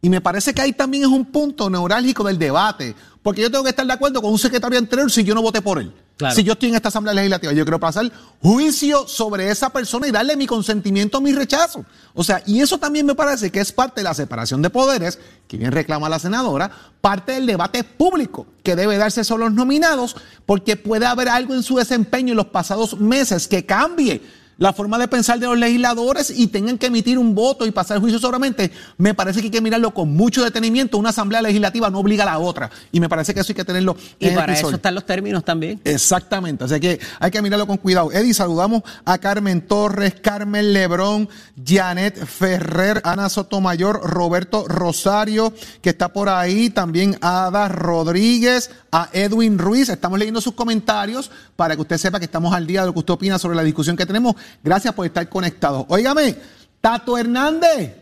Y 0.01 0.09
me 0.09 0.21
parece 0.21 0.55
que 0.55 0.63
ahí 0.63 0.73
también 0.73 1.03
es 1.03 1.09
un 1.09 1.25
punto 1.25 1.69
neurálgico 1.69 2.23
del 2.23 2.39
debate, 2.39 2.95
porque 3.25 3.43
yo 3.43 3.51
tengo 3.51 3.65
que 3.65 3.71
estar 3.71 3.85
de 3.85 3.93
acuerdo 3.93 4.23
con 4.23 4.31
un 4.31 4.39
secretario 4.39 4.79
anterior 4.79 5.11
si 5.11 5.25
yo 5.25 5.35
no 5.35 5.43
voté 5.43 5.61
por 5.61 5.81
él. 5.81 5.93
Si 6.33 6.45
yo 6.45 6.53
estoy 6.53 6.69
en 6.69 6.77
esta 6.77 6.87
Asamblea 6.87 7.13
Legislativa, 7.13 7.53
yo 7.53 7.65
quiero 7.65 7.81
pasar 7.81 8.09
juicio 8.41 9.09
sobre 9.09 9.51
esa 9.51 9.71
persona 9.71 10.07
y 10.07 10.13
darle 10.13 10.37
mi 10.37 10.47
consentimiento 10.47 11.19
o 11.19 11.21
mi 11.21 11.33
rechazo. 11.33 11.85
O 12.15 12.23
sea, 12.23 12.41
y 12.47 12.61
eso 12.61 12.79
también 12.79 13.05
me 13.05 13.17
parece 13.17 13.51
que 13.51 13.59
es 13.59 13.73
parte 13.73 14.03
de 14.03 14.05
la 14.05 14.15
separación 14.15 14.63
de 14.63 14.71
poderes, 14.71 15.19
que 15.49 15.57
bien 15.57 15.73
reclama 15.73 16.09
la 16.09 16.21
senadora, 16.21 16.71
parte 17.01 17.33
del 17.33 17.47
debate 17.47 17.83
público 17.83 18.47
que 18.63 18.77
debe 18.77 18.97
darse 18.97 19.25
sobre 19.25 19.47
los 19.47 19.55
nominados, 19.55 20.15
porque 20.47 20.77
puede 20.77 21.07
haber 21.07 21.31
algo 21.31 21.53
en 21.53 21.65
su 21.65 21.79
desempeño 21.79 22.31
en 22.31 22.37
los 22.37 22.47
pasados 22.47 23.01
meses 23.01 23.49
que 23.49 23.67
cambie 23.67 24.23
la 24.59 24.73
forma 24.73 24.99
de 24.99 25.09
pensar 25.09 25.39
de 25.39 25.47
los 25.47 25.59
legisladores 25.59 26.31
y 26.31 26.47
tengan 26.47 26.79
que 26.79 26.87
emitir 26.87 27.19
un 27.19 27.35
voto 27.35 27.67
y 27.67 27.71
pasar 27.71 28.01
juicio 28.01 28.19
solamente, 28.19 28.71
me 28.97 29.15
parece 29.15 29.41
que 29.41 29.47
hay 29.47 29.51
que 29.51 29.61
mirarlo 29.61 29.93
con 29.93 30.15
mucho 30.15 30.43
detenimiento. 30.43 30.99
Una 30.99 31.11
asamblea 31.11 31.43
legislativa 31.43 31.91
no 31.91 31.99
obliga 31.99 32.25
a 32.25 32.27
la 32.27 32.39
otra. 32.39 32.71
Y 32.93 33.01
me 33.01 33.09
parece 33.09 33.35
que 33.35 33.41
eso 33.41 33.53
hay 33.53 33.57
que 33.57 33.65
tenerlo 33.65 33.97
y 34.19 34.31
para 34.31 34.55
eso 34.55 34.71
están 34.71 34.95
los 34.95 35.05
términos 35.05 35.45
también. 35.45 35.81
Exactamente. 35.85 36.65
Así 36.65 36.81
que 36.81 36.99
hay 37.21 37.31
que 37.31 37.43
mirarlo 37.43 37.67
con 37.67 37.77
cuidado. 37.77 38.13
Eddie, 38.13 38.35
saludamos 38.35 38.83
a 39.05 39.19
Carmen 39.19 39.63
Torres, 39.63 40.15
Carmen 40.21 40.73
Lebrón, 40.73 41.29
Janet 41.65 42.25
Ferrer, 42.25 43.01
Ana 43.05 43.29
Sotomayor, 43.29 44.01
Roberto 44.03 44.67
Rosario, 44.67 45.53
que 45.83 45.91
está 45.91 46.13
por 46.13 46.29
ahí. 46.29 46.71
También 46.71 47.19
Ada 47.21 47.69
Rodríguez, 47.69 48.71
a 48.97 49.11
Edwin 49.13 49.59
Ruiz. 49.59 49.91
Estamos 49.91 50.19
leyendo 50.19 50.41
sus 50.41 50.55
comentarios 50.55 51.31
para 51.55 51.75
que 51.75 51.83
usted 51.83 51.99
sepa 51.99 52.19
que 52.19 52.25
estamos 52.25 52.55
al 52.55 52.67
día 52.67 52.81
de 52.81 52.87
lo 52.87 52.93
que 52.95 53.01
usted 53.01 53.13
opina 53.13 53.39
sobre 53.39 53.55
la 53.55 53.63
discusión 53.63 53.95
que 53.95 54.07
tenemos. 54.07 54.35
Gracias 54.65 54.95
por 54.95 55.05
estar 55.05 55.29
conectados. 55.29 55.85
Óigame, 55.89 56.35
Tato 56.81 57.19
Hernández, 57.19 57.95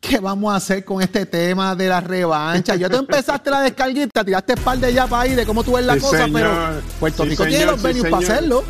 ¿qué 0.00 0.18
vamos 0.18 0.52
a 0.52 0.56
hacer 0.56 0.84
con 0.84 1.00
este 1.02 1.24
tema 1.24 1.76
de 1.76 1.86
la 1.86 2.00
revancha? 2.00 2.74
Ya 2.74 2.90
tú 2.90 2.96
empezaste 2.98 3.48
la 3.48 3.60
descarguita, 3.60 4.24
tiraste 4.24 4.54
el 4.54 4.60
par 4.60 4.78
de 4.78 4.92
ya 4.92 5.06
para 5.06 5.22
ahí 5.22 5.36
de 5.36 5.46
cómo 5.46 5.62
tú 5.62 5.74
ves 5.74 5.86
la 5.86 5.96
cosa, 5.98 6.26
pero 6.32 6.50
Puerto 6.98 7.24
Rico 7.24 7.46
tiene 7.46 7.66
los 7.66 7.80
sí, 7.80 8.02
para 8.02 8.18
hacerlo. 8.18 8.64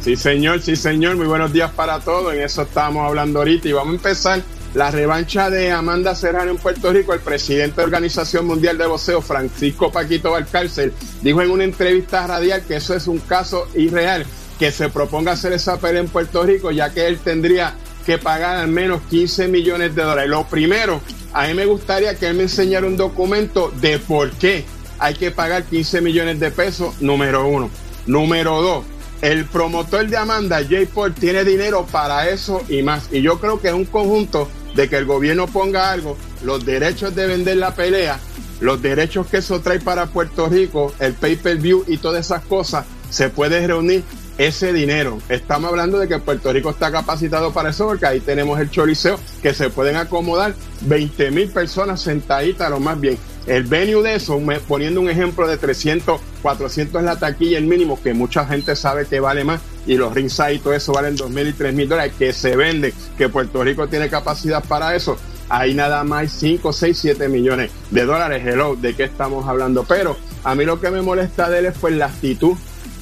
Sí, 0.00 0.14
señor, 0.14 0.62
sí, 0.62 0.76
señor. 0.76 1.16
Muy 1.16 1.26
buenos 1.26 1.52
días 1.52 1.72
para 1.72 1.98
todos. 1.98 2.34
En 2.34 2.42
eso 2.42 2.62
estábamos 2.62 3.08
hablando 3.08 3.40
ahorita 3.40 3.66
y 3.66 3.72
vamos 3.72 3.94
a 3.94 3.96
empezar 3.96 4.42
la 4.74 4.90
revancha 4.90 5.50
de 5.50 5.70
Amanda 5.70 6.16
Serrano 6.16 6.50
en 6.50 6.56
Puerto 6.58 6.92
Rico, 6.92 7.14
el 7.14 7.20
presidente 7.20 7.76
de 7.76 7.84
Organización 7.84 8.44
Mundial 8.46 8.76
de 8.76 8.86
Boxeo, 8.86 9.22
Francisco 9.22 9.92
Paquito 9.92 10.32
Valcárcel, 10.32 10.92
dijo 11.22 11.42
en 11.42 11.50
una 11.50 11.62
entrevista 11.62 12.26
radial 12.26 12.62
que 12.66 12.76
eso 12.76 12.94
es 12.94 13.06
un 13.06 13.20
caso 13.20 13.68
irreal, 13.76 14.26
que 14.58 14.72
se 14.72 14.88
proponga 14.88 15.32
hacer 15.32 15.52
esa 15.52 15.78
pelea 15.78 16.00
en 16.00 16.08
Puerto 16.08 16.42
Rico, 16.42 16.72
ya 16.72 16.92
que 16.92 17.06
él 17.06 17.18
tendría 17.18 17.74
que 18.04 18.18
pagar 18.18 18.56
al 18.56 18.68
menos 18.68 19.00
15 19.10 19.46
millones 19.46 19.94
de 19.94 20.02
dólares. 20.02 20.28
Lo 20.28 20.44
primero, 20.44 21.00
a 21.32 21.46
mí 21.46 21.54
me 21.54 21.66
gustaría 21.66 22.16
que 22.16 22.26
él 22.26 22.34
me 22.34 22.42
enseñara 22.42 22.86
un 22.86 22.96
documento 22.96 23.72
de 23.80 24.00
por 24.00 24.32
qué 24.32 24.64
hay 24.98 25.14
que 25.14 25.30
pagar 25.30 25.62
15 25.64 26.00
millones 26.00 26.40
de 26.40 26.50
pesos, 26.50 27.00
número 27.00 27.46
uno. 27.46 27.70
Número 28.06 28.60
dos, 28.60 28.84
el 29.22 29.44
promotor 29.46 30.08
de 30.08 30.16
Amanda, 30.16 30.60
Jay 30.68 30.86
Paul, 30.86 31.14
tiene 31.14 31.44
dinero 31.44 31.86
para 31.90 32.28
eso 32.28 32.60
y 32.68 32.82
más. 32.82 33.08
Y 33.12 33.22
yo 33.22 33.38
creo 33.38 33.60
que 33.60 33.68
es 33.68 33.74
un 33.74 33.84
conjunto 33.86 34.48
de 34.74 34.88
que 34.88 34.96
el 34.96 35.04
gobierno 35.04 35.46
ponga 35.46 35.90
algo, 35.90 36.16
los 36.42 36.64
derechos 36.64 37.14
de 37.14 37.26
vender 37.26 37.56
la 37.56 37.74
pelea, 37.74 38.18
los 38.60 38.80
derechos 38.80 39.26
que 39.26 39.38
eso 39.38 39.60
trae 39.60 39.80
para 39.80 40.06
Puerto 40.06 40.48
Rico, 40.48 40.92
el 40.98 41.14
pay-per-view 41.14 41.84
y 41.86 41.98
todas 41.98 42.26
esas 42.26 42.44
cosas, 42.44 42.84
se 43.10 43.28
puede 43.28 43.66
reunir 43.66 44.02
ese 44.38 44.72
dinero. 44.72 45.18
Estamos 45.28 45.70
hablando 45.70 45.98
de 45.98 46.08
que 46.08 46.18
Puerto 46.18 46.52
Rico 46.52 46.70
está 46.70 46.90
capacitado 46.90 47.52
para 47.52 47.70
eso, 47.70 47.86
porque 47.86 48.06
ahí 48.06 48.20
tenemos 48.20 48.58
el 48.58 48.70
choliseo, 48.70 49.18
que 49.42 49.54
se 49.54 49.70
pueden 49.70 49.96
acomodar 49.96 50.54
20 50.82 51.30
mil 51.30 51.48
personas 51.48 52.00
sentaditas, 52.02 52.70
lo 52.70 52.80
más 52.80 53.00
bien. 53.00 53.16
El 53.46 53.64
venue 53.64 54.02
de 54.02 54.16
eso, 54.16 54.40
poniendo 54.66 55.00
un 55.00 55.10
ejemplo 55.10 55.46
de 55.46 55.58
300, 55.58 56.20
400 56.42 56.98
en 56.98 57.06
la 57.06 57.18
taquilla, 57.18 57.58
el 57.58 57.66
mínimo, 57.66 58.02
que 58.02 58.14
mucha 58.14 58.46
gente 58.46 58.74
sabe 58.74 59.06
que 59.06 59.20
vale 59.20 59.44
más, 59.44 59.60
y 59.86 59.96
los 59.96 60.14
ringside 60.14 60.54
y 60.54 60.58
todo 60.58 60.74
eso 60.74 60.92
valen 60.92 61.16
2 61.16 61.30
mil 61.30 61.48
y 61.48 61.52
3 61.52 61.74
mil 61.74 61.88
dólares, 61.88 62.14
que 62.18 62.32
se 62.32 62.56
vende, 62.56 62.94
que 63.16 63.28
Puerto 63.28 63.62
Rico 63.62 63.88
tiene 63.88 64.08
capacidad 64.08 64.62
para 64.64 64.94
eso. 64.94 65.16
Hay 65.48 65.74
nada 65.74 66.04
más 66.04 66.32
5, 66.32 66.72
6, 66.72 66.98
7 66.98 67.28
millones 67.28 67.70
de 67.90 68.04
dólares. 68.04 68.42
Hello, 68.46 68.76
¿de 68.76 68.94
qué 68.94 69.04
estamos 69.04 69.46
hablando? 69.46 69.84
Pero 69.84 70.16
a 70.42 70.54
mí 70.54 70.64
lo 70.64 70.80
que 70.80 70.90
me 70.90 71.02
molesta 71.02 71.50
de 71.50 71.58
él 71.60 71.66
es 71.66 71.74
pues 71.78 71.94
la 71.94 72.06
actitud, 72.06 72.56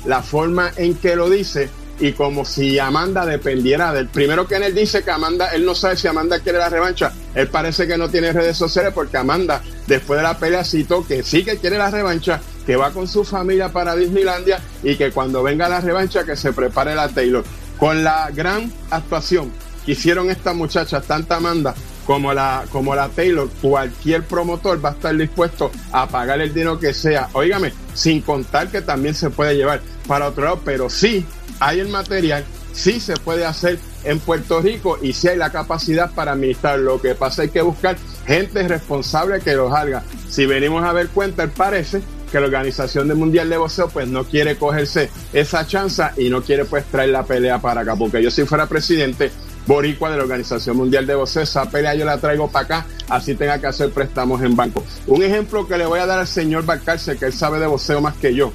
la 0.06 0.22
forma 0.22 0.72
en 0.76 0.94
que 0.94 1.14
lo 1.14 1.30
dice 1.30 1.70
y 2.00 2.12
como 2.12 2.44
si 2.44 2.80
Amanda 2.80 3.24
dependiera 3.24 3.92
del 3.92 4.08
primero 4.08 4.46
que 4.46 4.56
él 4.56 4.74
dice 4.74 5.04
que 5.04 5.10
Amanda, 5.10 5.48
él 5.48 5.64
no 5.64 5.74
sabe 5.74 5.96
si 5.96 6.08
Amanda 6.08 6.40
quiere 6.40 6.58
la 6.58 6.68
revancha, 6.68 7.12
él 7.34 7.48
parece 7.48 7.86
que 7.86 7.96
no 7.96 8.08
tiene 8.08 8.32
redes 8.32 8.56
sociales 8.56 8.92
porque 8.92 9.16
Amanda 9.16 9.62
después 9.86 10.18
de 10.18 10.24
la 10.24 10.36
pelea 10.36 10.64
citó 10.64 11.06
que 11.06 11.22
sí 11.22 11.44
que 11.44 11.58
quiere 11.58 11.78
la 11.78 11.90
revancha, 11.90 12.40
que 12.66 12.76
va 12.76 12.90
con 12.90 13.08
su 13.08 13.24
familia 13.24 13.70
para 13.70 13.96
Disneylandia 13.96 14.60
y 14.82 14.96
que 14.96 15.10
cuando 15.10 15.42
venga 15.42 15.68
la 15.68 15.80
revancha 15.80 16.24
que 16.24 16.36
se 16.36 16.52
prepare 16.52 16.94
la 16.94 17.08
Taylor. 17.08 17.44
Con 17.78 18.04
la 18.04 18.30
gran 18.30 18.72
actuación 18.90 19.50
que 19.84 19.92
hicieron 19.92 20.30
estas 20.30 20.54
muchachas, 20.54 21.04
tanta 21.04 21.36
Amanda 21.36 21.74
como 22.06 22.32
la, 22.32 22.64
como 22.70 22.94
la 22.94 23.08
Taylor, 23.08 23.48
cualquier 23.60 24.24
promotor 24.24 24.84
va 24.84 24.90
a 24.90 24.92
estar 24.92 25.16
dispuesto 25.16 25.70
a 25.92 26.08
pagar 26.08 26.40
el 26.40 26.52
dinero 26.52 26.78
que 26.78 26.94
sea. 26.94 27.28
Óigame, 27.32 27.72
sin 27.94 28.20
contar 28.20 28.68
que 28.68 28.82
también 28.82 29.14
se 29.14 29.30
puede 29.30 29.56
llevar 29.56 29.80
para 30.06 30.28
otro 30.28 30.44
lado, 30.44 30.60
pero 30.64 30.90
sí 30.90 31.24
hay 31.60 31.80
el 31.80 31.88
material, 31.88 32.44
sí 32.72 33.00
se 33.00 33.16
puede 33.16 33.46
hacer 33.46 33.78
en 34.04 34.18
Puerto 34.18 34.60
Rico 34.60 34.98
y 35.00 35.12
sí 35.12 35.28
hay 35.28 35.36
la 35.36 35.50
capacidad 35.50 36.10
para 36.12 36.32
administrar. 36.32 36.78
Lo 36.78 37.00
que 37.00 37.14
pasa 37.14 37.44
es 37.44 37.50
que 37.50 37.62
buscar 37.62 37.96
gente 38.26 38.66
responsable 38.66 39.40
que 39.40 39.54
los 39.54 39.72
haga. 39.72 40.02
Si 40.28 40.46
venimos 40.46 40.84
a 40.84 40.92
ver 40.92 41.08
cuenta, 41.08 41.46
parece 41.46 42.02
que 42.32 42.40
la 42.40 42.46
Organización 42.46 43.06
Mundial 43.16 43.50
de 43.50 43.58
Boxeo 43.58 43.88
pues 43.88 44.08
no 44.08 44.24
quiere 44.24 44.56
cogerse 44.56 45.10
esa 45.32 45.66
chance 45.66 46.02
y 46.16 46.30
no 46.30 46.42
quiere 46.42 46.64
pues 46.64 46.84
traer 46.86 47.10
la 47.10 47.24
pelea 47.24 47.60
para 47.60 47.82
acá, 47.82 47.94
porque 47.94 48.22
yo 48.22 48.30
si 48.30 48.44
fuera 48.44 48.66
presidente 48.66 49.30
boricua 49.66 50.10
de 50.10 50.16
la 50.16 50.22
Organización 50.22 50.78
Mundial 50.78 51.06
de 51.06 51.14
Boxeo, 51.14 51.42
esa 51.42 51.70
pelea 51.70 51.94
yo 51.94 52.06
la 52.06 52.18
traigo 52.18 52.48
para 52.50 52.64
acá, 52.64 52.86
así 53.10 53.34
tenga 53.34 53.60
que 53.60 53.66
hacer 53.66 53.90
préstamos 53.90 54.42
en 54.42 54.56
banco. 54.56 54.82
Un 55.06 55.22
ejemplo 55.22 55.68
que 55.68 55.76
le 55.76 55.86
voy 55.86 56.00
a 56.00 56.06
dar 56.06 56.18
al 56.18 56.26
señor 56.26 56.64
Balcarce, 56.64 57.16
que 57.16 57.26
él 57.26 57.32
sabe 57.32 57.60
de 57.60 57.66
boxeo 57.66 58.00
más 58.00 58.16
que 58.16 58.34
yo. 58.34 58.50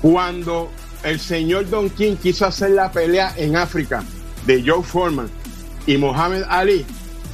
Cuando 0.00 0.70
el 1.02 1.18
señor 1.18 1.68
Don 1.68 1.90
King 1.90 2.16
quiso 2.16 2.46
hacer 2.46 2.70
la 2.70 2.92
pelea 2.92 3.34
en 3.36 3.56
África 3.56 4.04
de 4.46 4.62
Joe 4.64 4.84
Foreman 4.84 5.28
y 5.86 5.96
Mohamed 5.96 6.44
Ali, 6.48 6.86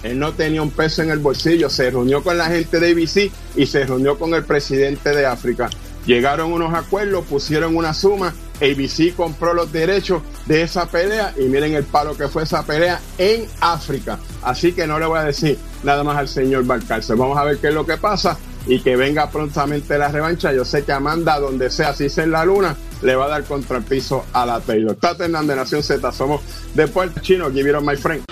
él 0.02 0.18
no 0.18 0.32
tenía 0.32 0.62
un 0.62 0.70
peso 0.70 1.02
en 1.02 1.10
el 1.10 1.20
bolsillo, 1.20 1.70
se 1.70 1.90
reunió 1.90 2.22
con 2.22 2.36
la 2.36 2.46
gente 2.46 2.80
de 2.80 2.90
ABC 2.90 3.32
y 3.56 3.66
se 3.66 3.84
reunió 3.84 4.18
con 4.18 4.34
el 4.34 4.44
presidente 4.44 5.10
de 5.10 5.26
África. 5.26 5.70
Llegaron 6.06 6.52
unos 6.52 6.74
acuerdos, 6.74 7.24
pusieron 7.26 7.76
una 7.76 7.94
suma, 7.94 8.34
ABC 8.60 9.14
compró 9.14 9.54
los 9.54 9.72
derechos 9.72 10.22
de 10.46 10.62
esa 10.62 10.86
pelea 10.86 11.34
y 11.38 11.42
miren 11.44 11.74
el 11.74 11.84
palo 11.84 12.16
que 12.16 12.28
fue 12.28 12.42
esa 12.42 12.64
pelea 12.64 13.00
en 13.18 13.46
África. 13.60 14.18
Así 14.42 14.72
que 14.72 14.86
no 14.86 14.98
le 14.98 15.06
voy 15.06 15.18
a 15.18 15.24
decir 15.24 15.58
nada 15.82 16.02
más 16.04 16.16
al 16.16 16.28
señor 16.28 16.64
Balcarce. 16.64 17.14
Vamos 17.14 17.38
a 17.38 17.44
ver 17.44 17.58
qué 17.58 17.68
es 17.68 17.74
lo 17.74 17.86
que 17.86 17.96
pasa 17.96 18.36
y 18.66 18.80
que 18.80 18.96
venga 18.96 19.30
prontamente 19.30 19.98
la 19.98 20.08
revancha. 20.08 20.52
Yo 20.52 20.64
sé 20.64 20.84
que 20.84 20.92
Amanda, 20.92 21.38
donde 21.38 21.70
sea, 21.70 21.94
si 21.94 22.08
sea 22.08 22.24
en 22.24 22.32
la 22.32 22.44
luna, 22.44 22.76
le 23.02 23.14
va 23.16 23.26
a 23.26 23.28
dar 23.28 23.44
contra 23.44 23.78
el 23.78 23.84
piso 23.84 24.24
a 24.32 24.46
la 24.46 24.60
Taylor. 24.60 24.96
Tata 24.96 25.24
Hernández, 25.24 25.56
Nación 25.56 25.82
Z, 25.82 26.12
somos 26.12 26.40
de 26.74 26.88
Puerto 26.88 27.20
Chino. 27.20 27.50
Give 27.50 27.70
it 27.70 27.80
my 27.80 27.96
friend. 27.96 28.24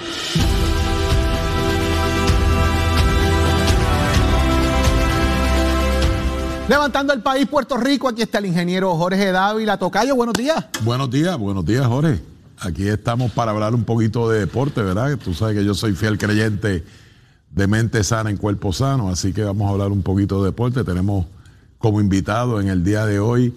Levantando 6.71 7.13
el 7.13 7.21
país, 7.21 7.49
Puerto 7.49 7.77
Rico, 7.77 8.09
aquí 8.09 8.23
está 8.23 8.39
el 8.39 8.47
ingeniero 8.47 8.95
Jorge 8.95 9.33
Dávila. 9.33 9.77
Tocayo, 9.77 10.15
buenos 10.15 10.35
días. 10.35 10.67
Buenos 10.85 11.11
días, 11.11 11.37
buenos 11.37 11.67
días, 11.67 11.85
Jorge. 11.85 12.21
Aquí 12.61 12.87
estamos 12.87 13.33
para 13.33 13.51
hablar 13.51 13.75
un 13.75 13.83
poquito 13.83 14.31
de 14.31 14.39
deporte, 14.39 14.81
¿verdad? 14.81 15.19
Tú 15.19 15.35
sabes 15.35 15.57
que 15.57 15.65
yo 15.65 15.75
soy 15.75 15.95
fiel 15.95 16.17
creyente 16.17 16.85
de 17.51 17.67
mente 17.67 18.05
sana 18.05 18.31
en 18.31 18.37
cuerpo 18.37 18.73
sano, 18.73 19.09
así 19.09 19.33
que 19.33 19.43
vamos 19.43 19.69
a 19.69 19.73
hablar 19.73 19.91
un 19.91 20.03
poquito 20.03 20.45
de 20.45 20.51
deporte. 20.51 20.85
Tenemos 20.85 21.27
como 21.79 22.01
invitado 22.01 22.61
en 22.61 22.69
el 22.69 22.85
día 22.85 23.05
de 23.05 23.19
hoy 23.19 23.53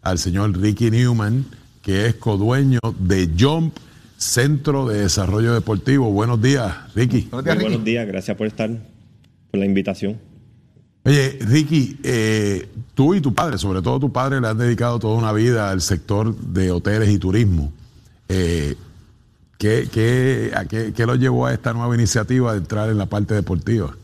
al 0.00 0.20
señor 0.20 0.56
Ricky 0.56 0.92
Newman, 0.92 1.44
que 1.82 2.06
es 2.06 2.14
codueño 2.14 2.78
de 3.00 3.28
Jump 3.36 3.76
Centro 4.18 4.86
de 4.86 5.00
Desarrollo 5.00 5.52
Deportivo. 5.52 6.12
Buenos 6.12 6.40
días, 6.40 6.72
Ricky. 6.94 7.22
Buenos 7.22 7.44
días, 7.44 7.56
Ricky. 7.56 7.68
buenos 7.68 7.84
días, 7.84 8.06
gracias 8.06 8.36
por 8.36 8.46
estar, 8.46 8.70
por 9.50 9.58
la 9.58 9.66
invitación. 9.66 10.30
Oye, 11.04 11.36
Ricky, 11.40 11.96
eh, 12.04 12.68
tú 12.94 13.14
y 13.14 13.20
tu 13.20 13.34
padre, 13.34 13.58
sobre 13.58 13.82
todo 13.82 13.98
tu 13.98 14.12
padre, 14.12 14.40
le 14.40 14.46
han 14.46 14.58
dedicado 14.58 15.00
toda 15.00 15.18
una 15.18 15.32
vida 15.32 15.70
al 15.70 15.80
sector 15.80 16.36
de 16.36 16.70
hoteles 16.70 17.08
y 17.08 17.18
turismo. 17.18 17.72
Eh, 18.28 18.76
¿qué, 19.58 19.88
qué, 19.92 20.52
qué, 20.94 21.06
lo 21.06 21.16
llevó 21.16 21.46
a 21.46 21.54
esta 21.54 21.72
nueva 21.72 21.92
iniciativa 21.96 22.52
de 22.52 22.58
entrar 22.58 22.88
en 22.88 22.98
la 22.98 23.06
parte 23.06 23.34
deportiva? 23.34 23.96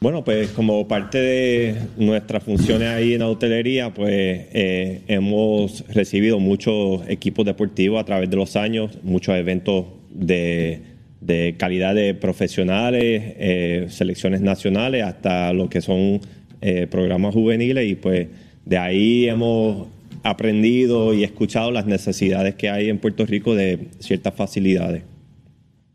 Bueno, 0.00 0.24
pues 0.24 0.50
como 0.50 0.88
parte 0.88 1.18
de 1.18 1.82
nuestras 1.96 2.42
funciones 2.42 2.88
ahí 2.88 3.12
en 3.12 3.20
la 3.20 3.28
hotelería, 3.28 3.94
pues 3.94 4.10
eh, 4.12 5.02
hemos 5.06 5.84
recibido 5.88 6.40
muchos 6.40 7.02
equipos 7.06 7.44
deportivos 7.44 8.00
a 8.00 8.04
través 8.04 8.28
de 8.28 8.36
los 8.36 8.56
años, 8.56 8.98
muchos 9.04 9.36
eventos 9.36 9.84
de, 10.10 10.82
de 11.20 11.54
calidad 11.58 11.94
de 11.94 12.14
profesionales, 12.14 13.92
selecciones 13.94 14.40
nacionales, 14.40 15.04
hasta 15.04 15.52
lo 15.52 15.68
que 15.68 15.82
son 15.82 16.20
eh, 16.60 16.86
programas 16.90 17.34
juveniles 17.34 17.88
y 17.90 17.94
pues 17.94 18.28
de 18.64 18.78
ahí 18.78 19.28
hemos 19.28 19.88
aprendido 20.22 21.14
y 21.14 21.24
escuchado 21.24 21.70
las 21.70 21.86
necesidades 21.86 22.54
que 22.54 22.68
hay 22.68 22.88
en 22.88 22.98
Puerto 22.98 23.24
Rico 23.24 23.54
de 23.54 23.88
ciertas 23.98 24.34
facilidades. 24.34 25.02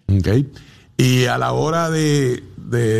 Ok. 0.08 0.28
Y 0.98 1.26
a 1.26 1.38
la 1.38 1.52
hora 1.54 1.90
de, 1.90 2.42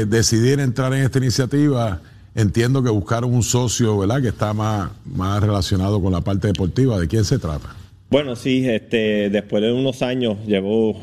decidir 0.08 0.60
entrar 0.60 0.94
en 0.94 1.02
esta 1.02 1.18
iniciativa, 1.18 2.02
entiendo 2.36 2.84
que 2.84 2.90
buscaron 2.90 3.34
un 3.34 3.44
socio, 3.44 3.98
¿verdad?, 3.98 4.22
que 4.22 4.28
está 4.28 4.54
más, 4.54 4.92
más 5.06 5.42
relacionado 5.42 6.02
con 6.02 6.12
la 6.12 6.22
parte 6.22 6.48
deportiva. 6.48 7.00
¿De 7.00 7.08
quién 7.08 7.24
se 7.24 7.40
trata? 7.40 7.76
Bueno, 8.10 8.36
sí, 8.36 8.68
este, 8.68 9.30
después 9.30 9.64
de 9.64 9.72
unos 9.72 10.02
años, 10.02 10.38
llevo 10.46 10.98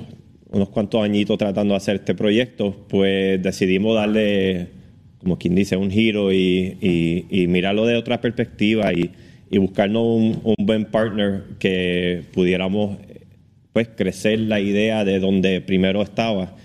unos 0.50 0.68
cuantos 0.68 1.02
añitos 1.02 1.38
tratando 1.38 1.72
de 1.74 1.78
hacer 1.78 1.96
este 1.96 2.14
proyecto, 2.14 2.76
pues 2.88 3.42
decidimos 3.42 3.96
darle 3.96 4.68
como 5.22 5.38
quien 5.38 5.54
dice, 5.54 5.76
un 5.76 5.90
giro 5.90 6.32
y, 6.32 7.46
mirarlo 7.48 7.86
de 7.86 7.96
otra 7.96 8.20
perspectiva 8.20 8.92
y, 8.92 9.10
buscarnos 9.58 10.02
un, 10.42 10.54
buen 10.58 10.86
partner 10.86 11.44
que 11.58 12.22
pudiéramos 12.32 12.96
pues 13.72 13.88
crecer 13.88 14.38
la 14.40 14.60
idea 14.60 15.04
de 15.04 15.18
donde 15.20 15.60
primero 15.60 16.02
estaba. 16.02 16.56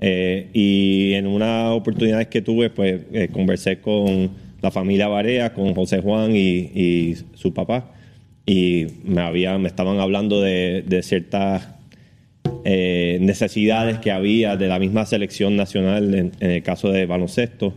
Eh, 0.00 0.48
y 0.52 1.14
en 1.14 1.26
una 1.26 1.72
oportunidad 1.72 2.24
que 2.26 2.42
tuve, 2.42 2.70
pues 2.70 3.02
eh, 3.12 3.28
conversé 3.32 3.80
con 3.80 4.30
la 4.62 4.70
familia 4.70 5.08
Barea, 5.08 5.52
con 5.52 5.74
José 5.74 6.00
Juan 6.00 6.34
y, 6.34 7.14
su 7.34 7.52
papá, 7.52 7.92
y 8.44 8.86
me, 9.04 9.22
había, 9.22 9.58
me 9.58 9.68
estaban 9.68 9.98
hablando 10.00 10.40
de, 10.40 11.00
ciertas 11.02 11.68
eh, 12.64 13.18
necesidades 13.20 13.98
que 13.98 14.10
había 14.10 14.56
de 14.56 14.68
la 14.68 14.78
misma 14.78 15.04
selección 15.06 15.56
nacional 15.56 16.14
en 16.14 16.32
el 16.40 16.62
caso 16.62 16.90
de 16.90 17.06
baloncesto. 17.06 17.74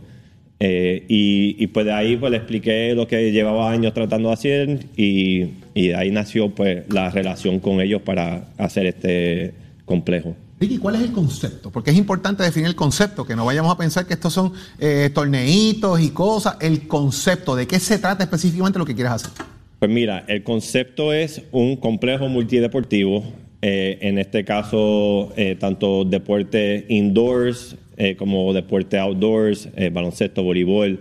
Eh, 0.62 1.06
y, 1.08 1.66
pues 1.68 1.86
de 1.86 1.92
ahí 1.92 2.18
pues 2.18 2.30
le 2.30 2.36
expliqué 2.36 2.94
lo 2.94 3.08
que 3.08 3.32
llevaba 3.32 3.70
años 3.70 3.94
tratando 3.94 4.28
de 4.28 4.34
hacer 4.34 4.86
y, 4.94 5.46
de 5.74 5.94
ahí 5.94 6.10
nació 6.10 6.50
pues 6.54 6.84
la 6.90 7.10
relación 7.10 7.60
con 7.60 7.80
ellos 7.80 8.02
para 8.02 8.48
hacer 8.58 8.84
este 8.84 9.54
complejo. 9.86 10.36
Ricky, 10.60 10.76
¿cuál 10.76 10.96
es 10.96 11.00
el 11.00 11.12
concepto? 11.12 11.70
Porque 11.70 11.90
es 11.90 11.96
importante 11.96 12.42
definir 12.42 12.68
el 12.68 12.74
concepto, 12.74 13.24
que 13.24 13.34
no 13.34 13.46
vayamos 13.46 13.72
a 13.72 13.78
pensar 13.78 14.06
que 14.06 14.12
estos 14.12 14.34
son 14.34 14.52
eh, 14.78 15.10
torneitos 15.14 15.98
y 15.98 16.10
cosas. 16.10 16.58
El 16.60 16.86
concepto, 16.86 17.56
¿de 17.56 17.66
qué 17.66 17.80
se 17.80 17.98
trata 17.98 18.22
específicamente 18.24 18.78
lo 18.78 18.84
que 18.84 18.94
quieres 18.94 19.14
hacer? 19.14 19.30
Pues 19.78 19.90
mira, 19.90 20.26
el 20.28 20.44
concepto 20.44 21.14
es 21.14 21.40
un 21.52 21.76
complejo 21.76 22.28
multideportivo. 22.28 23.24
Eh, 23.62 23.98
en 24.00 24.18
este 24.18 24.44
caso, 24.44 25.32
tanto 25.58 26.04
deporte 26.04 26.86
indoors, 26.88 27.76
eh, 28.02 28.16
como 28.16 28.54
deporte 28.54 28.96
outdoors, 28.96 29.68
eh, 29.76 29.90
baloncesto, 29.90 30.42
voleibol, 30.42 30.98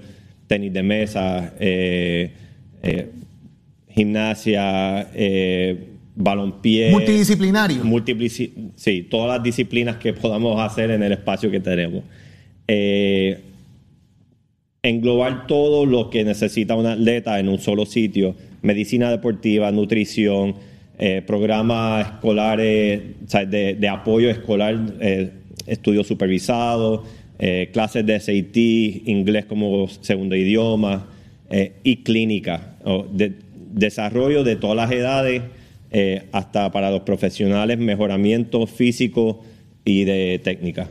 tenis 0.48 0.74
de 0.74 0.84
mesa, 0.84 1.54
eh, 1.58 2.30
gimnasia, 3.88 5.08
balonpié. 6.14 6.92
Multidisciplinario. 6.92 7.84
sí, 8.76 9.08
todas 9.10 9.38
las 9.38 9.42
disciplinas 9.42 9.96
que 9.96 10.12
podamos 10.12 10.60
hacer 10.60 10.92
en 10.92 11.02
el 11.02 11.14
espacio 11.14 11.50
que 11.50 11.62
tenemos. 11.62 12.04
englobar 14.84 15.48
todo 15.48 15.86
lo 15.86 16.10
que 16.10 16.26
necesita 16.26 16.76
un 16.76 16.86
atleta 16.86 17.40
en 17.40 17.48
un 17.48 17.60
solo 17.60 17.86
sitio, 17.86 18.36
medicina 18.62 19.10
deportiva, 19.10 19.72
nutrición, 19.72 20.56
programas 21.26 22.08
escolares, 22.08 23.02
de, 23.48 23.76
de, 23.76 23.88
apoyo 23.88 24.30
escolar 24.30 24.78
estudios 25.70 26.08
supervisados, 26.08 27.02
eh, 27.38 27.70
clases 27.72 28.06
de 28.06 28.20
SAT, 28.20 28.58
inglés 29.08 29.46
como 29.46 29.88
segundo 30.02 30.36
idioma 30.36 31.08
eh, 31.50 31.74
y 31.84 32.04
clínica, 32.04 32.76
de, 33.12 33.34
desarrollo 33.72 34.44
de 34.44 34.56
todas 34.56 34.76
las 34.76 34.92
edades, 34.92 35.44
eh, 35.92 36.28
hasta 36.32 36.72
para 36.72 36.92
los 36.92 37.02
profesionales, 37.02 37.78
mejoramiento 37.78 38.68
físico 38.68 39.44
y 39.86 40.04
de 40.04 40.42
técnica. 40.44 40.90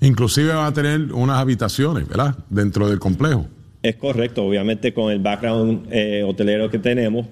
Inclusive 0.00 0.52
van 0.52 0.66
a 0.66 0.74
tener 0.74 1.12
unas 1.12 1.38
habitaciones, 1.38 2.06
¿verdad? 2.06 2.36
Dentro 2.50 2.88
del 2.88 2.98
complejo. 2.98 3.46
Es 3.82 3.96
correcto, 3.96 4.44
obviamente 4.44 4.92
con 4.92 5.12
el 5.12 5.20
background 5.20 5.88
hotelero 6.26 6.68
que 6.70 6.78
tenemos 6.78 7.26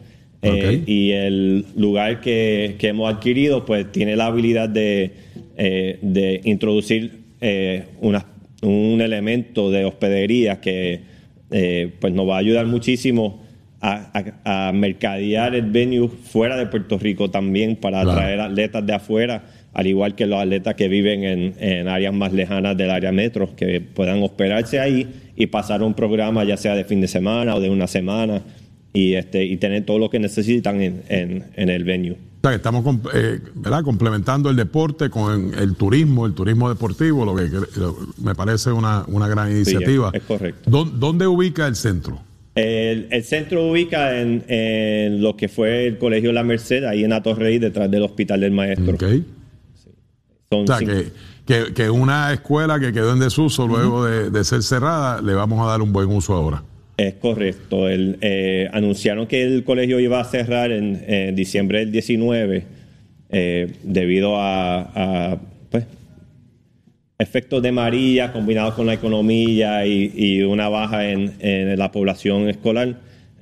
y 0.86 1.12
el 1.12 1.64
lugar 1.76 2.20
que, 2.20 2.76
que, 2.78 2.88
hemos 2.88 3.12
adquirido, 3.12 3.64
pues 3.64 3.90
tiene 3.92 4.16
la 4.16 4.26
habilidad 4.26 4.68
de 4.68 5.12
eh, 5.56 6.00
de 6.02 6.40
introducir 6.42 7.12
eh, 7.40 7.84
un 8.00 9.00
elemento 9.00 9.70
de 9.70 9.84
hospedería 9.84 10.60
que 10.60 11.02
eh, 11.52 11.92
pues 12.00 12.12
nos 12.12 12.28
va 12.28 12.34
a 12.34 12.38
ayudar 12.38 12.66
muchísimo 12.66 13.40
a, 13.80 14.10
a, 14.44 14.72
mercadear 14.72 15.54
el 15.54 15.70
venue 15.70 16.08
fuera 16.08 16.56
de 16.56 16.66
Puerto 16.66 16.98
Rico 16.98 17.30
también 17.30 17.76
para 17.76 18.00
atraer 18.00 18.40
atletas 18.40 18.84
de 18.84 18.94
afuera, 18.94 19.44
al 19.72 19.86
igual 19.86 20.16
que 20.16 20.26
los 20.26 20.40
atletas 20.40 20.74
que 20.74 20.88
viven 20.88 21.22
en, 21.22 21.54
en, 21.60 21.86
áreas 21.86 22.12
más 22.12 22.32
lejanas 22.32 22.76
del 22.76 22.90
área 22.90 23.12
metro, 23.12 23.54
que 23.54 23.80
puedan 23.80 24.24
hospedarse 24.24 24.80
ahí 24.80 25.06
y 25.36 25.46
pasar 25.46 25.84
un 25.84 25.94
programa 25.94 26.42
ya 26.42 26.56
sea 26.56 26.74
de 26.74 26.84
fin 26.84 27.00
de 27.00 27.06
semana 27.06 27.54
o 27.54 27.60
de 27.60 27.70
una 27.70 27.86
semana 27.86 28.42
y, 28.94 29.14
este, 29.14 29.44
y 29.44 29.56
tener 29.58 29.84
todo 29.84 29.98
lo 29.98 30.08
que 30.08 30.20
necesitan 30.20 30.80
en, 30.80 31.02
en, 31.08 31.44
en 31.56 31.68
el 31.68 31.84
venue. 31.84 32.12
O 32.12 32.16
sea, 32.42 32.50
que 32.52 32.56
estamos 32.56 32.84
eh, 33.12 33.40
¿verdad? 33.54 33.82
complementando 33.82 34.50
el 34.50 34.56
deporte 34.56 35.10
con 35.10 35.52
el 35.54 35.74
turismo, 35.74 36.26
el 36.26 36.34
turismo 36.34 36.68
deportivo, 36.68 37.24
lo 37.24 37.34
que 37.34 37.50
me 38.22 38.34
parece 38.34 38.70
una, 38.70 39.04
una 39.08 39.26
gran 39.26 39.50
iniciativa. 39.50 40.10
Sí, 40.12 40.18
es 40.18 40.22
correcto. 40.22 40.70
¿Dónde 40.70 41.26
ubica 41.26 41.66
el 41.66 41.74
centro? 41.74 42.20
El, 42.54 43.08
el 43.10 43.24
centro 43.24 43.68
ubica 43.68 44.20
en, 44.20 44.44
en, 44.46 45.20
lo 45.20 45.36
que 45.36 45.48
fue 45.48 45.88
el 45.88 45.98
Colegio 45.98 46.32
La 46.32 46.44
Merced, 46.44 46.84
ahí 46.84 47.02
en 47.02 47.12
Atorrey, 47.12 47.58
detrás 47.58 47.90
del 47.90 48.04
Hospital 48.04 48.40
del 48.40 48.52
Maestro. 48.52 48.94
Okay. 48.94 49.24
Sí. 49.82 49.90
o 50.50 50.66
sea, 50.66 50.78
que, 50.78 51.08
que, 51.46 51.74
que, 51.74 51.90
una 51.90 52.32
escuela 52.32 52.78
que 52.78 52.92
quedó 52.92 53.12
en 53.12 53.18
desuso 53.18 53.66
luego 53.66 54.02
uh 54.02 54.04
-huh. 54.04 54.24
de, 54.24 54.30
de, 54.30 54.44
ser 54.44 54.62
cerrada, 54.62 55.20
le 55.20 55.34
vamos 55.34 55.66
a 55.66 55.68
dar 55.68 55.82
un 55.82 55.92
buen 55.92 56.08
uso 56.08 56.32
ahora. 56.34 56.62
Es 56.96 57.14
correcto. 57.14 57.88
El, 57.88 58.18
eh, 58.20 58.68
anunciaron 58.72 59.26
que 59.26 59.42
el 59.42 59.64
colegio 59.64 59.98
iba 60.00 60.20
a 60.20 60.24
cerrar 60.24 60.70
en, 60.70 61.02
en 61.06 61.34
diciembre 61.34 61.80
del 61.80 61.92
19 61.92 62.62
eh, 63.30 63.72
debido 63.82 64.36
a, 64.36 65.32
a 65.32 65.38
pues, 65.70 65.86
efectos 67.18 67.62
de 67.62 67.72
María 67.72 68.32
combinados 68.32 68.74
con 68.74 68.86
la 68.86 68.94
economía 68.94 69.86
y, 69.86 70.42
una 70.42 70.68
baja 70.68 71.10
en, 71.10 71.78
la 71.78 71.90
población 71.90 72.48
escolar. 72.48 72.96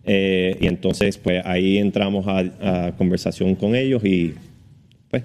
Eh, 0.05 0.57
y 0.61 0.67
entonces, 0.67 1.19
pues 1.19 1.45
ahí 1.45 1.79
entramos 1.79 2.27
a, 2.29 2.93
conversación 2.97 3.55
con 3.55 3.75
ellos 3.75 4.05
y 4.05 4.35
pues, 5.11 5.25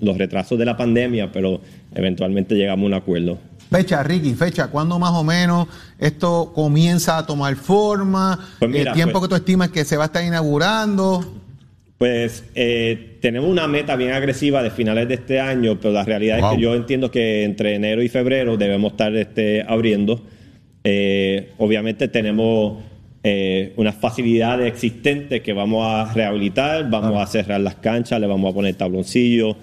los, 0.00 0.18
retrasos 0.18 0.58
de 0.58 0.64
la 0.64 0.76
pandemia, 0.76 1.32
pero 1.32 1.60
eventualmente 1.94 2.54
llegamos 2.54 2.84
a 2.84 2.86
un 2.86 2.94
acuerdo. 2.94 3.38
Fecha, 3.72 4.02
Ricky, 4.02 4.34
fecha, 4.34 4.68
¿cuándo 4.68 4.98
más 4.98 5.12
o 5.12 5.24
menos 5.24 5.66
esto 5.98 6.52
comienza 6.54 7.16
a 7.18 7.26
tomar 7.26 7.56
forma? 7.56 8.38
Pues 8.58 8.70
mira, 8.70 8.90
¿El 8.90 8.96
tiempo 8.96 9.18
pues, 9.18 9.22
que 9.22 9.28
tú 9.30 9.34
estimas 9.36 9.70
que 9.70 9.84
se 9.84 9.96
va 9.96 10.04
a 10.04 10.06
estar 10.06 10.22
inaugurando? 10.22 11.24
Pues 11.96 12.44
eh, 12.54 13.18
tenemos 13.22 13.48
una 13.48 13.66
meta 13.68 13.96
bien 13.96 14.12
agresiva 14.12 14.62
de 14.62 14.70
finales 14.70 15.08
de 15.08 15.14
este 15.14 15.40
año, 15.40 15.78
pero 15.80 15.94
la 15.94 16.04
realidad 16.04 16.40
wow. 16.40 16.50
es 16.50 16.56
que 16.56 16.62
yo 16.62 16.74
entiendo 16.74 17.10
que 17.10 17.44
entre 17.44 17.76
enero 17.76 18.02
y 18.02 18.08
febrero 18.08 18.56
debemos 18.56 18.92
estar 18.92 19.16
este, 19.16 19.64
abriendo. 19.66 20.20
Eh, 20.84 21.52
obviamente 21.58 22.08
tenemos 22.08 22.82
eh, 23.24 23.72
unas 23.76 23.94
facilidades 23.94 24.66
existentes 24.66 25.42
que 25.42 25.52
vamos 25.52 25.86
a 25.86 26.12
rehabilitar, 26.12 26.90
vamos 26.90 27.14
ah. 27.16 27.22
a 27.22 27.26
cerrar 27.26 27.60
las 27.60 27.76
canchas, 27.76 28.20
le 28.20 28.26
vamos 28.26 28.50
a 28.50 28.54
poner 28.54 28.74
tabloncillos, 28.74 29.56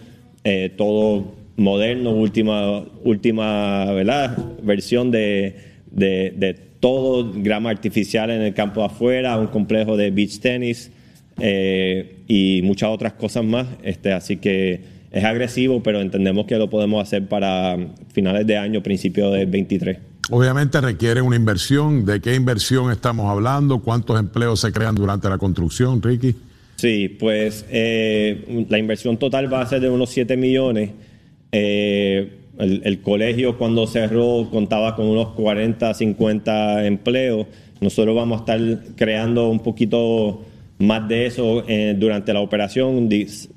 eh, 0.45 0.73
todo 0.77 1.38
moderno, 1.59 2.11
última, 2.11 2.83
última 3.03 3.85
¿verdad? 3.85 4.37
versión 4.63 5.11
de, 5.11 5.55
de, 5.91 6.33
de, 6.35 6.53
todo, 6.79 7.31
grama 7.35 7.69
artificial 7.69 8.29
en 8.29 8.41
el 8.41 8.53
campo 8.53 8.79
de 8.79 8.85
afuera, 8.87 9.37
un 9.37 9.47
complejo 9.47 9.97
de 9.97 10.11
beach 10.11 10.39
tenis 10.39 10.91
eh, 11.39 12.19
y 12.27 12.61
muchas 12.63 12.89
otras 12.89 13.13
cosas 13.13 13.43
más. 13.43 13.67
Este, 13.83 14.13
así 14.13 14.37
que 14.37 14.81
es 15.11 15.23
agresivo, 15.23 15.83
pero 15.83 16.01
entendemos 16.01 16.45
que 16.45 16.57
lo 16.57 16.69
podemos 16.69 17.01
hacer 17.01 17.27
para 17.27 17.77
finales 18.13 18.47
de 18.47 18.57
año, 18.57 18.81
principio 18.81 19.31
del 19.31 19.47
23. 19.47 19.97
Obviamente 20.31 20.79
requiere 20.79 21.21
una 21.21 21.35
inversión. 21.35 22.05
¿De 22.05 22.21
qué 22.21 22.35
inversión 22.35 22.91
estamos 22.91 23.29
hablando? 23.29 23.79
¿Cuántos 23.79 24.19
empleos 24.19 24.59
se 24.59 24.71
crean 24.71 24.95
durante 24.95 25.27
la 25.27 25.37
construcción, 25.37 26.01
Ricky? 26.01 26.35
Sí, 26.75 27.09
pues 27.19 27.65
eh, 27.69 28.65
la 28.69 28.77
inversión 28.77 29.17
total 29.17 29.51
va 29.51 29.61
a 29.61 29.65
ser 29.65 29.81
de 29.81 29.89
unos 29.89 30.11
7 30.11 30.37
millones. 30.37 30.91
Eh, 31.51 32.35
el, 32.59 33.01
colegio 33.01 33.57
cuando 33.57 33.87
cerró 33.87 34.49
contaba 34.51 34.95
con 34.95 35.07
unos 35.07 35.29
40, 35.29 35.93
50 35.93 36.85
empleos. 36.85 37.47
Nosotros 37.79 38.15
vamos 38.15 38.37
a 38.37 38.39
estar 38.41 38.95
creando 38.95 39.49
un 39.49 39.61
poquito 39.61 40.41
más 40.79 41.07
de 41.07 41.25
eso 41.25 41.63
eh, 41.67 41.95
durante 41.97 42.33
la 42.33 42.41
operación. 42.41 43.09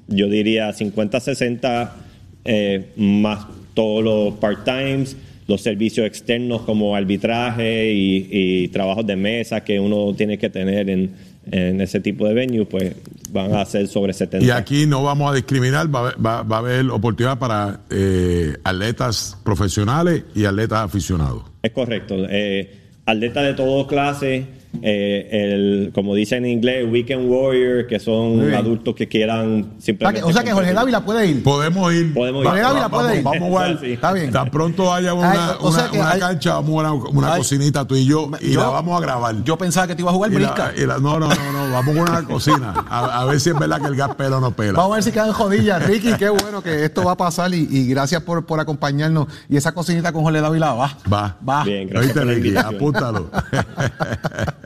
Yo 0.08 0.28
diría 0.28 0.72
50, 0.72 1.20
60 1.20 1.96
eh, 2.44 2.86
más 2.96 3.46
todos 3.74 4.04
los 4.04 4.34
part-times, 4.34 5.16
los 5.48 5.62
servicios 5.62 6.06
externos 6.06 6.62
como 6.62 6.94
arbitraje 6.94 7.92
y, 7.92 8.28
y 8.30 8.68
trabajos 8.68 9.06
de 9.06 9.16
mesa 9.16 9.64
que 9.64 9.80
uno 9.80 10.14
tiene 10.14 10.38
que 10.38 10.50
tener 10.50 10.88
en, 10.90 11.10
en 11.50 11.80
ese 11.80 12.00
tipo 12.00 12.26
de 12.28 12.34
venue, 12.34 12.64
pues 12.66 12.94
van 13.32 13.54
a 13.54 13.64
ser 13.64 13.88
sobre 13.88 14.12
70. 14.12 14.46
Y 14.46 14.50
aquí 14.50 14.86
no 14.86 15.02
vamos 15.02 15.30
a 15.32 15.34
discriminar, 15.34 15.92
va, 15.92 16.14
va, 16.14 16.42
va 16.42 16.56
a 16.56 16.58
haber 16.58 16.90
oportunidad 16.90 17.38
para 17.38 17.80
eh, 17.90 18.56
atletas 18.62 19.38
profesionales 19.42 20.24
y 20.34 20.44
atletas 20.44 20.80
aficionados. 20.80 21.44
Es 21.62 21.72
correcto. 21.72 22.14
Eh, 22.28 22.70
atletas 23.06 23.44
de 23.44 23.54
todas 23.54 23.86
clases, 23.86 24.46
eh, 24.80 25.28
el, 25.30 25.92
como 25.94 26.14
dice 26.14 26.36
en 26.36 26.46
inglés, 26.46 26.86
Weekend 26.90 27.30
Warrior, 27.30 27.86
que 27.86 28.00
son 28.00 28.48
sí. 28.48 28.54
adultos 28.54 28.94
que 28.94 29.06
quieran 29.06 29.74
simplemente. 29.78 30.22
O 30.22 30.32
sea 30.32 30.42
que 30.42 30.52
Jorge 30.52 30.72
Dávila 30.72 31.04
puede 31.04 31.26
ir. 31.26 31.42
Podemos 31.42 31.92
ir. 31.92 32.14
Podemos 32.14 32.44
Jorge 32.44 32.58
ir. 32.58 32.64
Dávila 32.64 32.88
puede 32.88 33.16
ir. 33.18 33.22
Vamos 33.22 33.42
a 33.42 33.46
jugar. 33.46 33.62
Sí. 33.82 33.92
Está 33.92 34.12
bien. 34.12 34.30
Tan 34.30 34.50
pronto 34.50 34.92
haya 34.92 35.12
una, 35.14 35.32
Ay, 35.32 35.56
o 35.60 35.72
sea 35.72 35.88
una, 35.90 36.02
una 36.02 36.10
hay, 36.10 36.20
cancha, 36.20 36.54
vamos 36.54 36.84
a 36.84 36.92
una, 36.92 37.36
cocinita 37.36 37.84
tú 37.84 37.96
y 37.96 38.04
yo, 38.04 38.30
y 38.40 38.52
yo, 38.52 38.60
la 38.60 38.68
vamos 38.68 38.96
a 38.96 39.00
grabar. 39.00 39.42
Yo 39.44 39.56
pensaba 39.56 39.86
que 39.86 39.94
te 39.94 40.02
iba 40.02 40.10
a 40.10 40.14
jugar 40.14 40.30
y 40.30 40.36
brisca. 40.36 40.72
La, 40.76 40.82
y 40.82 40.86
la, 40.86 40.98
no, 40.98 41.18
no, 41.18 41.28
no, 41.28 41.52
no, 41.52 41.72
vamos 41.72 41.96
a 41.96 42.02
una 42.02 42.24
cocina. 42.24 42.84
A, 42.88 43.22
a, 43.22 43.24
ver 43.24 43.40
si 43.40 43.50
es 43.50 43.58
verdad 43.58 43.80
que 43.80 43.88
el 43.88 43.96
gas 43.96 44.14
pelo 44.14 44.40
no 44.40 44.52
pela. 44.52 44.74
Vamos 44.74 44.92
a 44.92 44.94
ver 44.96 45.04
si 45.04 45.10
quedan 45.10 45.32
jodillas, 45.32 45.84
Ricky. 45.84 46.12
Qué 46.14 46.28
bueno 46.28 46.62
que 46.62 46.84
esto 46.84 47.02
va 47.04 47.12
a 47.12 47.16
pasar 47.16 47.52
y, 47.54 47.66
y 47.70 47.88
gracias 47.88 48.22
por, 48.22 48.44
por, 48.46 48.60
acompañarnos. 48.60 49.26
Y 49.48 49.56
esa 49.56 49.72
cocinita 49.72 50.12
con 50.12 50.22
Jorge 50.22 50.40
Dávila 50.40 50.74
va. 50.74 50.96
Va. 51.12 51.36
Va. 51.48 51.64
Bien, 51.64 51.88
gracias. 51.88 52.16
¿Oíste, 52.16 52.34
Ricky? 52.34 52.56
Apúntalo. 52.56 53.30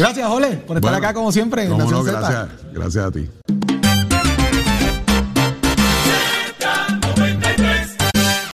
gracias, 0.00 0.28
Jorge, 0.28 0.56
por 0.66 0.76
estar 0.76 0.90
bueno, 0.92 0.96
acá 0.96 1.14
como 1.14 1.32
siempre. 1.32 1.64
En 1.64 1.76
no, 1.76 1.90
no, 1.90 2.02
gracias, 2.02 2.48
gracias 2.72 3.04
a 3.04 3.10
ti. 3.10 3.28